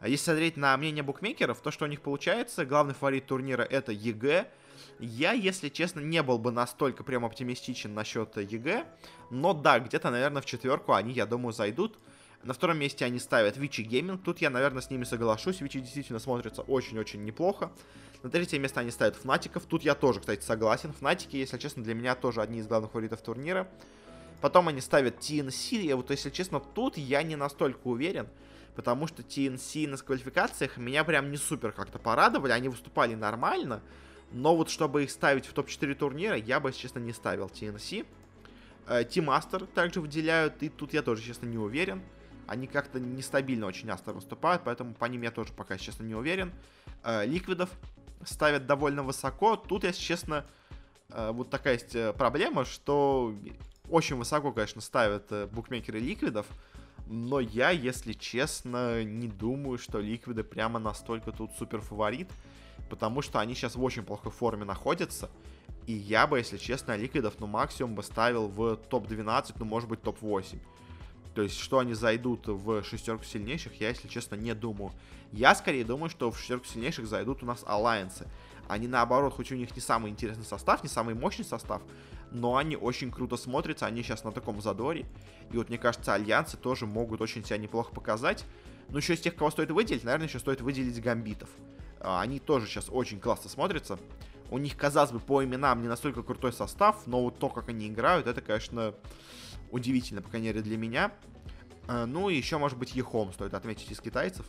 А 0.00 0.08
если 0.08 0.24
смотреть 0.24 0.56
на 0.56 0.76
мнение 0.76 1.02
букмекеров, 1.02 1.60
то, 1.60 1.70
что 1.70 1.84
у 1.84 1.88
них 1.88 2.00
получается, 2.00 2.64
главный 2.64 2.94
фаворит 2.94 3.26
турнира 3.26 3.62
это 3.62 3.92
EG. 3.92 4.48
Я, 5.00 5.32
если 5.32 5.68
честно, 5.68 6.00
не 6.00 6.22
был 6.22 6.38
бы 6.38 6.52
настолько 6.52 7.02
прям 7.02 7.24
оптимистичен 7.24 7.94
насчет 7.94 8.36
EG, 8.36 8.86
но 9.30 9.54
да, 9.54 9.80
где-то, 9.80 10.10
наверное, 10.10 10.42
в 10.42 10.46
четверку 10.46 10.92
они, 10.92 11.12
я 11.12 11.26
думаю, 11.26 11.52
зайдут. 11.52 11.98
На 12.44 12.54
втором 12.54 12.78
месте 12.78 13.04
они 13.04 13.18
ставят 13.18 13.56
Vici 13.56 13.82
Gaming. 13.82 14.22
Тут 14.22 14.38
я, 14.40 14.48
наверное, 14.48 14.80
с 14.80 14.90
ними 14.90 15.04
соглашусь. 15.04 15.60
Vici 15.60 15.80
действительно 15.80 16.18
смотрится 16.18 16.62
очень-очень 16.62 17.24
неплохо. 17.24 17.70
На 18.22 18.30
третье 18.30 18.58
место 18.58 18.80
они 18.80 18.90
ставят 18.90 19.16
Фнатиков. 19.16 19.64
Тут 19.66 19.82
я 19.82 19.94
тоже, 19.94 20.20
кстати, 20.20 20.42
согласен. 20.42 20.92
Фнатики, 20.92 21.36
если 21.36 21.58
честно, 21.58 21.82
для 21.82 21.94
меня 21.94 22.14
тоже 22.14 22.40
одни 22.40 22.60
из 22.60 22.66
главных 22.66 22.92
фаворитов 22.92 23.20
турнира. 23.22 23.68
Потом 24.40 24.68
они 24.68 24.80
ставят 24.80 25.18
TNC. 25.18 25.76
И 25.76 25.92
вот, 25.92 26.10
если 26.10 26.30
честно, 26.30 26.60
тут 26.60 26.96
я 26.96 27.22
не 27.22 27.36
настолько 27.36 27.86
уверен. 27.88 28.28
Потому 28.76 29.08
что 29.08 29.22
TNC 29.22 29.88
на 29.88 29.96
квалификациях 29.96 30.76
меня 30.78 31.02
прям 31.02 31.30
не 31.32 31.36
супер 31.36 31.72
как-то 31.72 31.98
порадовали. 31.98 32.52
Они 32.52 32.68
выступали 32.68 33.14
нормально. 33.14 33.82
Но 34.30 34.56
вот 34.56 34.70
чтобы 34.70 35.02
их 35.02 35.10
ставить 35.10 35.46
в 35.46 35.52
топ-4 35.52 35.94
турнира, 35.94 36.36
я 36.36 36.60
бы, 36.60 36.68
если 36.68 36.82
честно, 36.82 37.00
не 37.00 37.12
ставил 37.12 37.46
TNC. 37.46 38.06
Team 38.86 39.26
Aster 39.26 39.66
также 39.66 40.00
выделяют, 40.00 40.62
и 40.62 40.68
тут 40.68 40.94
я 40.94 41.02
тоже, 41.02 41.22
честно, 41.22 41.46
не 41.46 41.58
уверен. 41.58 42.02
Они 42.48 42.66
как-то 42.66 42.98
нестабильно 42.98 43.66
очень 43.66 43.90
Астер 43.90 44.14
выступают, 44.14 44.62
поэтому 44.64 44.94
по 44.94 45.04
ним 45.04 45.22
я 45.22 45.30
тоже 45.30 45.52
пока, 45.52 45.78
честно, 45.78 46.02
не 46.02 46.14
уверен. 46.14 46.52
Ликвидов 47.04 47.70
ставят 48.24 48.66
довольно 48.66 49.02
высоко. 49.02 49.54
Тут, 49.56 49.84
если 49.84 50.00
честно, 50.00 50.44
вот 51.08 51.50
такая 51.50 51.74
есть 51.74 51.94
проблема, 52.16 52.64
что 52.64 53.34
очень 53.88 54.16
высоко, 54.16 54.52
конечно, 54.52 54.80
ставят 54.80 55.30
букмекеры 55.52 56.00
ликвидов, 56.00 56.46
но 57.06 57.40
я, 57.40 57.70
если 57.70 58.12
честно, 58.12 59.04
не 59.04 59.28
думаю, 59.28 59.78
что 59.78 60.00
ликвиды 60.00 60.42
прямо 60.42 60.78
настолько 60.78 61.32
тут 61.32 61.52
супер 61.58 61.80
фаворит, 61.80 62.30
потому 62.90 63.22
что 63.22 63.40
они 63.40 63.54
сейчас 63.54 63.76
в 63.76 63.82
очень 63.82 64.02
плохой 64.02 64.32
форме 64.32 64.64
находятся. 64.64 65.30
И 65.86 65.92
я 65.92 66.26
бы, 66.26 66.38
если 66.38 66.58
честно, 66.58 66.96
ликвидов, 66.96 67.34
ну, 67.38 67.46
максимум 67.46 67.94
бы 67.94 68.02
ставил 68.02 68.48
в 68.48 68.76
топ-12, 68.76 69.54
ну, 69.58 69.64
может 69.64 69.88
быть, 69.88 70.02
топ-8. 70.02 70.58
То 71.38 71.42
есть, 71.42 71.56
что 71.60 71.78
они 71.78 71.94
зайдут 71.94 72.48
в 72.48 72.82
шестерку 72.82 73.22
сильнейших, 73.22 73.80
я, 73.80 73.90
если 73.90 74.08
честно, 74.08 74.34
не 74.34 74.56
думаю. 74.56 74.90
Я 75.30 75.54
скорее 75.54 75.84
думаю, 75.84 76.10
что 76.10 76.32
в 76.32 76.36
шестерку 76.36 76.66
сильнейших 76.66 77.06
зайдут 77.06 77.44
у 77.44 77.46
нас 77.46 77.62
алайенсы. 77.64 78.26
Они, 78.66 78.88
наоборот, 78.88 79.34
хоть 79.34 79.52
у 79.52 79.54
них 79.54 79.72
не 79.76 79.80
самый 79.80 80.10
интересный 80.10 80.44
состав, 80.44 80.82
не 80.82 80.88
самый 80.88 81.14
мощный 81.14 81.44
состав, 81.44 81.80
но 82.32 82.56
они 82.56 82.74
очень 82.74 83.12
круто 83.12 83.36
смотрятся, 83.36 83.86
они 83.86 84.02
сейчас 84.02 84.24
на 84.24 84.32
таком 84.32 84.60
задоре. 84.60 85.06
И 85.52 85.56
вот, 85.56 85.68
мне 85.68 85.78
кажется, 85.78 86.12
альянсы 86.12 86.56
тоже 86.56 86.86
могут 86.86 87.20
очень 87.20 87.44
себя 87.44 87.58
неплохо 87.58 87.94
показать. 87.94 88.44
Но 88.88 88.98
еще 88.98 89.14
из 89.14 89.20
тех, 89.20 89.36
кого 89.36 89.52
стоит 89.52 89.70
выделить, 89.70 90.02
наверное, 90.02 90.26
еще 90.26 90.40
стоит 90.40 90.60
выделить 90.60 91.00
гамбитов. 91.00 91.50
А, 92.00 92.20
они 92.20 92.40
тоже 92.40 92.66
сейчас 92.66 92.88
очень 92.90 93.20
классно 93.20 93.48
смотрятся. 93.48 94.00
У 94.50 94.58
них, 94.58 94.76
казалось 94.76 95.12
бы, 95.12 95.20
по 95.20 95.44
именам 95.44 95.82
не 95.82 95.88
настолько 95.88 96.24
крутой 96.24 96.52
состав, 96.52 97.06
но 97.06 97.22
вот 97.22 97.38
то, 97.38 97.48
как 97.48 97.68
они 97.68 97.86
играют, 97.86 98.26
это, 98.26 98.40
конечно, 98.40 98.92
удивительно, 99.70 100.22
по 100.22 100.30
крайней 100.30 100.48
мере, 100.48 100.62
для 100.62 100.76
меня. 100.76 101.12
А, 101.86 102.06
ну 102.06 102.28
и 102.28 102.36
еще, 102.36 102.58
может 102.58 102.78
быть, 102.78 102.94
Ехом 102.94 103.32
стоит 103.32 103.54
отметить 103.54 103.90
из 103.90 104.00
китайцев. 104.00 104.46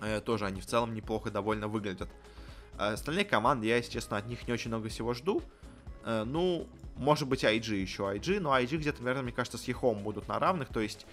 Э, 0.00 0.20
тоже 0.20 0.46
они 0.46 0.60
в 0.60 0.66
целом 0.66 0.94
неплохо 0.94 1.30
довольно 1.30 1.68
выглядят. 1.68 2.08
А 2.78 2.92
остальные 2.92 3.24
команды, 3.24 3.66
я, 3.66 3.76
если 3.76 3.92
честно, 3.92 4.16
от 4.16 4.26
них 4.26 4.46
не 4.46 4.52
очень 4.52 4.68
много 4.68 4.88
всего 4.88 5.14
жду. 5.14 5.42
Э, 6.04 6.24
ну, 6.24 6.66
может 6.96 7.28
быть, 7.28 7.44
IG 7.44 7.76
еще 7.76 8.02
IG, 8.02 8.40
но 8.40 8.58
IG 8.58 8.78
где-то, 8.78 9.02
наверное, 9.02 9.24
мне 9.24 9.32
кажется, 9.32 9.58
с 9.58 9.64
Ехом 9.64 10.02
будут 10.02 10.28
на 10.28 10.38
равных. 10.38 10.68
То 10.68 10.80
есть, 10.80 11.06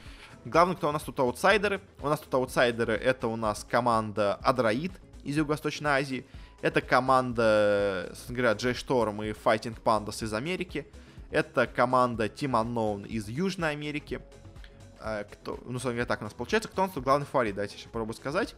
главное, 0.46 0.76
кто 0.76 0.90
у 0.90 0.92
нас 0.92 1.04
тут 1.04 1.20
аутсайдеры. 1.20 1.82
У 2.02 2.08
нас 2.08 2.20
тут 2.20 2.34
аутсайдеры, 2.34 2.94
это 2.94 3.28
у 3.28 3.36
нас 3.36 3.66
команда 3.70 4.36
Адраид 4.36 4.92
из 5.24 5.38
Юго-Восточной 5.38 5.92
Азии. 5.92 6.26
Это 6.62 6.82
команда, 6.82 8.08
собственно 8.10 8.38
говоря, 8.38 8.56
J-Storm 8.56 9.30
и 9.30 9.32
Fighting 9.32 9.78
Pandas 9.82 10.24
из 10.24 10.34
Америки. 10.34 10.86
Это 11.32 11.68
команда 11.68 12.26
Team 12.26 12.52
Unknown 12.52 13.08
из 13.08 13.30
Южной 13.30 13.72
Америки. 13.72 14.22
Э, 15.00 15.26
кто, 15.32 15.60
ну, 15.66 15.80
собственно 15.80 16.06
так 16.06 16.22
у 16.22 16.24
нас 16.24 16.34
получается. 16.34 16.70
Кто 16.70 16.84
у 16.84 16.86
нас 16.86 16.94
тут 16.94 17.04
главный 17.04 17.28
фаворит? 17.28 17.56
Давайте 17.56 17.78
еще 17.78 17.86
попробую 17.86 18.16
сказать. 18.16 18.56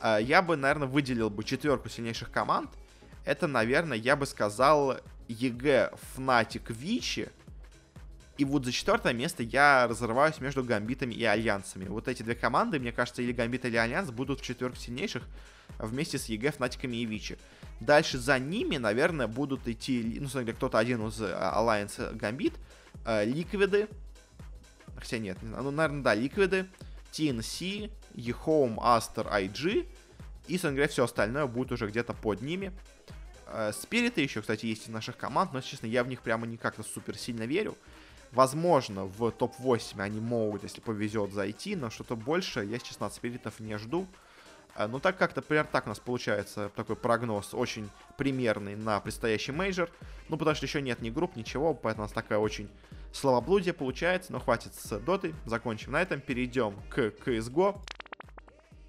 Э, 0.00 0.18
я 0.20 0.42
бы, 0.42 0.56
наверное, 0.56 0.88
выделил 0.88 1.30
бы 1.30 1.42
четверку 1.44 1.88
сильнейших 1.88 2.30
команд. 2.30 2.70
Это, 3.24 3.46
наверное, 3.46 3.96
я 3.96 4.16
бы 4.16 4.26
сказал 4.26 4.98
EG, 5.28 5.92
Fnatic, 6.14 6.70
Vici. 6.70 7.30
И 8.36 8.44
вот 8.44 8.64
за 8.64 8.72
четвертое 8.72 9.12
место 9.12 9.42
я 9.42 9.86
разрываюсь 9.86 10.40
между 10.40 10.64
Гамбитами 10.64 11.14
и 11.14 11.24
Альянсами. 11.24 11.84
Вот 11.86 12.08
эти 12.08 12.22
две 12.22 12.34
команды, 12.34 12.78
мне 12.78 12.90
кажется, 12.90 13.22
или 13.22 13.32
Гамбит, 13.32 13.64
или 13.64 13.76
Альянс 13.76 14.10
будут 14.10 14.40
в 14.40 14.44
четверке 14.44 14.80
сильнейших 14.80 15.22
вместе 15.78 16.18
с 16.18 16.26
EG, 16.26 16.52
Фнатиками 16.52 16.96
и 16.96 17.04
Vici. 17.04 17.38
Дальше 17.84 18.18
за 18.18 18.38
ними, 18.38 18.76
наверное, 18.76 19.26
будут 19.26 19.66
идти, 19.66 20.18
ну, 20.20 20.28
смотри, 20.28 20.52
кто-то 20.52 20.78
один 20.78 21.08
из 21.08 21.20
Alliance 21.20 21.94
э, 21.98 22.14
Гамбит, 22.14 22.54
э, 23.04 23.24
Ликвиды, 23.24 23.88
хотя 24.96 25.18
нет, 25.18 25.38
ну, 25.42 25.70
наверное, 25.70 26.02
да, 26.02 26.14
Ликвиды, 26.14 26.66
TNC, 27.12 27.90
eHome, 28.14 28.76
Aster, 28.76 29.28
IG, 29.30 29.86
и, 30.48 30.58
говоря, 30.58 30.88
все 30.88 31.04
остальное 31.04 31.46
будет 31.46 31.72
уже 31.72 31.86
где-то 31.88 32.14
под 32.14 32.40
ними. 32.40 32.72
Э, 33.46 33.72
спириты 33.72 34.20
еще, 34.20 34.40
кстати, 34.40 34.66
есть 34.66 34.86
из 34.86 34.88
наших 34.88 35.16
команд, 35.16 35.52
но, 35.52 35.60
честно, 35.60 35.86
я 35.86 36.04
в 36.04 36.08
них 36.08 36.22
прямо 36.22 36.46
не 36.46 36.56
как-то 36.56 36.82
супер 36.82 37.16
сильно 37.16 37.42
верю. 37.42 37.76
Возможно, 38.30 39.04
в 39.04 39.30
топ-8 39.30 40.00
они 40.00 40.20
могут, 40.20 40.62
если 40.62 40.80
повезет, 40.80 41.32
зайти, 41.32 41.76
но 41.76 41.90
что-то 41.90 42.16
больше 42.16 42.64
я, 42.64 42.78
честно, 42.78 43.06
от 43.06 43.14
спиритов 43.14 43.60
не 43.60 43.76
жду. 43.76 44.06
Э, 44.76 44.86
ну, 44.86 45.00
так 45.00 45.18
как-то, 45.18 45.42
примерно 45.42 45.70
так 45.70 45.86
у 45.86 45.88
нас 45.88 46.00
получается 46.00 46.70
такой 46.74 46.96
прогноз 46.96 47.54
очень 47.54 47.88
примерный 48.16 48.76
на 48.76 49.00
предстоящий 49.00 49.52
мейджор. 49.52 49.90
Ну, 50.28 50.36
потому 50.36 50.54
что 50.56 50.66
еще 50.66 50.80
нет 50.80 51.00
ни 51.02 51.10
групп, 51.10 51.36
ничего, 51.36 51.74
поэтому 51.74 52.04
у 52.04 52.06
нас 52.06 52.12
такая 52.12 52.38
очень 52.38 52.68
словоблудие 53.12 53.74
получается. 53.74 54.32
Но 54.32 54.40
хватит 54.40 54.74
с 54.74 54.98
дотой, 55.00 55.34
закончим 55.44 55.92
на 55.92 56.02
этом, 56.02 56.20
перейдем 56.20 56.76
к 56.88 56.98
CSGO. 56.98 57.78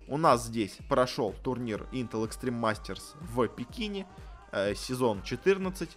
У 0.07 0.17
нас 0.17 0.45
здесь 0.45 0.77
прошел 0.89 1.33
турнир 1.43 1.87
Intel 1.91 2.27
Extreme 2.27 2.59
Masters 2.59 3.01
в 3.21 3.47
Пекине 3.47 4.05
э, 4.51 4.75
сезон 4.75 5.23
14. 5.23 5.89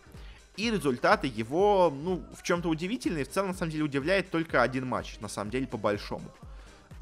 И 0.57 0.71
результаты 0.71 1.27
его, 1.27 1.93
ну, 1.95 2.25
в 2.35 2.43
чем-то 2.43 2.69
удивительные. 2.71 3.25
В 3.25 3.29
целом, 3.29 3.49
на 3.49 3.55
самом 3.55 3.73
деле, 3.73 3.85
удивляет 3.85 4.31
только 4.31 4.63
один 4.63 4.87
матч, 4.87 5.19
на 5.21 5.29
самом 5.29 5.51
деле, 5.51 5.67
по-большому. 5.67 6.33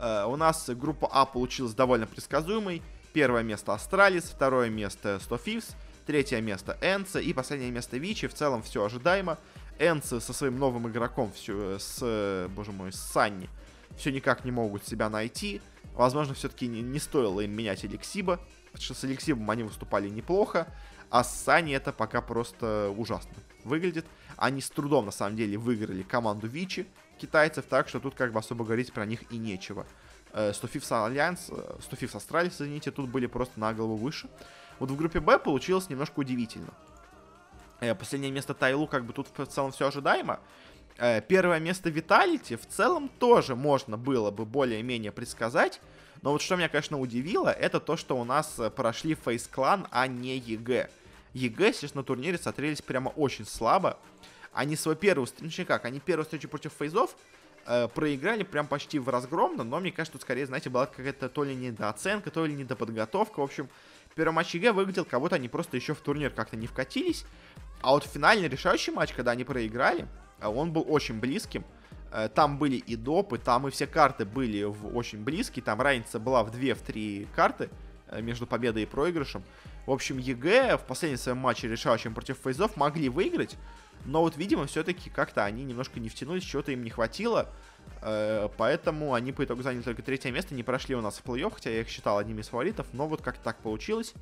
Э, 0.05 0.27
у 0.27 0.37
нас 0.37 0.69
группа 0.69 1.09
А 1.11 1.25
получилась 1.25 1.73
довольно 1.73 2.07
предсказуемой. 2.07 2.83
Первое 3.15 3.43
место 3.43 3.73
Astralis, 3.73 4.25
второе 4.25 4.69
место 4.69 5.19
100 5.23 5.37
Thieves, 5.37 5.75
третье 6.07 6.41
место 6.43 6.77
ENCE 6.83 7.23
и 7.23 7.33
последнее 7.33 7.71
место 7.71 7.97
Vici. 7.97 8.29
В 8.29 8.35
целом 8.35 8.63
все 8.63 8.85
ожидаемо. 8.85 9.39
ENCE 9.79 10.21
со 10.21 10.33
своим 10.35 10.59
новым 10.59 10.89
игроком, 10.89 11.33
все, 11.33 11.79
с, 11.79 12.49
боже 12.55 12.73
мой, 12.73 12.93
с 12.93 12.97
suNny, 12.97 13.49
все 13.97 14.13
никак 14.13 14.45
не 14.45 14.51
могут 14.51 14.87
себя 14.87 15.09
найти. 15.09 15.63
Возможно, 15.95 16.35
все-таки 16.35 16.67
не, 16.67 16.83
не 16.83 16.99
стоило 16.99 17.41
им 17.41 17.53
менять 17.53 17.85
Алексиба, 17.85 18.41
потому 18.67 18.83
что 18.83 18.95
с 18.95 19.05
Алексибом 19.05 19.51
они 19.51 19.63
выступали 19.63 20.11
неплохо. 20.11 20.67
А 21.09 21.25
с 21.25 21.35
suNny 21.35 21.75
это 21.75 21.93
пока 21.93 22.21
просто 22.21 22.93
ужасно 22.95 23.33
выглядит. 23.65 24.05
Они 24.37 24.61
с 24.61 24.69
трудом, 24.69 25.07
на 25.07 25.13
самом 25.13 25.37
деле, 25.37 25.57
выиграли 25.57 26.03
команду 26.03 26.47
Vici 26.47 26.87
китайцев, 27.19 27.65
так 27.67 27.89
что 27.89 28.01
тут 28.01 28.15
как 28.15 28.33
бы 28.33 28.39
особо 28.39 28.65
говорить 28.65 28.93
про 28.93 29.07
них 29.07 29.21
и 29.31 29.39
нечего. 29.39 29.87
100 30.53 30.64
Thieves 30.64 30.91
Alliance, 30.91 31.51
100 31.81 31.91
Thieves 31.91 32.15
Astralis, 32.17 32.55
извините, 32.55 32.91
тут 32.91 33.09
были 33.09 33.27
просто 33.27 33.61
на 33.61 33.73
голову 33.73 33.97
выше. 33.97 34.29
Вот 34.81 34.91
в 34.91 34.97
группе 34.97 35.21
Б 35.21 35.39
получилось 35.39 35.89
немножко 35.89 36.21
удивительно. 36.21 36.75
Э, 37.81 37.95
последнее 37.95 38.33
место 38.33 38.55
TYLOO, 38.55 38.87
как 38.87 39.05
бы 39.05 39.13
тут 39.13 39.29
в 39.37 39.47
целом 39.47 39.73
все 39.73 39.89
ожидаемо. 39.89 40.41
Э, 40.99 41.21
первое 41.21 41.61
место 41.61 41.91
Vitality 41.91 42.57
в 42.57 42.67
целом 42.67 43.09
тоже 43.19 43.55
можно 43.55 43.97
было 43.97 44.31
бы 44.31 44.45
более-менее 44.45 45.13
предсказать. 45.13 45.81
Но 46.23 46.33
вот 46.33 46.43
что 46.43 46.57
меня, 46.57 46.69
конечно, 46.69 46.99
удивило, 46.99 47.49
это 47.49 47.81
то, 47.81 47.97
что 47.97 48.17
у 48.17 48.25
нас 48.25 48.59
прошли 48.77 49.15
FaZe 49.15 49.47
Clan, 49.47 49.87
а 49.91 50.07
не 50.07 50.39
EG. 50.39 50.89
EG, 51.35 51.73
сейчас 51.73 51.95
на 51.95 52.03
турнире 52.03 52.39
смотрелись 52.39 52.81
прямо 52.81 53.11
очень 53.11 53.45
слабо. 53.45 53.99
Они 54.55 54.77
свой 54.77 54.97
первый, 54.97 55.29
ну 55.41 55.51
как, 55.67 55.85
они 55.85 56.01
первую 56.01 56.25
встречу 56.25 56.49
против 56.49 56.73
фейзов 56.79 57.17
э, 57.67 57.89
проиграли 57.89 58.45
прям 58.45 58.67
почти 58.67 58.99
в 58.99 59.09
разгромно, 59.09 59.65
но 59.65 59.81
мне 59.81 59.91
кажется, 59.91 60.13
тут 60.13 60.23
скорее, 60.23 60.47
знаете, 60.47 60.71
была 60.71 60.87
какая-то 60.87 61.29
то 61.29 61.45
ли 61.45 61.55
недооценка, 61.55 62.31
то 62.31 62.47
ли 62.47 62.55
недоподготовка. 62.55 63.41
В 63.41 63.43
общем, 63.43 63.69
первый 64.15 64.33
матч 64.33 64.55
EG 64.55 64.73
выглядел, 64.73 65.05
как 65.05 65.21
будто 65.21 65.37
они 65.37 65.49
просто 65.49 65.77
еще 65.77 65.95
в 65.95 66.01
турнир 66.01 66.31
как-то 66.31 66.57
не 66.57 66.67
вкатились. 66.67 67.27
А 67.83 67.91
вот 67.91 68.05
финальный 68.05 68.49
решающий 68.49 68.93
матч, 68.93 69.13
когда 69.13 69.33
они 69.33 69.45
проиграли, 69.45 70.07
э, 70.41 70.47
он 70.47 70.73
был 70.73 70.85
очень 70.89 71.19
близким. 71.19 71.65
Э, 72.13 72.29
там 72.33 72.59
были 72.59 72.77
и 72.77 72.95
допы, 72.95 73.39
там 73.39 73.67
и 73.67 73.71
все 73.71 73.89
карты 73.89 74.25
были 74.25 74.63
очень 74.63 75.23
близкие. 75.23 75.65
Там 75.65 75.81
разница 75.81 76.21
была 76.21 76.45
в 76.45 76.55
2-3 76.55 77.27
карты 77.35 77.71
э, 78.09 78.23
между 78.23 78.47
победой 78.47 78.85
и 78.85 78.87
проигрышем. 78.87 79.43
В 79.87 79.91
общем, 79.91 80.19
EG 80.19 80.79
в 80.79 80.83
последнем 80.83 81.19
своем 81.19 81.39
матче, 81.39 81.69
решающем 81.69 82.15
против 82.15 82.39
фейзов, 82.43 82.77
могли 82.77 83.09
выиграть. 83.09 83.57
Но 84.05 84.21
вот, 84.21 84.37
видимо, 84.37 84.67
все-таки 84.67 85.11
как-то 85.11 85.45
они 85.45 85.65
немножко 85.65 86.01
не 86.01 86.09
втянулись, 86.09 86.43
чего-то 86.43 86.73
им 86.73 86.83
не 86.83 86.91
хватило. 86.91 87.49
Э, 88.03 88.49
поэтому 88.57 89.15
они 89.15 89.33
по 89.33 89.45
итогу 89.45 89.63
заняли 89.63 89.83
только 89.83 90.03
третье 90.03 90.31
место, 90.31 90.55
не 90.55 90.63
прошли 90.63 90.95
у 90.95 91.01
нас 91.01 91.19
в 91.19 91.25
плей-офф, 91.25 91.55
хотя 91.55 91.71
я 91.71 91.81
их 91.81 91.89
считал 91.89 92.19
одним 92.19 92.39
из 92.39 92.49
фаворитов, 92.49 92.87
но 92.93 93.07
вот 93.07 93.23
как 93.23 93.39
так 93.39 93.59
получилось. 93.59 94.15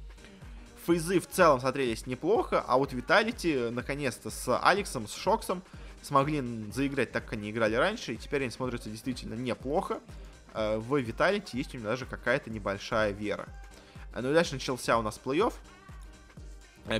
Фейзы 0.87 1.21
в 1.21 1.29
целом 1.29 1.61
смотрелись 1.61 2.07
неплохо, 2.07 2.65
а 2.67 2.77
вот 2.77 2.93
Vitality 2.93 3.71
наконец-то 3.71 4.31
с 4.31 4.59
Алексом, 4.59 5.07
с 5.07 5.15
Шоксом 5.15 5.63
смогли 6.03 6.43
заиграть 6.73 7.13
так, 7.13 7.25
как 7.25 7.35
они 7.35 7.51
играли 7.51 7.77
раньше, 7.77 8.15
и 8.15 8.17
теперь 8.17 8.43
они 8.43 8.51
смотрятся 8.51 8.91
действительно 8.91 9.35
неплохо. 9.35 10.01
Э, 10.55 10.79
в 10.79 10.97
Vitality 10.99 11.57
есть 11.57 11.75
у 11.75 11.79
них 11.79 11.87
даже 11.87 12.07
какая-то 12.07 12.51
небольшая 12.51 13.13
вера. 13.13 13.49
Э, 14.15 14.21
ну 14.21 14.31
и 14.31 14.35
дальше 14.35 14.55
начался 14.55 14.99
у 14.99 15.03
нас 15.03 15.21
плей-офф. 15.23 15.55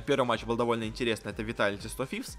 Первый 0.05 0.25
матч 0.25 0.43
был 0.45 0.55
довольно 0.55 0.85
интересный, 0.85 1.31
это 1.31 1.43
Vitality 1.43 1.89
100 1.89 2.03
Thieves. 2.05 2.37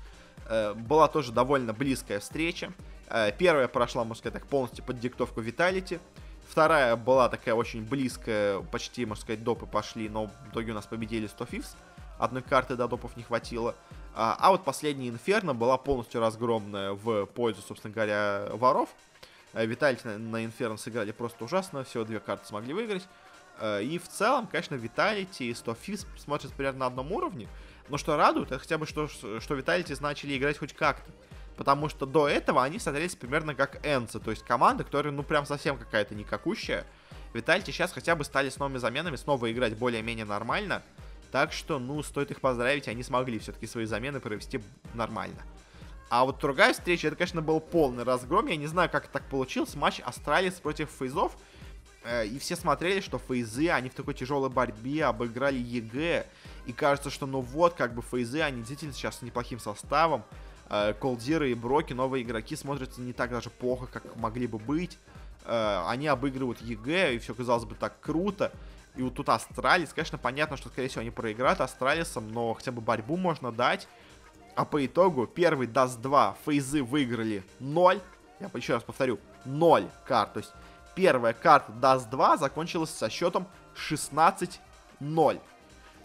Э, 0.48 0.74
была 0.74 1.08
тоже 1.08 1.32
довольно 1.32 1.72
близкая 1.72 2.20
встреча. 2.20 2.72
Э, 3.08 3.32
первая 3.36 3.68
прошла, 3.68 4.04
можно 4.04 4.18
сказать 4.18 4.34
так, 4.40 4.46
полностью 4.48 4.84
под 4.84 4.98
диктовку 4.98 5.40
Виталити. 5.40 6.00
Вторая 6.48 6.96
была 6.96 7.28
такая 7.28 7.54
очень 7.54 7.82
близкая, 7.82 8.60
почти, 8.60 9.06
можно 9.06 9.22
сказать, 9.22 9.42
допы 9.42 9.66
пошли, 9.66 10.08
но 10.08 10.26
в 10.26 10.50
итоге 10.50 10.72
у 10.72 10.74
нас 10.74 10.86
победили 10.86 11.26
100 11.26 11.44
Фивс. 11.46 11.76
Одной 12.18 12.42
карты 12.42 12.76
до 12.76 12.86
допов 12.86 13.16
не 13.16 13.22
хватило. 13.22 13.74
А, 14.14 14.36
а 14.38 14.50
вот 14.50 14.64
последняя 14.64 15.08
Инферно 15.08 15.54
была 15.54 15.76
полностью 15.78 16.20
разгромная 16.20 16.92
в 16.92 17.26
пользу, 17.26 17.62
собственно 17.62 17.92
говоря, 17.92 18.48
воров. 18.52 18.88
Э, 19.52 19.66
Виталити 19.66 20.06
на 20.06 20.44
Инферно 20.44 20.76
сыграли 20.76 21.12
просто 21.12 21.44
ужасно, 21.44 21.84
всего 21.84 22.04
две 22.04 22.20
карты 22.20 22.46
смогли 22.46 22.72
выиграть. 22.72 23.06
Э, 23.58 23.82
и 23.82 23.98
в 23.98 24.08
целом, 24.08 24.46
конечно, 24.46 24.74
Vitality 24.74 25.44
и 25.44 25.54
100 25.54 25.70
Thieves 25.70 26.06
смотрят 26.16 26.52
примерно 26.52 26.80
на 26.80 26.86
одном 26.86 27.12
уровне. 27.12 27.48
Но 27.88 27.98
что 27.98 28.16
радует, 28.16 28.50
это 28.50 28.58
хотя 28.58 28.78
бы, 28.78 28.86
что, 28.86 29.08
что 29.08 29.54
Vitality 29.54 29.94
начали 30.00 30.36
играть 30.36 30.58
хоть 30.58 30.72
как-то. 30.72 31.10
Потому 31.56 31.88
что 31.88 32.06
до 32.06 32.28
этого 32.28 32.64
они 32.64 32.78
смотрелись 32.78 33.14
примерно 33.14 33.54
как 33.54 33.84
ENCE, 33.86 34.18
то 34.18 34.30
есть 34.30 34.42
команда, 34.44 34.82
которая, 34.82 35.12
ну, 35.12 35.22
прям 35.22 35.46
совсем 35.46 35.78
какая-то 35.78 36.14
никакущая. 36.14 36.84
Vitality 37.32 37.70
сейчас 37.70 37.92
хотя 37.92 38.16
бы 38.16 38.24
стали 38.24 38.48
с 38.48 38.58
новыми 38.58 38.78
заменами 38.78 39.16
снова 39.16 39.50
играть 39.52 39.76
более-менее 39.76 40.24
нормально. 40.24 40.82
Так 41.30 41.52
что, 41.52 41.78
ну, 41.78 42.02
стоит 42.02 42.30
их 42.30 42.40
поздравить, 42.40 42.88
они 42.88 43.02
смогли 43.02 43.38
все-таки 43.38 43.66
свои 43.66 43.86
замены 43.86 44.20
провести 44.20 44.60
нормально. 44.94 45.42
А 46.10 46.24
вот 46.24 46.38
другая 46.38 46.72
встреча, 46.72 47.08
это, 47.08 47.16
конечно, 47.16 47.42
был 47.42 47.60
полный 47.60 48.04
разгром. 48.04 48.46
Я 48.46 48.56
не 48.56 48.68
знаю, 48.68 48.88
как 48.88 49.08
так 49.08 49.24
получилось. 49.28 49.74
Матч 49.74 50.00
Astralis 50.04 50.54
против 50.54 50.90
Фейзов. 50.90 51.36
Э, 52.04 52.26
и 52.26 52.38
все 52.38 52.56
смотрели, 52.56 53.00
что 53.00 53.18
Фейзы, 53.18 53.70
они 53.70 53.88
в 53.88 53.94
такой 53.94 54.14
тяжелой 54.14 54.50
борьбе 54.50 55.06
обыграли 55.06 55.58
EG. 55.58 56.26
И 56.66 56.72
кажется, 56.72 57.10
что 57.10 57.26
ну 57.26 57.40
вот, 57.40 57.74
как 57.74 57.94
бы 57.94 58.02
Фейзы, 58.02 58.40
они 58.42 58.58
действительно 58.58 58.92
сейчас 58.92 59.18
с 59.18 59.22
неплохим 59.22 59.58
составом. 59.58 60.24
Э, 60.68 60.94
Колдзеры 60.94 61.50
и 61.50 61.54
Броки, 61.54 61.92
новые 61.92 62.22
игроки, 62.22 62.56
смотрятся 62.56 63.00
не 63.00 63.12
так 63.12 63.30
даже 63.30 63.50
плохо, 63.50 63.86
как 63.86 64.16
могли 64.16 64.46
бы 64.46 64.58
быть. 64.58 64.98
Э, 65.44 65.84
они 65.88 66.06
обыгрывают 66.06 66.60
EG, 66.60 67.14
и 67.14 67.18
все 67.18 67.34
казалось 67.34 67.64
бы 67.64 67.74
так 67.74 67.98
круто. 68.00 68.52
И 68.96 69.02
вот 69.02 69.14
тут 69.14 69.28
Астралис, 69.28 69.92
конечно, 69.92 70.18
понятно, 70.18 70.56
что, 70.56 70.68
скорее 70.68 70.88
всего, 70.88 71.00
они 71.00 71.10
проиграют 71.10 71.60
Астралисом, 71.60 72.30
но 72.32 72.54
хотя 72.54 72.70
бы 72.70 72.80
борьбу 72.80 73.16
можно 73.16 73.50
дать. 73.50 73.88
А 74.54 74.64
по 74.64 74.84
итогу 74.86 75.26
первый 75.26 75.66
Dust 75.66 76.00
2, 76.00 76.36
фейзы 76.44 76.82
выиграли 76.82 77.42
0. 77.58 78.00
Я 78.38 78.50
еще 78.54 78.74
раз 78.74 78.84
повторю, 78.84 79.18
0 79.44 79.90
карт. 80.06 80.34
То 80.34 80.38
есть 80.40 80.52
первая 80.94 81.32
карта 81.32 81.72
даст 81.72 82.08
2 82.10 82.36
закончилась 82.38 82.90
со 82.90 83.10
счетом 83.10 83.46
16-0. 83.76 85.40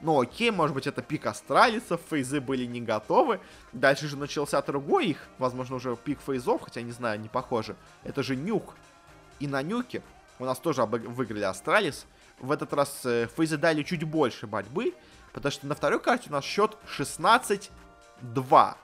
Ну 0.02 0.22
окей, 0.22 0.52
может 0.52 0.74
быть 0.74 0.88
это 0.88 1.02
пик 1.02 1.26
астралисов, 1.26 2.00
фейзы 2.10 2.40
были 2.40 2.66
не 2.66 2.80
готовы. 2.82 3.42
Дальше 3.74 4.08
же 4.08 4.18
начался 4.18 4.62
другой 4.62 5.08
их, 5.08 5.28
возможно 5.38 5.76
уже 5.76 5.96
пик 5.98 6.20
фейзов, 6.22 6.62
хотя 6.62 6.82
не 6.82 6.92
знаю, 6.92 7.20
не 7.20 7.28
похоже. 7.28 7.76
Это 8.04 8.24
же 8.24 8.36
нюк. 8.36 8.76
И 9.40 9.48
на 9.48 9.62
нюке 9.62 10.02
у 10.40 10.46
нас 10.46 10.58
тоже 10.60 10.84
выиграли 10.86 11.44
астралис. 11.44 12.06
В 12.40 12.52
этот 12.52 12.74
раз 12.74 13.02
э, 13.04 13.28
фейзы 13.36 13.58
дали 13.58 13.84
чуть 13.84 14.06
больше 14.06 14.48
борьбы, 14.48 14.94
потому 15.34 15.52
что 15.52 15.68
на 15.68 15.76
второй 15.76 16.00
карте 16.00 16.30
у 16.30 16.34
нас 16.34 16.46
счет 16.46 16.78
16 16.88 17.70
2. 18.22 18.78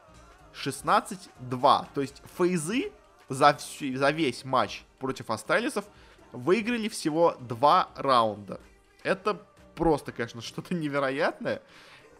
16-2. 0.54 1.86
То 1.94 2.02
есть 2.02 2.22
фейзы 2.38 2.92
за, 3.30 3.56
всю, 3.56 3.96
за 3.98 4.12
весь 4.12 4.46
матч 4.46 4.84
против 5.00 5.30
астралисов 5.30 5.86
выиграли 6.32 6.90
всего 6.90 7.36
2 7.40 7.90
раунда. 7.96 8.60
Это 9.04 9.42
просто, 9.76 10.12
конечно, 10.12 10.42
что-то 10.42 10.74
невероятное. 10.74 11.62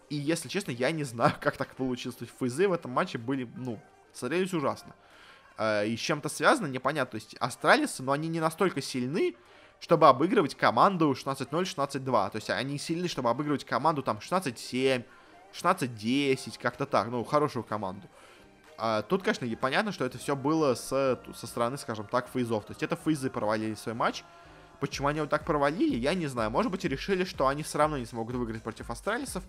И, 0.10 0.16
если 0.16 0.50
честно, 0.50 0.72
я 0.72 0.92
не 0.92 1.04
знаю, 1.04 1.34
как 1.42 1.58
так 1.58 1.76
получилось. 1.76 2.18
То 2.18 2.26
есть 2.26 2.36
фейзы 2.38 2.68
в 2.68 2.74
этом 2.74 2.92
матче 2.92 3.18
были, 3.18 3.50
ну, 3.56 3.80
смотрелись 4.14 4.54
ужасно. 4.54 4.94
Э, 5.58 5.88
и 5.88 5.96
с 5.96 6.00
чем-то 6.00 6.30
связано, 6.30 6.68
непонятно. 6.68 7.12
То 7.12 7.24
есть 7.24 7.36
астралисы, 7.40 8.04
но 8.04 8.12
они 8.12 8.28
не 8.28 8.40
настолько 8.40 8.82
сильны, 8.82 9.36
чтобы 9.80 10.08
обыгрывать 10.08 10.56
команду 10.56 11.12
16-0, 11.12 11.50
16-2. 11.64 12.32
То 12.32 12.36
есть 12.36 12.50
они 12.50 12.78
сильны, 12.78 13.08
чтобы 13.08 13.30
обыгрывать 13.30 13.66
команду 13.66 14.04
там 14.04 14.18
16-7, 14.18 15.04
16-10, 15.54 16.60
как-то 16.62 16.86
так, 16.86 17.08
ну, 17.08 17.24
хорошую 17.24 17.64
команду. 17.64 18.08
А, 18.78 19.02
тут, 19.02 19.24
конечно, 19.24 19.48
понятно, 19.56 19.92
что 19.92 20.06
это 20.06 20.18
все 20.18 20.36
было 20.36 20.76
с, 20.76 20.90
со 21.36 21.48
стороны, 21.48 21.78
скажем 21.78 22.08
так, 22.08 22.28
фейзов. 22.28 22.66
То 22.66 22.72
есть 22.72 22.84
это 22.84 22.96
фейзы 22.96 23.30
провалили 23.30 23.76
свой 23.76 23.96
матч. 23.96 24.24
Почему 24.80 25.08
они 25.08 25.22
вот 25.22 25.30
так 25.30 25.46
провалили, 25.46 25.96
я 25.96 26.14
не 26.14 26.28
знаю. 26.28 26.52
Может 26.52 26.72
быть, 26.72 26.84
решили, 26.84 27.24
что 27.24 27.48
они 27.48 27.64
все 27.64 27.78
равно 27.78 27.98
не 27.98 28.06
смогут 28.06 28.36
выиграть 28.36 28.62
против 28.62 28.90
астралисов, 28.90 29.44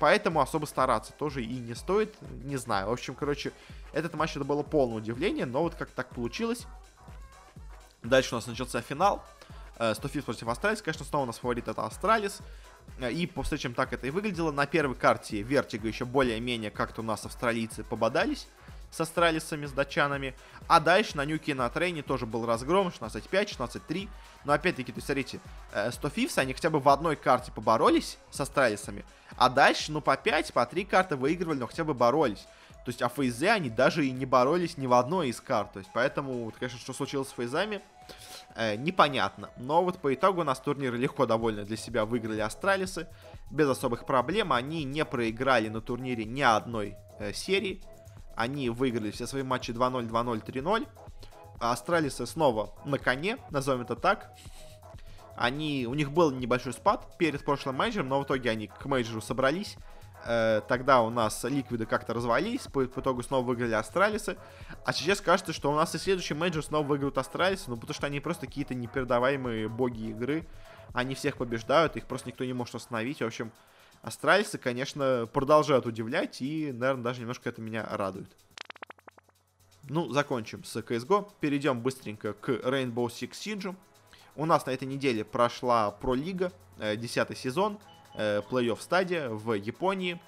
поэтому 0.00 0.40
особо 0.40 0.66
стараться 0.66 1.12
тоже 1.12 1.44
и 1.44 1.54
не 1.54 1.74
стоит, 1.74 2.14
не 2.42 2.56
знаю. 2.56 2.88
В 2.88 2.92
общем, 2.92 3.14
короче, 3.14 3.52
этот 3.92 4.14
матч 4.14 4.36
это 4.36 4.44
было 4.44 4.64
полное 4.64 4.96
удивление, 4.96 5.46
но 5.46 5.62
вот 5.62 5.76
как 5.76 5.90
так 5.90 6.08
получилось. 6.08 6.66
Дальше 8.02 8.34
у 8.34 8.38
нас 8.38 8.46
начался 8.48 8.80
финал. 8.80 9.24
100 9.94 10.03
Thieves 10.03 10.24
против 10.24 10.48
Астралис, 10.48 10.82
конечно, 10.82 11.04
снова 11.04 11.24
у 11.24 11.26
нас 11.26 11.38
фаворит 11.38 11.68
это 11.68 11.84
Астралис. 11.84 12.40
Э, 12.98 13.10
и 13.10 13.26
по 13.26 13.42
встречам 13.42 13.74
так 13.74 13.92
это 13.92 14.06
и 14.06 14.10
выглядело. 14.10 14.50
На 14.50 14.66
первой 14.66 14.94
карте 14.94 15.42
Вертига 15.42 15.88
еще 15.88 16.04
более-менее 16.04 16.70
как-то 16.70 17.00
у 17.00 17.04
нас 17.04 17.24
австралийцы 17.24 17.84
пободались 17.84 18.46
с 18.92 19.00
астралисами, 19.00 19.66
с 19.66 19.72
датчанами. 19.72 20.34
А 20.68 20.78
дальше 20.78 21.16
на 21.16 21.24
Нюке 21.24 21.54
на 21.54 21.68
трейне 21.68 22.02
тоже 22.02 22.26
был 22.26 22.46
разгром 22.46 22.88
16-5, 22.88 23.56
16-3. 23.58 24.08
Но 24.44 24.52
опять-таки, 24.52 24.92
то 24.92 24.98
есть, 24.98 25.06
смотрите, 25.06 25.40
100 25.90 26.08
Thieves, 26.10 26.38
они 26.38 26.52
хотя 26.52 26.70
бы 26.70 26.78
в 26.78 26.88
одной 26.88 27.16
карте 27.16 27.50
поборолись 27.50 28.18
с 28.30 28.40
астралисами. 28.40 29.04
А 29.36 29.48
дальше, 29.48 29.90
ну, 29.90 30.00
по 30.00 30.16
5, 30.16 30.52
по 30.52 30.64
3 30.64 30.84
карты 30.84 31.16
выигрывали, 31.16 31.58
но 31.58 31.66
хотя 31.66 31.84
бы 31.84 31.94
боролись. 31.94 32.46
То 32.84 32.88
есть, 32.88 33.00
а 33.00 33.08
фейзы 33.08 33.46
они 33.46 33.70
даже 33.70 34.06
и 34.06 34.10
не 34.10 34.26
боролись 34.26 34.76
ни 34.76 34.86
в 34.86 34.92
одной 34.92 35.28
из 35.28 35.40
карт. 35.40 35.72
То 35.72 35.78
есть, 35.78 35.90
поэтому, 35.94 36.52
конечно, 36.58 36.78
что 36.78 36.92
случилось 36.92 37.28
с 37.28 37.32
фейзами, 37.32 37.80
э, 38.56 38.76
непонятно. 38.76 39.50
Но 39.56 39.84
вот 39.84 39.98
по 39.98 40.12
итогу 40.12 40.40
у 40.40 40.44
нас 40.44 40.58
турнир 40.58 40.94
легко 40.94 41.24
довольно 41.24 41.64
для 41.64 41.76
себя 41.76 42.04
выиграли 42.04 42.40
Астралисы. 42.40 43.06
Без 43.50 43.68
особых 43.68 44.04
проблем. 44.04 44.52
Они 44.52 44.82
не 44.82 45.04
проиграли 45.04 45.68
на 45.68 45.80
турнире 45.80 46.24
ни 46.24 46.42
одной 46.42 46.96
э, 47.18 47.32
серии. 47.32 47.82
Они 48.36 48.70
выиграли 48.70 49.10
все 49.10 49.26
свои 49.26 49.42
матчи 49.42 49.70
2-0, 49.70 50.08
2-0, 50.08 50.44
3-0. 50.44 50.88
А 51.60 51.72
Астралисы 51.72 52.26
снова 52.26 52.74
на 52.84 52.98
коне, 52.98 53.38
назовем 53.50 53.82
это 53.82 53.96
так. 53.96 54.32
Они, 55.36 55.86
у 55.88 55.94
них 55.94 56.12
был 56.12 56.30
небольшой 56.30 56.72
спад 56.72 57.16
перед 57.18 57.44
прошлым 57.44 57.76
мейджером, 57.76 58.08
но 58.08 58.20
в 58.20 58.24
итоге 58.24 58.50
они 58.50 58.66
к 58.66 58.84
мейджеру 58.84 59.20
собрались 59.20 59.76
Э, 60.24 60.60
тогда 60.68 61.02
у 61.02 61.10
нас 61.10 61.42
ликвиды 61.44 61.86
как-то 61.86 62.14
развалились, 62.14 62.62
по, 62.62 62.84
по 62.86 63.00
итогу 63.00 63.22
снова 63.22 63.44
выиграли 63.44 63.72
Астралисы. 63.72 64.36
А 64.84 64.92
сейчас 64.92 65.20
кажется, 65.20 65.52
что 65.52 65.70
у 65.70 65.74
нас 65.74 65.94
и 65.94 65.98
следующий 65.98 66.34
менеджер 66.34 66.62
снова 66.62 66.86
выиграют 66.86 67.18
Астралисы, 67.18 67.64
ну 67.68 67.76
потому 67.76 67.94
что 67.94 68.06
они 68.06 68.20
просто 68.20 68.46
какие-то 68.46 68.74
непередаваемые 68.74 69.68
боги 69.68 70.10
игры. 70.10 70.46
Они 70.92 71.14
всех 71.14 71.38
побеждают, 71.38 71.96
их 71.96 72.06
просто 72.06 72.28
никто 72.28 72.44
не 72.44 72.52
может 72.52 72.74
остановить. 72.74 73.20
В 73.20 73.24
общем, 73.24 73.50
Астралисы, 74.02 74.58
конечно, 74.58 75.28
продолжают 75.32 75.86
удивлять, 75.86 76.42
и, 76.42 76.72
наверное, 76.72 77.04
даже 77.04 77.20
немножко 77.20 77.48
это 77.48 77.62
меня 77.62 77.86
радует. 77.88 78.36
Ну, 79.88 80.10
закончим 80.10 80.64
с 80.64 80.76
CSGO. 80.76 81.30
Перейдем 81.38 81.80
быстренько 81.80 82.32
к 82.32 82.48
Rainbow 82.48 83.06
Six 83.06 83.30
Siege. 83.30 83.76
У 84.34 84.44
нас 84.44 84.66
на 84.66 84.70
этой 84.70 84.88
неделе 84.88 85.24
прошла 85.24 85.92
Про-лига, 85.92 86.52
10 86.78 87.30
э, 87.30 87.34
сезон 87.36 87.78
э, 88.14 88.40
плей-офф 88.50 88.80
стадия 88.80 89.28
в 89.28 89.52
Японии. 89.52 90.20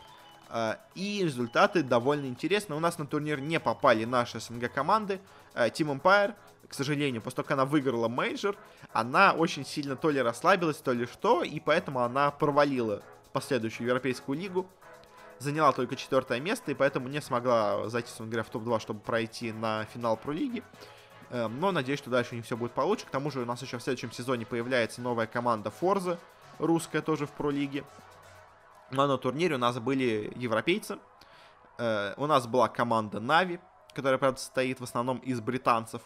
Э, 0.51 0.77
и 0.95 1.23
результаты 1.25 1.83
довольно 1.83 2.27
интересны. 2.27 2.77
У 2.77 2.81
нас 2.81 2.99
на 2.99 3.07
турнир 3.07 3.41
не 3.41 3.59
попали 3.59 4.05
наши 4.05 4.39
СНГ 4.39 4.73
команды. 4.73 5.21
Э, 5.55 5.69
Team 5.69 6.01
Empire, 6.01 6.35
к 6.69 6.75
сожалению, 6.75 7.23
после 7.23 7.37
того, 7.37 7.49
как 7.49 7.53
она 7.59 7.65
выиграла 7.65 8.07
мейджор, 8.07 8.57
она 8.93 9.33
очень 9.33 9.67
сильно 9.67 9.97
то 9.97 10.11
ли 10.11 10.21
расслабилась, 10.21 10.77
то 10.77 10.93
ли 10.93 11.07
что, 11.07 11.43
и 11.43 11.59
поэтому 11.59 12.01
она 12.01 12.31
провалила 12.31 13.03
последующую 13.35 13.87
Европейскую 13.87 14.39
лигу. 14.39 14.67
Заняла 15.41 15.73
только 15.73 15.97
четвертое 15.97 16.41
место, 16.41 16.71
и 16.71 16.75
поэтому 16.75 17.09
не 17.09 17.21
смогла 17.21 17.89
зайти, 17.91 18.07
собственно 18.07 18.31
говоря, 18.31 18.45
в 18.45 18.51
топ-2, 18.51 18.81
чтобы 18.81 19.01
пройти 19.01 19.53
на 19.53 19.85
финал 19.87 20.17
про 20.17 20.33
лиги. 20.33 20.63
Э, 21.31 21.49
но 21.49 21.73
надеюсь, 21.73 21.99
что 21.99 22.11
дальше 22.11 22.33
у 22.33 22.37
них 22.37 22.47
все 22.47 22.57
будет 22.57 22.73
получше. 22.73 23.05
К 23.05 23.11
тому 23.11 23.31
же 23.31 23.43
у 23.43 23.45
нас 23.45 23.61
еще 23.61 23.77
в 23.77 23.83
следующем 23.83 24.13
сезоне 24.13 24.47
появляется 24.47 25.03
новая 25.03 25.27
команда 25.27 25.73
Forza, 25.81 26.19
русская 26.59 27.03
тоже 27.03 27.27
в 27.27 27.33
пролиге. 27.33 27.85
Но 28.91 29.07
на 29.09 29.19
турнире 29.19 29.57
у 29.57 29.59
нас 29.59 29.79
были 29.81 30.33
европейцы. 30.37 30.99
Э, 31.77 32.15
у 32.17 32.27
нас 32.27 32.47
была 32.47 32.69
команда 32.69 33.19
Нави, 33.19 33.59
которая, 33.93 34.19
правда, 34.19 34.39
состоит 34.39 34.79
в 34.79 34.85
основном 34.85 35.19
из 35.19 35.41
британцев. 35.41 36.03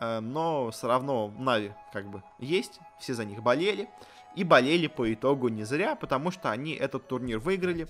Э, 0.00 0.18
но 0.18 0.72
все 0.72 0.88
равно 0.88 1.32
Нави 1.38 1.72
как 1.92 2.08
бы 2.10 2.24
есть, 2.38 2.80
все 2.98 3.14
за 3.14 3.24
них 3.24 3.42
болели. 3.42 3.88
И 4.36 4.44
болели 4.44 4.86
по 4.86 5.12
итогу 5.12 5.48
не 5.48 5.64
зря, 5.64 5.96
потому 5.96 6.30
что 6.30 6.50
они 6.50 6.72
этот 6.72 7.08
турнир 7.08 7.38
выиграли 7.38 7.88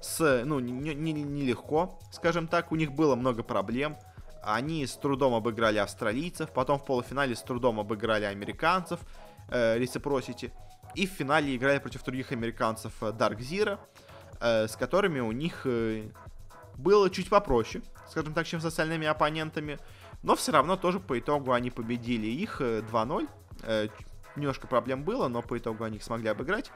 с, 0.00 0.42
ну, 0.44 0.60
нелегко, 0.60 1.00
не, 1.00 1.12
не, 1.12 1.22
не 1.22 1.42
легко, 1.46 1.98
скажем 2.12 2.46
так. 2.46 2.70
У 2.70 2.76
них 2.76 2.92
было 2.92 3.16
много 3.16 3.42
проблем. 3.42 3.96
Они 4.42 4.86
с 4.86 4.92
трудом 4.92 5.34
обыграли 5.34 5.78
австралийцев, 5.78 6.50
потом 6.52 6.78
в 6.78 6.84
полуфинале 6.84 7.34
с 7.34 7.42
трудом 7.42 7.80
обыграли 7.80 8.24
американцев, 8.24 9.00
э, 9.48 9.78
Reciprocity. 9.78 10.52
И 10.96 11.06
в 11.06 11.10
финале 11.10 11.54
играли 11.54 11.78
против 11.78 12.02
других 12.04 12.32
американцев 12.32 12.92
э, 13.02 13.06
Dark 13.06 13.38
Zero, 13.38 13.78
э, 14.40 14.66
с 14.66 14.76
которыми 14.76 15.20
у 15.20 15.30
них 15.30 15.62
э, 15.64 16.08
было 16.76 17.10
чуть 17.10 17.28
попроще, 17.28 17.84
скажем 18.08 18.32
так, 18.32 18.46
чем 18.46 18.60
с 18.60 18.64
остальными 18.64 19.06
оппонентами. 19.06 19.78
Но 20.22 20.34
все 20.36 20.52
равно 20.52 20.76
тоже 20.76 20.98
по 20.98 21.18
итогу 21.18 21.52
они 21.52 21.70
победили 21.70 22.26
их 22.26 22.60
2-0. 22.60 23.28
Немножко 24.36 24.66
проблем 24.66 25.02
было, 25.02 25.28
но 25.28 25.42
по 25.42 25.58
итогу 25.58 25.84
они 25.84 25.96
их 25.96 26.02
смогли 26.02 26.28
обыграть. 26.28 26.70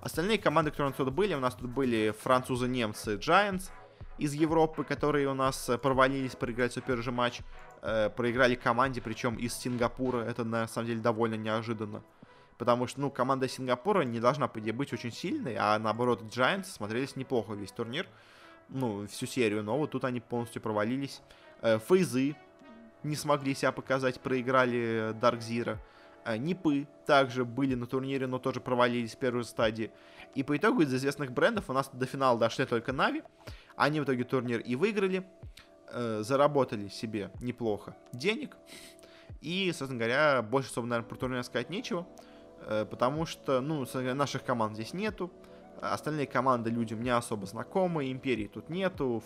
Остальные 0.00 0.38
команды, 0.38 0.70
которые 0.70 0.88
у 0.88 0.90
нас 0.90 0.96
тут 0.96 1.12
были, 1.12 1.34
у 1.34 1.40
нас 1.40 1.54
тут 1.54 1.70
были 1.70 2.12
французы-немцы 2.22 3.16
Giants, 3.16 3.70
из 4.18 4.34
Европы, 4.34 4.84
которые 4.84 5.28
у 5.28 5.34
нас 5.34 5.68
э, 5.68 5.78
провалились 5.78 6.36
проиграть 6.36 6.72
свой 6.72 6.84
первый 6.86 7.02
же 7.02 7.12
матч. 7.12 7.40
Э, 7.82 8.10
проиграли 8.10 8.54
команде, 8.54 9.00
причем 9.00 9.36
из 9.36 9.54
Сингапура. 9.54 10.18
Это, 10.18 10.44
на 10.44 10.68
самом 10.68 10.88
деле, 10.88 11.00
довольно 11.00 11.34
неожиданно. 11.34 12.02
Потому 12.58 12.86
что, 12.86 13.00
ну, 13.00 13.10
команда 13.10 13.48
Сингапура 13.48 14.02
не 14.02 14.20
должна, 14.20 14.48
по 14.48 14.60
идее, 14.60 14.72
быть 14.72 14.92
очень 14.92 15.10
сильной, 15.10 15.56
а 15.58 15.78
наоборот, 15.78 16.22
Giants 16.22 16.64
смотрелись 16.64 17.16
неплохо 17.16 17.54
весь 17.54 17.72
турнир. 17.72 18.06
Ну, 18.68 19.06
всю 19.06 19.26
серию, 19.26 19.62
но 19.62 19.76
вот 19.76 19.90
тут 19.90 20.04
они 20.04 20.20
полностью 20.20 20.62
провалились. 20.62 21.20
Э, 21.60 21.78
Фейзы 21.78 22.36
не 23.02 23.16
смогли 23.16 23.54
себя 23.54 23.72
показать, 23.72 24.20
проиграли 24.20 25.12
Dark 25.14 25.40
Zero. 25.40 25.78
Э, 26.24 26.36
Нипы 26.36 26.86
также 27.06 27.44
были 27.44 27.74
на 27.74 27.86
турнире, 27.86 28.26
но 28.26 28.38
тоже 28.38 28.60
провалились 28.60 29.14
в 29.14 29.18
первой 29.18 29.44
стадии. 29.44 29.90
И 30.34 30.42
по 30.42 30.56
итогу 30.56 30.82
из 30.82 30.94
известных 30.94 31.32
брендов 31.32 31.68
у 31.68 31.72
нас 31.72 31.90
до 31.92 32.06
финала 32.06 32.38
дошли 32.38 32.64
только 32.64 32.92
Нави. 32.92 33.22
Они 33.76 34.00
в 34.00 34.04
итоге 34.04 34.24
турнир 34.24 34.60
и 34.60 34.76
выиграли, 34.76 35.24
э, 35.88 36.22
заработали 36.22 36.88
себе 36.88 37.30
неплохо 37.40 37.96
денег. 38.12 38.56
И, 39.40 39.72
собственно 39.72 39.98
говоря, 39.98 40.42
больше 40.42 40.70
особо, 40.70 40.86
наверное, 40.86 41.08
про 41.08 41.16
турнир 41.16 41.42
сказать 41.44 41.70
нечего. 41.70 42.06
Э, 42.66 42.86
потому 42.88 43.26
что, 43.26 43.60
ну, 43.60 43.86
наших 44.14 44.44
команд 44.44 44.74
здесь 44.74 44.92
нету. 44.92 45.30
Остальные 45.80 46.28
команды 46.28 46.70
людям 46.70 47.02
не 47.02 47.10
особо 47.10 47.44
знакомы. 47.46 48.12
Империи 48.12 48.46
тут 48.46 48.68
нету, 48.68 49.20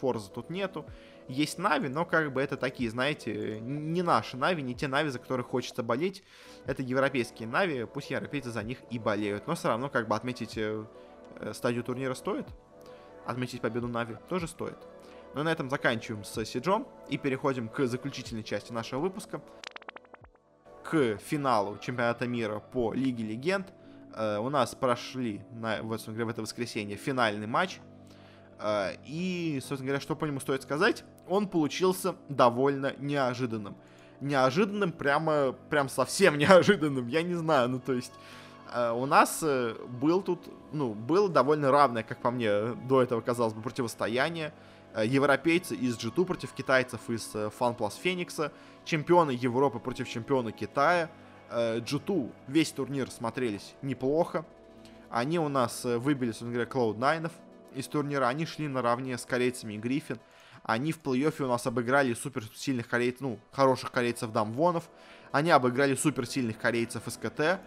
Форза 0.00 0.30
тут 0.30 0.50
нету. 0.50 0.84
Есть 1.28 1.58
Нави, 1.58 1.88
но 1.88 2.04
как 2.04 2.32
бы 2.32 2.40
это 2.42 2.56
такие, 2.56 2.90
знаете, 2.90 3.60
не 3.60 4.02
наши 4.02 4.36
Нави, 4.36 4.62
не 4.62 4.74
те 4.74 4.88
Нави, 4.88 5.10
за 5.10 5.18
которых 5.18 5.46
хочется 5.46 5.82
болеть. 5.82 6.22
Это 6.66 6.82
европейские 6.82 7.48
Нави, 7.48 7.84
пусть 7.84 8.10
европейцы 8.10 8.50
за 8.50 8.62
них 8.62 8.78
и 8.90 8.98
болеют. 8.98 9.46
Но 9.46 9.54
все 9.54 9.68
равно 9.68 9.88
как 9.88 10.08
бы 10.08 10.16
отметить 10.16 10.54
э, 10.56 10.84
стадию 11.52 11.84
турнира 11.84 12.14
стоит 12.14 12.46
отметить 13.26 13.60
победу 13.60 13.88
Нави 13.88 14.16
тоже 14.28 14.46
стоит. 14.48 14.78
Но 15.34 15.42
на 15.42 15.50
этом 15.50 15.70
заканчиваем 15.70 16.24
с 16.24 16.44
Сиджом 16.44 16.88
и 17.08 17.16
переходим 17.16 17.68
к 17.68 17.86
заключительной 17.86 18.42
части 18.42 18.72
нашего 18.72 19.00
выпуска. 19.00 19.40
К 20.82 21.18
финалу 21.18 21.78
чемпионата 21.78 22.26
мира 22.26 22.58
по 22.58 22.92
Лиге 22.92 23.24
Легенд. 23.24 23.72
Э, 24.14 24.38
у 24.38 24.50
нас 24.50 24.74
прошли 24.74 25.42
на, 25.52 25.82
в 25.82 26.28
это 26.28 26.42
воскресенье 26.42 26.96
финальный 26.96 27.46
матч. 27.46 27.78
Э, 28.60 28.94
и, 29.04 29.58
собственно 29.60 29.88
говоря, 29.88 30.00
что 30.00 30.14
по 30.14 30.24
нему 30.24 30.40
стоит 30.40 30.62
сказать, 30.62 31.04
он 31.28 31.48
получился 31.48 32.14
довольно 32.28 32.94
неожиданным. 32.98 33.76
Неожиданным, 34.20 34.92
прямо, 34.92 35.52
прям 35.70 35.88
совсем 35.88 36.38
неожиданным, 36.38 37.08
я 37.08 37.22
не 37.22 37.34
знаю, 37.34 37.68
ну 37.68 37.80
то 37.80 37.92
есть 37.92 38.12
Э, 38.72 38.92
у 38.92 39.06
нас 39.06 39.40
э, 39.42 39.74
был 40.00 40.22
тут, 40.22 40.40
ну, 40.72 40.94
было 40.94 41.28
довольно 41.28 41.70
равное, 41.70 42.02
как 42.02 42.18
по 42.18 42.30
мне, 42.30 42.74
до 42.88 43.02
этого, 43.02 43.20
казалось 43.20 43.54
бы, 43.54 43.62
противостояние. 43.62 44.52
Э, 44.94 45.04
европейцы 45.04 45.74
из 45.74 45.96
G2 45.98 46.24
против 46.24 46.52
китайцев 46.52 47.00
из 47.08 47.34
FunPlus 47.34 47.94
Феникса, 48.00 48.52
чемпионы 48.84 49.32
Европы 49.32 49.78
против 49.78 50.08
чемпиона 50.08 50.52
Китая. 50.52 51.10
G2 51.50 52.30
весь 52.46 52.70
турнир 52.70 53.10
смотрелись 53.10 53.74
неплохо. 53.82 54.44
Они 55.10 55.40
у 55.40 55.48
нас 55.48 55.82
выбили, 55.82 56.30
собственно 56.30 56.52
говоря, 56.52 56.70
Cloud9 56.70 57.32
из 57.74 57.86
турнира. 57.86 58.28
Они 58.28 58.46
шли 58.46 58.68
наравне 58.68 59.16
с 59.16 59.24
корейцами 59.24 59.74
и 59.74 59.78
Гриффин. 59.78 60.18
Они 60.62 60.92
в 60.92 61.00
плей-оффе 61.00 61.44
у 61.44 61.48
нас 61.48 61.66
обыграли 61.66 62.12
супер 62.14 62.44
сильных 62.54 62.88
корейцев, 62.88 63.20
ну, 63.20 63.40
хороших 63.52 63.90
корейцев 63.92 64.32
Дамвонов. 64.32 64.88
Они 65.32 65.50
обыграли 65.50 65.94
супер 65.94 66.26
сильных 66.26 66.58
корейцев 66.58 67.02
СКТ. 67.06 67.60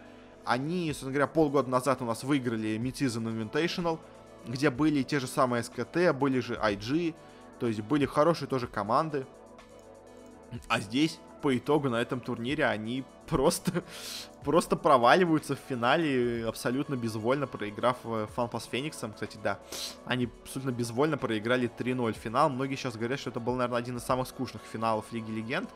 Они, 0.46 0.88
собственно 0.90 1.12
говоря, 1.12 1.28
полгода 1.28 1.70
назад 1.70 2.02
у 2.02 2.06
нас 2.06 2.24
выиграли 2.24 2.78
Mid-Season 2.78 3.24
Invitational, 3.24 4.00
где 4.46 4.70
были 4.70 5.02
те 5.04 5.20
же 5.20 5.28
самые 5.28 5.64
СКТ, 5.64 6.14
были 6.14 6.40
же 6.40 6.56
IG, 6.56 7.16
то 7.60 7.68
есть 7.68 7.82
были 7.82 8.06
хорошие 8.06 8.48
тоже 8.48 8.68
команды. 8.68 9.26
А 10.68 10.80
здесь, 10.80 11.20
по 11.44 11.56
итогу, 11.58 11.90
на 11.90 12.02
этом 12.02 12.22
турнире 12.22 12.66
они 12.66 13.04
просто, 13.28 13.84
просто 14.46 14.78
проваливаются 14.78 15.58
в 15.58 15.60
финале, 15.60 16.48
абсолютно 16.48 16.96
безвольно 16.96 17.48
проиграв 17.48 17.98
Фанпас 18.36 18.66
Фениксом. 18.72 19.12
Кстати, 19.12 19.38
да, 19.44 19.60
они 20.06 20.30
абсолютно 20.44 20.72
безвольно 20.72 21.18
проиграли 21.18 21.70
3-0 21.78 22.14
финал. 22.14 22.50
Многие 22.50 22.78
сейчас 22.78 22.96
говорят, 22.96 23.20
что 23.20 23.30
это 23.30 23.42
был, 23.42 23.56
наверное, 23.56 23.80
один 23.80 23.98
из 23.98 24.04
самых 24.04 24.30
скучных 24.30 24.62
финалов 24.72 25.06
Лиги 25.12 25.32
Легенд. 25.32 25.70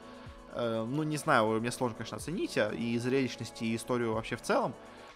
Э, 0.53 0.85
ну, 0.87 1.03
не 1.03 1.17
знаю, 1.17 1.59
мне 1.59 1.71
сложно, 1.71 1.97
конечно, 1.97 2.15
оценить 2.15 2.57
а, 2.57 2.69
и 2.69 2.97
зрелищность, 2.97 3.61
и 3.61 3.75
историю 3.75 4.13
вообще 4.13 4.37
в 4.37 4.41
целом 4.41 4.73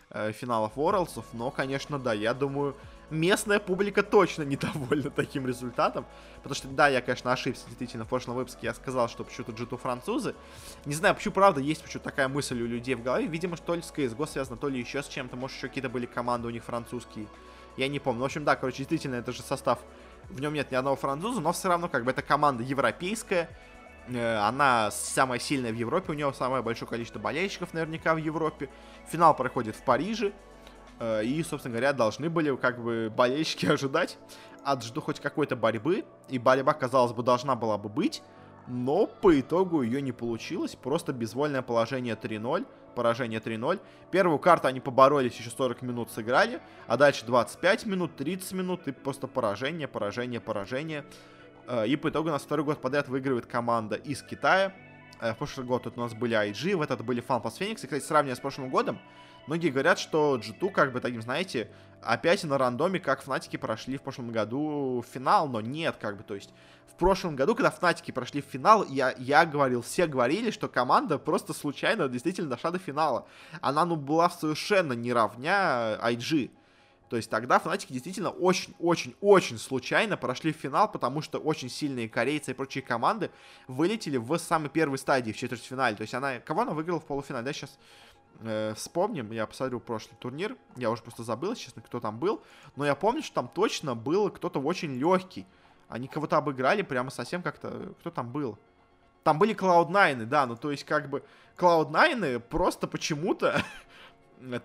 э, 0.09 0.33
финалов 0.33 0.73
Worlds, 0.75 1.23
но, 1.31 1.49
конечно, 1.49 1.97
да, 1.97 2.11
я 2.11 2.33
думаю, 2.33 2.75
местная 3.11 3.59
публика 3.59 4.01
точно 4.03 4.43
недовольна 4.43 5.09
таким 5.09 5.45
результатом, 5.45 6.05
потому 6.37 6.55
что, 6.55 6.67
да, 6.67 6.87
я, 6.87 7.01
конечно, 7.01 7.31
ошибся, 7.31 7.65
действительно, 7.67 8.05
в 8.05 8.07
прошлом 8.07 8.35
выпуске. 8.35 8.67
Я 8.67 8.73
сказал, 8.73 9.07
что 9.09 9.23
почему-то 9.23 9.51
G2 9.51 9.77
французы, 9.77 10.35
не 10.85 10.95
знаю, 10.95 11.15
почему, 11.15 11.33
правда, 11.33 11.61
есть 11.61 11.83
почему-то 11.83 12.09
такая 12.09 12.27
мысль 12.27 12.61
у 12.61 12.65
людей 12.65 12.95
в 12.95 13.03
голове, 13.03 13.27
видимо, 13.27 13.57
что 13.57 13.75
ли 13.75 13.81
с 13.81 13.91
CSGO 13.91 14.27
связано, 14.27 14.57
то 14.57 14.69
ли 14.69 14.79
еще 14.79 15.03
с 15.03 15.07
чем-то, 15.07 15.35
может, 15.35 15.57
еще 15.57 15.67
какие-то 15.67 15.89
были 15.89 16.05
команды 16.05 16.47
у 16.47 16.51
них 16.51 16.63
французские, 16.63 17.27
я 17.77 17.87
не 17.87 17.99
помню, 17.99 18.21
в 18.21 18.25
общем, 18.25 18.43
да, 18.43 18.55
короче, 18.55 18.79
действительно, 18.79 19.15
это 19.15 19.31
же 19.31 19.41
состав, 19.41 19.79
в 20.29 20.41
нем 20.41 20.53
нет 20.53 20.71
ни 20.71 20.75
одного 20.75 20.95
француза, 20.95 21.41
но 21.41 21.51
все 21.51 21.67
равно, 21.67 21.89
как 21.89 22.03
бы, 22.05 22.11
это 22.11 22.21
команда 22.21 22.63
европейская, 22.63 23.49
Э, 24.07 24.37
она 24.37 24.91
самая 24.91 25.39
сильная 25.39 25.71
в 25.71 25.75
Европе, 25.75 26.11
у 26.11 26.15
нее 26.15 26.33
самое 26.33 26.63
большое 26.63 26.89
количество 26.89 27.19
болельщиков 27.19 27.73
наверняка 27.73 28.13
в 28.13 28.17
Европе. 28.17 28.69
Финал 29.09 29.35
проходит 29.35 29.75
в 29.75 29.83
Париже. 29.83 30.33
Э, 31.01 31.23
и, 31.23 31.41
собственно 31.41 31.73
говоря, 31.73 31.93
должны 31.93 32.29
были 32.29 32.55
как 32.55 32.81
бы 32.81 33.11
болельщики 33.15 33.65
ожидать 33.73 34.19
от 34.63 34.83
жду 34.83 35.01
хоть 35.01 35.19
какой-то 35.19 35.55
борьбы. 35.55 36.05
И 36.29 36.37
борьба, 36.37 36.73
казалось 36.73 37.11
бы, 37.11 37.23
должна 37.23 37.55
была 37.55 37.77
бы 37.77 37.89
быть. 37.89 38.21
Но 38.67 39.07
по 39.07 39.37
итогу 39.39 39.81
ее 39.81 40.01
не 40.01 40.11
получилось. 40.11 40.75
Просто 40.75 41.11
безвольное 41.11 41.63
положение 41.63 42.15
3-0. 42.15 42.67
Поражение 42.93 43.39
3-0. 43.39 43.79
Первую 44.11 44.37
карту 44.37 44.67
они 44.67 44.79
поборолись, 44.79 45.35
еще 45.35 45.49
40 45.49 45.81
минут 45.81 46.11
сыграли. 46.11 46.61
А 46.85 46.97
дальше 46.97 47.25
25 47.25 47.87
минут, 47.87 48.15
30 48.15 48.51
минут 48.53 48.87
и 48.87 48.91
просто 48.91 49.25
поражение, 49.25 49.87
поражение, 49.87 50.39
поражение. 50.39 51.03
Э, 51.67 51.87
и 51.87 51.95
по 51.95 52.09
итогу 52.09 52.29
у 52.29 52.31
нас 52.31 52.43
второй 52.43 52.63
год 52.63 52.79
подряд 52.79 53.07
выигрывает 53.07 53.47
команда 53.47 53.95
из 53.95 54.21
Китая. 54.21 54.75
Э, 55.21 55.33
в 55.33 55.37
прошлый 55.37 55.65
год 55.65 55.83
тут 55.83 55.97
у 55.97 56.01
нас 56.01 56.13
были 56.13 56.35
IG, 56.35 56.75
в 56.75 56.81
этот 56.81 57.05
были 57.05 57.23
FunPlus 57.23 57.59
Phoenix. 57.59 57.81
И, 57.83 57.85
кстати, 57.85 58.03
сравнивая 58.03 58.35
с 58.35 58.39
прошлым 58.39 58.69
годом, 58.69 58.99
многие 59.47 59.69
говорят, 59.69 59.99
что 59.99 60.37
G2 60.37 60.71
как 60.71 60.91
бы 60.91 60.99
таким, 60.99 61.21
знаете, 61.21 61.69
опять 62.01 62.43
на 62.43 62.57
рандоме, 62.57 62.99
как 62.99 63.21
Фнатики 63.21 63.57
прошли 63.57 63.97
в 63.97 64.01
прошлом 64.01 64.31
году 64.31 65.05
финал, 65.13 65.47
но 65.47 65.61
нет, 65.61 65.95
как 66.01 66.17
бы, 66.17 66.23
то 66.23 66.33
есть 66.33 66.49
в 66.87 66.95
прошлом 66.95 67.35
году, 67.35 67.55
когда 67.55 67.71
Фнатики 67.71 68.11
прошли 68.11 68.41
в 68.41 68.45
финал, 68.45 68.83
я, 68.85 69.13
я 69.17 69.45
говорил, 69.45 69.81
все 69.81 70.07
говорили, 70.07 70.51
что 70.51 70.67
команда 70.67 71.17
просто 71.19 71.53
случайно 71.53 72.07
действительно 72.07 72.49
дошла 72.49 72.71
до 72.71 72.79
финала. 72.79 73.27
Она, 73.61 73.85
ну, 73.85 73.95
была 73.95 74.29
совершенно 74.29 74.93
не 74.93 75.13
равня 75.13 75.97
IG. 76.03 76.51
То 77.11 77.17
есть 77.17 77.29
тогда 77.29 77.59
Фнатики 77.59 77.91
действительно 77.91 78.29
очень-очень-очень 78.29 79.57
случайно 79.57 80.15
прошли 80.15 80.53
в 80.53 80.55
финал, 80.55 80.89
потому 80.89 81.21
что 81.21 81.39
очень 81.39 81.69
сильные 81.69 82.07
корейцы 82.07 82.51
и 82.51 82.53
прочие 82.53 82.81
команды 82.81 83.31
вылетели 83.67 84.15
в 84.15 84.37
самой 84.37 84.69
первой 84.69 84.97
стадии 84.97 85.33
в 85.33 85.35
четвертьфинале. 85.37 85.97
То 85.97 86.03
есть 86.03 86.13
она... 86.13 86.39
Кого 86.39 86.61
она 86.61 86.71
выиграла 86.71 87.01
в 87.01 87.03
полуфинале? 87.03 87.43
Да, 87.43 87.51
сейчас 87.51 87.77
э, 88.39 88.73
вспомним. 88.77 89.29
Я 89.33 89.45
посмотрю 89.45 89.81
прошлый 89.81 90.15
турнир. 90.21 90.55
Я 90.77 90.89
уже 90.89 91.03
просто 91.03 91.23
забыл, 91.23 91.53
честно, 91.55 91.81
кто 91.81 91.99
там 91.99 92.17
был. 92.17 92.41
Но 92.77 92.85
я 92.85 92.95
помню, 92.95 93.21
что 93.23 93.35
там 93.35 93.49
точно 93.49 93.93
был 93.93 94.29
кто-то 94.29 94.61
очень 94.61 94.95
легкий. 94.95 95.45
Они 95.89 96.07
кого-то 96.07 96.37
обыграли 96.37 96.81
прямо 96.81 97.09
совсем 97.09 97.43
как-то... 97.43 97.93
Кто 97.99 98.11
там 98.11 98.31
был? 98.31 98.57
Там 99.23 99.37
были 99.37 99.53
Cloud9, 99.53 100.27
да, 100.27 100.45
ну 100.45 100.55
то 100.55 100.71
есть 100.71 100.85
как 100.85 101.09
бы 101.09 101.23
Cloud9 101.57 102.39
просто 102.39 102.87
почему-то 102.87 103.61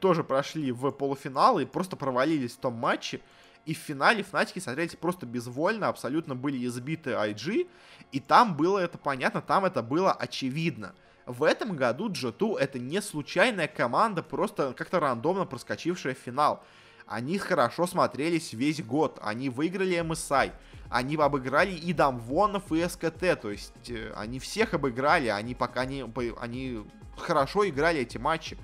тоже 0.00 0.24
прошли 0.24 0.72
в 0.72 0.90
полуфинал 0.90 1.58
и 1.58 1.64
просто 1.64 1.96
провалились 1.96 2.52
в 2.52 2.58
том 2.58 2.74
матче. 2.74 3.20
И 3.64 3.74
в 3.74 3.78
финале 3.78 4.22
Фнатики 4.22 4.60
смотрелись 4.60 4.94
просто 4.94 5.26
безвольно, 5.26 5.88
абсолютно 5.88 6.36
были 6.36 6.64
избиты 6.66 7.10
IG. 7.10 7.68
И 8.12 8.20
там 8.20 8.56
было 8.56 8.78
это 8.78 8.96
понятно, 8.96 9.42
там 9.42 9.64
это 9.64 9.82
было 9.82 10.12
очевидно. 10.12 10.94
В 11.26 11.42
этом 11.42 11.74
году 11.74 12.08
G2 12.08 12.58
это 12.58 12.78
не 12.78 13.02
случайная 13.02 13.66
команда, 13.66 14.22
просто 14.22 14.72
как-то 14.74 15.00
рандомно 15.00 15.44
проскочившая 15.44 16.14
в 16.14 16.18
финал. 16.18 16.64
Они 17.06 17.38
хорошо 17.38 17.86
смотрелись 17.86 18.52
весь 18.52 18.82
год. 18.82 19.18
Они 19.22 19.48
выиграли 19.48 20.00
MSI. 20.00 20.52
Они 20.90 21.16
обыграли 21.16 21.72
и 21.72 21.92
Дамвонов, 21.92 22.72
и 22.72 22.86
СКТ. 22.88 23.40
То 23.40 23.50
есть 23.50 23.90
э, 23.90 24.12
они 24.16 24.40
всех 24.40 24.74
обыграли. 24.74 25.28
Они 25.28 25.54
пока 25.54 25.84
не, 25.84 26.04
они 26.40 26.84
хорошо 27.16 27.68
играли 27.68 28.00
эти 28.00 28.18
матчи. 28.18 28.58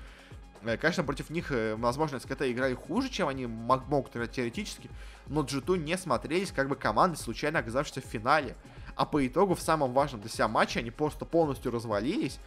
Э, 0.64 0.76
конечно, 0.76 1.02
против 1.04 1.30
них, 1.30 1.50
э, 1.50 1.74
возможно, 1.76 2.20
СКТ 2.20 2.42
играли 2.42 2.74
хуже, 2.74 3.08
чем 3.08 3.28
они 3.28 3.46
могут 3.46 4.14
играть 4.16 4.32
теоретически, 4.32 4.90
но 5.26 5.42
G2 5.42 5.78
не 5.78 5.96
смотрелись 5.96 6.52
как 6.52 6.68
бы 6.68 6.76
команды, 6.76 7.16
случайно 7.16 7.58
оказавшиеся 7.58 8.00
в 8.00 8.04
финале. 8.04 8.56
А 8.94 9.06
по 9.06 9.26
итогу, 9.26 9.54
в 9.54 9.60
самом 9.60 9.92
важном 9.92 10.20
для 10.20 10.30
себя 10.30 10.48
матче, 10.48 10.80
они 10.80 10.90
просто 10.90 11.24
полностью 11.24 11.72
развалились. 11.72 12.38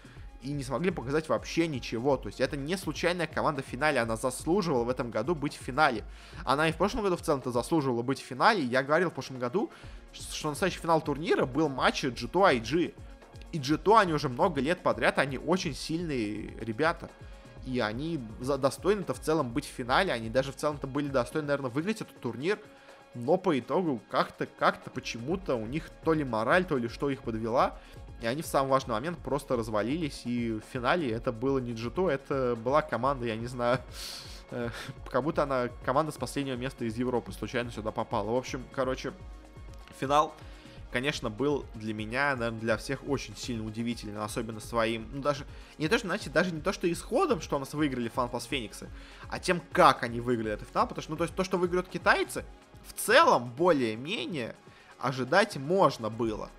и 0.41 0.51
не 0.51 0.63
смогли 0.63 0.91
показать 0.91 1.27
вообще 1.27 1.65
ничего. 1.67 2.17
То 2.17 2.27
есть 2.27 2.39
это 2.39 2.55
не 2.55 2.77
случайная 2.77 3.25
команда 3.25 3.63
в 3.63 3.65
финале, 3.65 3.99
она 3.99 4.15
заслуживала 4.15 4.83
в 4.83 4.89
этом 4.89 5.09
году 5.09 5.33
быть 5.33 5.55
в 5.55 5.63
финале. 5.63 6.03
Она 6.43 6.69
и 6.69 6.71
в 6.71 6.75
прошлом 6.75 7.01
году 7.01 7.17
в 7.17 7.21
целом-то 7.21 7.49
заслуживала 7.49 8.03
быть 8.03 8.21
в 8.21 8.23
финале. 8.23 8.61
Я 8.63 8.83
говорил 8.83 9.09
в 9.09 9.13
прошлом 9.13 9.39
году, 9.39 9.71
что 10.13 10.49
настоящий 10.49 10.77
финал 10.77 11.01
турнира 11.01 11.47
был 11.47 11.67
матч 11.67 12.03
G2 12.03 12.61
IG. 12.61 12.93
И 13.53 13.59
G2 13.59 14.01
они 14.01 14.13
уже 14.13 14.29
много 14.29 14.61
лет 14.61 14.83
подряд, 14.83 15.17
они 15.17 15.39
очень 15.39 15.73
сильные 15.73 16.55
ребята. 16.59 17.09
И 17.65 17.79
они 17.79 18.19
достойны-то 18.39 19.13
в 19.13 19.19
целом 19.19 19.51
быть 19.51 19.65
в 19.65 19.69
финале, 19.69 20.13
они 20.13 20.29
даже 20.29 20.51
в 20.51 20.55
целом-то 20.55 20.87
были 20.87 21.07
достойны, 21.07 21.47
наверное, 21.47 21.71
выиграть 21.71 22.01
этот 22.01 22.19
турнир. 22.19 22.59
Но 23.15 23.37
по 23.37 23.57
итогу 23.57 24.01
как-то, 24.09 24.45
как-то 24.45 24.89
почему-то 24.89 25.55
у 25.55 25.65
них 25.65 25.89
то 26.03 26.13
ли 26.13 26.23
мораль, 26.23 26.65
то 26.65 26.77
ли 26.77 26.89
что 26.89 27.09
их 27.09 27.21
подвела. 27.21 27.79
И 28.21 28.27
они 28.27 28.41
в 28.41 28.45
самый 28.45 28.69
важный 28.69 28.93
момент 28.93 29.17
просто 29.19 29.55
развалились. 29.55 30.23
И 30.25 30.51
в 30.51 30.61
финале 30.71 31.11
это 31.11 31.31
было 31.31 31.59
не 31.59 31.73
G2, 31.73 32.11
это 32.11 32.55
была 32.55 32.81
команда, 32.81 33.25
я 33.25 33.35
не 33.35 33.47
знаю, 33.47 33.79
э, 34.51 34.69
как 35.09 35.23
будто 35.23 35.43
она 35.43 35.69
команда 35.85 36.11
с 36.11 36.17
последнего 36.17 36.55
места 36.55 36.85
из 36.85 36.97
Европы 36.97 37.31
случайно 37.31 37.71
сюда 37.71 37.91
попала. 37.91 38.31
В 38.31 38.35
общем, 38.35 38.63
короче, 38.73 39.13
финал 39.99 40.33
конечно, 40.91 41.29
был 41.29 41.65
для 41.75 41.93
меня, 41.93 42.35
наверное, 42.35 42.59
для 42.59 42.77
всех 42.77 43.07
очень 43.07 43.35
сильно 43.35 43.65
удивительный, 43.65 44.21
особенно 44.23 44.59
своим, 44.59 45.07
ну, 45.11 45.21
даже, 45.21 45.45
не 45.77 45.87
то, 45.87 45.97
что, 45.97 46.07
знаете, 46.07 46.29
даже 46.29 46.51
не 46.51 46.61
то, 46.61 46.73
что 46.73 46.91
исходом, 46.91 47.41
что 47.41 47.57
у 47.57 47.59
нас 47.59 47.73
выиграли 47.73 48.11
FunPlus 48.13 48.47
Фениксы, 48.47 48.89
а 49.29 49.39
тем, 49.39 49.61
как 49.71 50.03
они 50.03 50.19
выиграли 50.21 50.53
этот 50.53 50.69
финал, 50.69 50.87
потому 50.87 51.01
что, 51.01 51.11
ну, 51.11 51.17
то 51.17 51.23
есть, 51.23 51.35
то, 51.35 51.43
что 51.43 51.57
выиграют 51.57 51.87
китайцы, 51.87 52.45
в 52.87 52.93
целом, 52.93 53.51
более-менее, 53.51 54.55
ожидать 54.99 55.57
можно 55.57 56.09
было. 56.09 56.49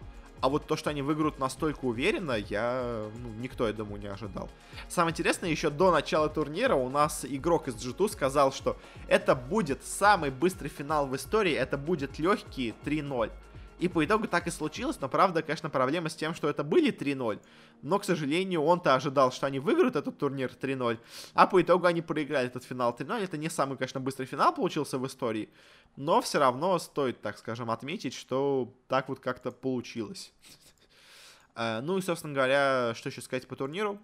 А 0.40 0.48
вот 0.48 0.66
то, 0.66 0.76
что 0.76 0.90
они 0.90 1.00
выиграют 1.00 1.38
настолько 1.38 1.86
уверенно, 1.86 2.32
я, 2.32 3.08
ну, 3.16 3.30
никто, 3.40 3.66
я 3.66 3.72
думаю, 3.72 4.00
не 4.00 4.08
ожидал. 4.08 4.50
Самое 4.88 5.12
интересное, 5.12 5.48
еще 5.50 5.70
до 5.70 5.90
начала 5.90 6.28
турнира 6.28 6.74
у 6.74 6.90
нас 6.90 7.24
игрок 7.24 7.68
из 7.68 7.74
G2 7.74 8.10
сказал, 8.10 8.52
что 8.52 8.76
это 9.08 9.34
будет 9.34 9.82
самый 9.84 10.30
быстрый 10.30 10.68
финал 10.68 11.06
в 11.06 11.16
истории, 11.16 11.52
это 11.52 11.78
будет 11.78 12.18
легкий 12.18 12.74
3-0. 12.84 13.30
И 13.78 13.88
по 13.88 14.04
итогу 14.04 14.26
так 14.26 14.46
и 14.46 14.50
случилось, 14.50 14.98
но 15.00 15.08
правда, 15.08 15.42
конечно, 15.42 15.68
проблема 15.68 16.08
с 16.08 16.14
тем, 16.14 16.34
что 16.34 16.48
это 16.48 16.64
были 16.64 16.90
3-0. 16.90 17.40
Но, 17.82 17.98
к 17.98 18.04
сожалению, 18.04 18.62
он-то 18.62 18.94
ожидал, 18.94 19.30
что 19.32 19.46
они 19.46 19.58
выиграют 19.58 19.96
этот 19.96 20.16
турнир 20.18 20.50
3-0, 20.50 20.98
а 21.34 21.46
по 21.46 21.60
итогу 21.60 21.86
они 21.86 22.00
проиграли 22.00 22.46
этот 22.46 22.64
финал 22.64 22.96
3-0. 22.98 23.24
Это 23.24 23.36
не 23.36 23.50
самый, 23.50 23.76
конечно, 23.76 24.00
быстрый 24.00 24.24
финал 24.24 24.54
получился 24.54 24.98
в 24.98 25.06
истории, 25.06 25.50
но 25.96 26.22
все 26.22 26.38
равно 26.38 26.78
стоит, 26.78 27.20
так 27.20 27.36
скажем, 27.36 27.70
отметить, 27.70 28.14
что 28.14 28.72
так 28.88 29.10
вот 29.10 29.20
как-то 29.20 29.52
получилось. 29.52 30.32
Э, 31.54 31.80
ну 31.82 31.98
и, 31.98 32.02
собственно 32.02 32.32
говоря, 32.32 32.94
что 32.94 33.10
еще 33.10 33.20
сказать 33.20 33.46
по 33.46 33.56
турниру? 33.56 34.00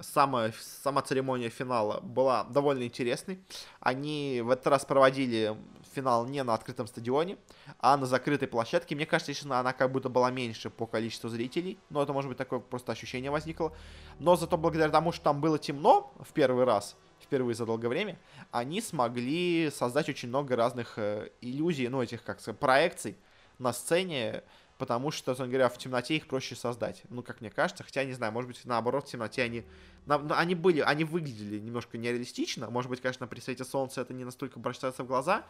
Сама, 0.00 0.50
сама 0.82 1.02
церемония 1.02 1.50
финала 1.50 2.00
была 2.00 2.44
довольно 2.44 2.84
интересной. 2.84 3.38
Они 3.80 4.40
в 4.42 4.50
этот 4.50 4.66
раз 4.68 4.84
проводили 4.84 5.56
финал 5.94 6.26
не 6.26 6.42
на 6.42 6.54
открытом 6.54 6.86
стадионе, 6.86 7.36
а 7.78 7.96
на 7.96 8.06
закрытой 8.06 8.46
площадке. 8.46 8.94
Мне 8.94 9.06
кажется, 9.06 9.32
естественно, 9.32 9.60
она 9.60 9.72
как 9.72 9.92
будто 9.92 10.08
была 10.08 10.30
меньше 10.30 10.70
по 10.70 10.86
количеству 10.86 11.28
зрителей, 11.28 11.78
но 11.90 12.02
это, 12.02 12.12
может 12.12 12.28
быть, 12.28 12.38
такое 12.38 12.60
просто 12.60 12.92
ощущение 12.92 13.30
возникло. 13.30 13.72
Но 14.18 14.36
зато 14.36 14.56
благодаря 14.56 14.90
тому, 14.90 15.12
что 15.12 15.24
там 15.24 15.40
было 15.40 15.58
темно 15.58 16.12
в 16.20 16.32
первый 16.32 16.64
раз, 16.64 16.96
впервые 17.20 17.54
за 17.54 17.66
долгое 17.66 17.88
время, 17.88 18.18
они 18.50 18.80
смогли 18.80 19.70
создать 19.70 20.08
очень 20.08 20.28
много 20.28 20.56
разных 20.56 20.94
э, 20.96 21.30
иллюзий, 21.40 21.88
ну, 21.88 22.02
этих, 22.02 22.22
как 22.22 22.40
сказать, 22.40 22.58
проекций 22.58 23.16
на 23.58 23.72
сцене, 23.72 24.42
потому 24.80 25.10
что, 25.10 25.26
собственно 25.26 25.50
говоря, 25.50 25.68
в 25.68 25.76
темноте 25.76 26.16
их 26.16 26.26
проще 26.26 26.56
создать. 26.56 27.02
Ну, 27.10 27.22
как 27.22 27.42
мне 27.42 27.50
кажется, 27.50 27.84
хотя, 27.84 28.02
не 28.02 28.14
знаю, 28.14 28.32
может 28.32 28.48
быть, 28.48 28.58
наоборот, 28.64 29.06
в 29.06 29.10
темноте 29.10 29.42
они... 29.42 29.62
На, 30.06 30.16
они 30.38 30.54
были, 30.54 30.80
они 30.80 31.04
выглядели 31.04 31.58
немножко 31.58 31.98
нереалистично, 31.98 32.70
может 32.70 32.88
быть, 32.88 33.02
конечно, 33.02 33.26
при 33.26 33.40
свете 33.40 33.64
солнца 33.64 34.00
это 34.00 34.14
не 34.14 34.24
настолько 34.24 34.58
бросается 34.58 35.04
в 35.04 35.06
глаза, 35.06 35.44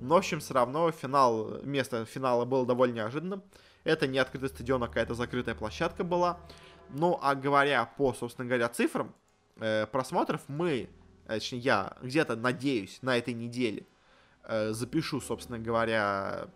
но, 0.00 0.16
в 0.16 0.18
общем, 0.18 0.40
все 0.40 0.52
равно 0.52 0.90
финал, 0.90 1.62
место 1.62 2.04
финала 2.04 2.44
было 2.44 2.66
довольно 2.66 2.94
неожиданным. 2.94 3.44
Это 3.84 4.08
не 4.08 4.18
открытый 4.18 4.48
стадион, 4.48 4.82
а 4.82 4.88
какая-то 4.88 5.14
закрытая 5.14 5.54
площадка 5.54 6.02
была. 6.02 6.40
Ну, 6.90 7.20
а 7.22 7.36
говоря 7.36 7.88
по, 7.96 8.12
собственно 8.12 8.48
говоря, 8.48 8.68
цифрам 8.68 9.14
э, 9.60 9.86
просмотров, 9.86 10.40
мы, 10.48 10.88
э, 11.26 11.34
точнее, 11.34 11.60
я 11.60 11.96
где-то 12.02 12.34
надеюсь 12.34 12.98
на 13.00 13.16
этой 13.16 13.32
неделе 13.32 13.86
э, 14.42 14.72
запишу, 14.72 15.20
собственно 15.20 15.60
говоря, 15.60 16.48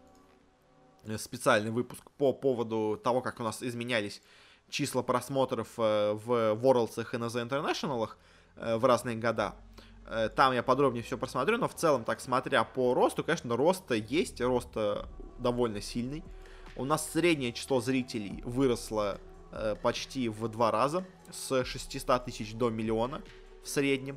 специальный 1.18 1.70
выпуск 1.70 2.02
по 2.18 2.32
поводу 2.32 3.00
того, 3.02 3.20
как 3.20 3.40
у 3.40 3.42
нас 3.42 3.62
изменялись 3.62 4.22
числа 4.68 5.02
просмотров 5.02 5.68
э, 5.78 6.12
в 6.12 6.54
Worlds 6.54 7.06
и 7.12 7.16
на 7.16 7.26
The 7.26 7.48
International 7.48 8.08
э, 8.56 8.76
в 8.76 8.84
разные 8.84 9.16
года. 9.16 9.54
Там 10.36 10.52
я 10.52 10.62
подробнее 10.62 11.02
все 11.02 11.18
просмотрю, 11.18 11.58
но 11.58 11.66
в 11.66 11.74
целом, 11.74 12.04
так 12.04 12.20
смотря 12.20 12.62
по 12.62 12.94
росту, 12.94 13.24
конечно, 13.24 13.56
рост 13.56 13.90
есть, 13.90 14.40
рост 14.40 14.68
довольно 15.40 15.80
сильный. 15.80 16.22
У 16.76 16.84
нас 16.84 17.10
среднее 17.10 17.52
число 17.52 17.80
зрителей 17.80 18.40
выросло 18.44 19.18
почти 19.82 20.28
в 20.28 20.46
два 20.46 20.70
раза, 20.70 21.04
с 21.32 21.64
600 21.64 22.24
тысяч 22.24 22.54
до 22.54 22.70
миллиона 22.70 23.20
в 23.64 23.68
среднем. 23.68 24.16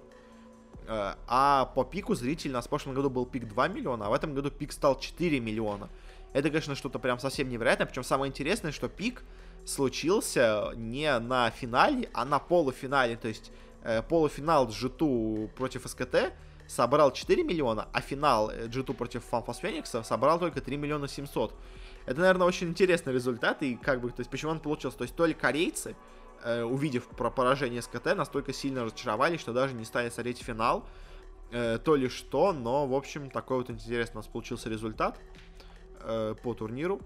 А 0.87 1.71
по 1.75 1.83
пику 1.83 2.15
зрителей 2.15 2.51
у 2.51 2.55
нас 2.55 2.65
в 2.65 2.69
прошлом 2.69 2.95
году 2.95 3.09
был 3.09 3.25
пик 3.25 3.47
2 3.47 3.67
миллиона, 3.67 4.07
а 4.07 4.09
в 4.09 4.13
этом 4.13 4.33
году 4.33 4.49
пик 4.49 4.71
стал 4.71 4.99
4 4.99 5.39
миллиона. 5.39 5.89
Это, 6.33 6.49
конечно, 6.49 6.75
что-то 6.75 6.99
прям 6.99 7.19
совсем 7.19 7.49
невероятное. 7.49 7.87
Причем 7.87 8.03
самое 8.03 8.29
интересное, 8.29 8.71
что 8.71 8.87
пик 8.87 9.23
случился 9.65 10.71
не 10.75 11.17
на 11.19 11.49
финале, 11.51 12.09
а 12.13 12.25
на 12.25 12.39
полуфинале. 12.39 13.17
То 13.17 13.27
есть 13.27 13.51
э, 13.83 14.01
полуфинал 14.03 14.67
G2 14.67 15.49
против 15.49 15.87
СКТ 15.87 16.33
собрал 16.69 17.11
4 17.11 17.43
миллиона, 17.43 17.87
а 17.93 18.01
финал 18.01 18.51
G2 18.51 18.93
против 18.93 19.23
Фанфас 19.25 19.57
Феникса 19.57 20.03
собрал 20.03 20.39
только 20.39 20.61
3 20.61 20.77
миллиона 20.77 21.07
700. 21.07 21.53
Это, 22.05 22.19
наверное, 22.19 22.47
очень 22.47 22.69
интересный 22.69 23.11
результат, 23.11 23.63
и 23.63 23.75
как 23.75 24.01
бы, 24.01 24.09
то 24.09 24.19
есть, 24.19 24.29
почему 24.29 24.51
он 24.51 24.59
получился? 24.59 24.97
То 24.97 25.03
есть, 25.03 25.15
то 25.15 25.25
ли 25.25 25.33
корейцы, 25.33 25.95
э, 26.43 26.63
увидев 26.63 27.07
про 27.07 27.31
поражение 27.31 27.81
СКТ, 27.81 28.15
настолько 28.15 28.53
сильно 28.53 28.85
разочаровались, 28.85 29.41
что 29.41 29.51
даже 29.51 29.73
не 29.73 29.83
стали 29.83 30.09
смотреть 30.09 30.43
финал, 30.43 30.85
э, 31.51 31.79
то 31.83 31.95
ли 31.95 32.07
что, 32.07 32.53
но, 32.53 32.85
в 32.85 32.93
общем, 32.93 33.31
такой 33.31 33.57
вот 33.57 33.69
интересный 33.71 34.17
у 34.17 34.19
нас 34.19 34.27
получился 34.27 34.69
результат 34.69 35.19
э, 36.01 36.35
по 36.41 36.53
турниру. 36.53 37.01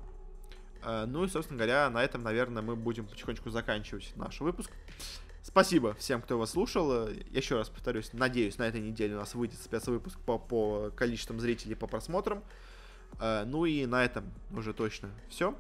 Э, 0.84 1.06
ну 1.06 1.24
и, 1.24 1.28
собственно 1.28 1.58
говоря, 1.58 1.90
на 1.90 2.04
этом, 2.04 2.24
наверное, 2.24 2.62
мы 2.62 2.76
будем 2.76 3.06
потихонечку 3.06 3.50
заканчивать 3.50 4.14
наш 4.16 4.40
выпуск. 4.40 4.72
Спасибо 5.42 5.94
всем, 5.96 6.22
кто 6.22 6.38
вас 6.40 6.52
слушал. 6.52 7.08
Еще 7.32 7.58
раз 7.58 7.70
повторюсь, 7.70 8.14
надеюсь, 8.14 8.58
на 8.58 8.64
этой 8.64 8.82
неделе 8.82 9.16
у 9.16 9.20
нас 9.20 9.36
выйдет 9.36 9.60
спецвыпуск 9.60 10.18
по, 10.20 10.40
по 10.40 10.90
количествам 10.96 11.40
зрителей 11.40 11.76
по 11.76 11.88
просмотрам. 11.88 12.44
Э, 13.20 13.44
ну 13.46 13.66
и 13.66 13.86
на 13.86 14.04
этом 14.04 14.32
уже 14.52 14.74
точно 14.74 15.10
все. 15.30 15.56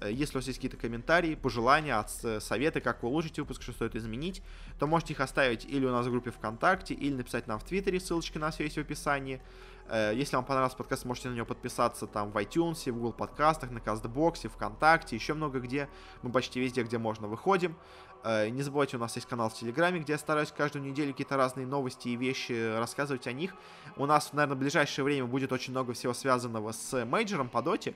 Э, 0.00 0.10
если 0.10 0.36
у 0.36 0.38
вас 0.38 0.46
есть 0.46 0.58
какие-то 0.58 0.76
комментарии, 0.76 1.34
пожелания, 1.34 2.04
советы, 2.40 2.80
как 2.80 3.02
вы 3.02 3.08
улучшить 3.08 3.38
выпуск, 3.38 3.62
что 3.62 3.72
стоит 3.72 3.94
изменить, 3.94 4.42
то 4.78 4.86
можете 4.86 5.12
их 5.14 5.20
оставить 5.20 5.64
или 5.64 5.86
у 5.86 5.90
нас 5.90 6.06
в 6.06 6.10
группе 6.10 6.30
ВКонтакте, 6.30 6.94
или 6.94 7.14
написать 7.14 7.46
нам 7.46 7.58
в 7.58 7.64
Твиттере, 7.64 8.00
ссылочки 8.00 8.38
на 8.38 8.50
все 8.50 8.64
есть 8.64 8.76
в 8.76 8.80
описании. 8.80 9.40
Э, 9.88 10.12
если 10.14 10.36
вам 10.36 10.44
понравился 10.44 10.76
подкаст, 10.76 11.04
можете 11.04 11.28
на 11.28 11.34
него 11.34 11.46
подписаться 11.46 12.06
там 12.06 12.30
в 12.30 12.36
iTunes, 12.36 12.90
в 12.90 12.94
Google 12.94 13.12
подкастах, 13.12 13.70
на 13.70 13.80
Кастбоксе, 13.80 14.48
ВКонтакте, 14.48 15.16
еще 15.16 15.34
много 15.34 15.60
где. 15.60 15.88
Мы 16.22 16.30
почти 16.32 16.60
везде, 16.60 16.82
где 16.82 16.98
можно, 16.98 17.28
выходим. 17.28 17.76
Э, 18.22 18.48
не 18.48 18.62
забывайте, 18.62 18.96
у 18.96 19.00
нас 19.00 19.14
есть 19.16 19.28
канал 19.28 19.50
в 19.50 19.54
Телеграме, 19.54 20.00
где 20.00 20.14
я 20.14 20.18
стараюсь 20.18 20.52
каждую 20.52 20.84
неделю 20.84 21.12
какие-то 21.12 21.36
разные 21.36 21.66
новости 21.66 22.08
и 22.08 22.16
вещи 22.16 22.78
рассказывать 22.78 23.26
о 23.26 23.32
них. 23.32 23.54
У 23.96 24.06
нас, 24.06 24.32
наверное, 24.32 24.56
в 24.56 24.60
ближайшее 24.60 25.04
время 25.04 25.26
будет 25.26 25.52
очень 25.52 25.72
много 25.72 25.92
всего 25.92 26.14
связанного 26.14 26.72
с 26.72 27.04
мейджором 27.04 27.48
по 27.48 27.60
доте. 27.62 27.94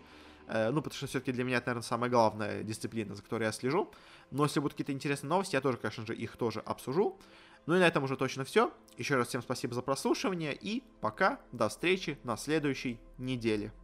Э, 0.49 0.70
ну, 0.70 0.80
потому 0.80 0.97
что 0.97 1.07
все-таки 1.07 1.32
для 1.32 1.45
меня 1.45 1.59
это, 1.59 1.68
наверное, 1.68 1.86
самая 1.86 2.11
главная 2.11 2.62
дисциплина, 2.62 3.14
за 3.14 3.22
которой 3.22 3.45
я 3.45 3.53
слежу. 3.53 3.91
Но 4.30 4.45
если 4.45 4.61
будут 4.61 4.74
какие-то 4.74 4.93
интересные 4.93 5.28
новости, 5.28 5.55
я 5.55 5.61
тоже, 5.61 5.78
конечно 5.78 6.07
же, 6.07 6.14
их 6.14 6.36
тоже 6.36 6.61
обсужу. 6.61 7.18
Ну 7.69 7.77
и 7.77 7.81
на 7.81 7.87
этом 7.87 8.03
уже 8.03 8.16
точно 8.16 8.45
все. 8.45 8.73
Еще 8.97 9.16
раз 9.16 9.29
всем 9.29 9.43
спасибо 9.43 9.75
за 9.75 9.83
прослушивание 9.83 10.57
и 10.59 10.83
пока, 11.03 11.39
до 11.53 11.69
встречи 11.69 12.19
на 12.25 12.39
следующей 12.39 12.99
неделе. 13.19 13.75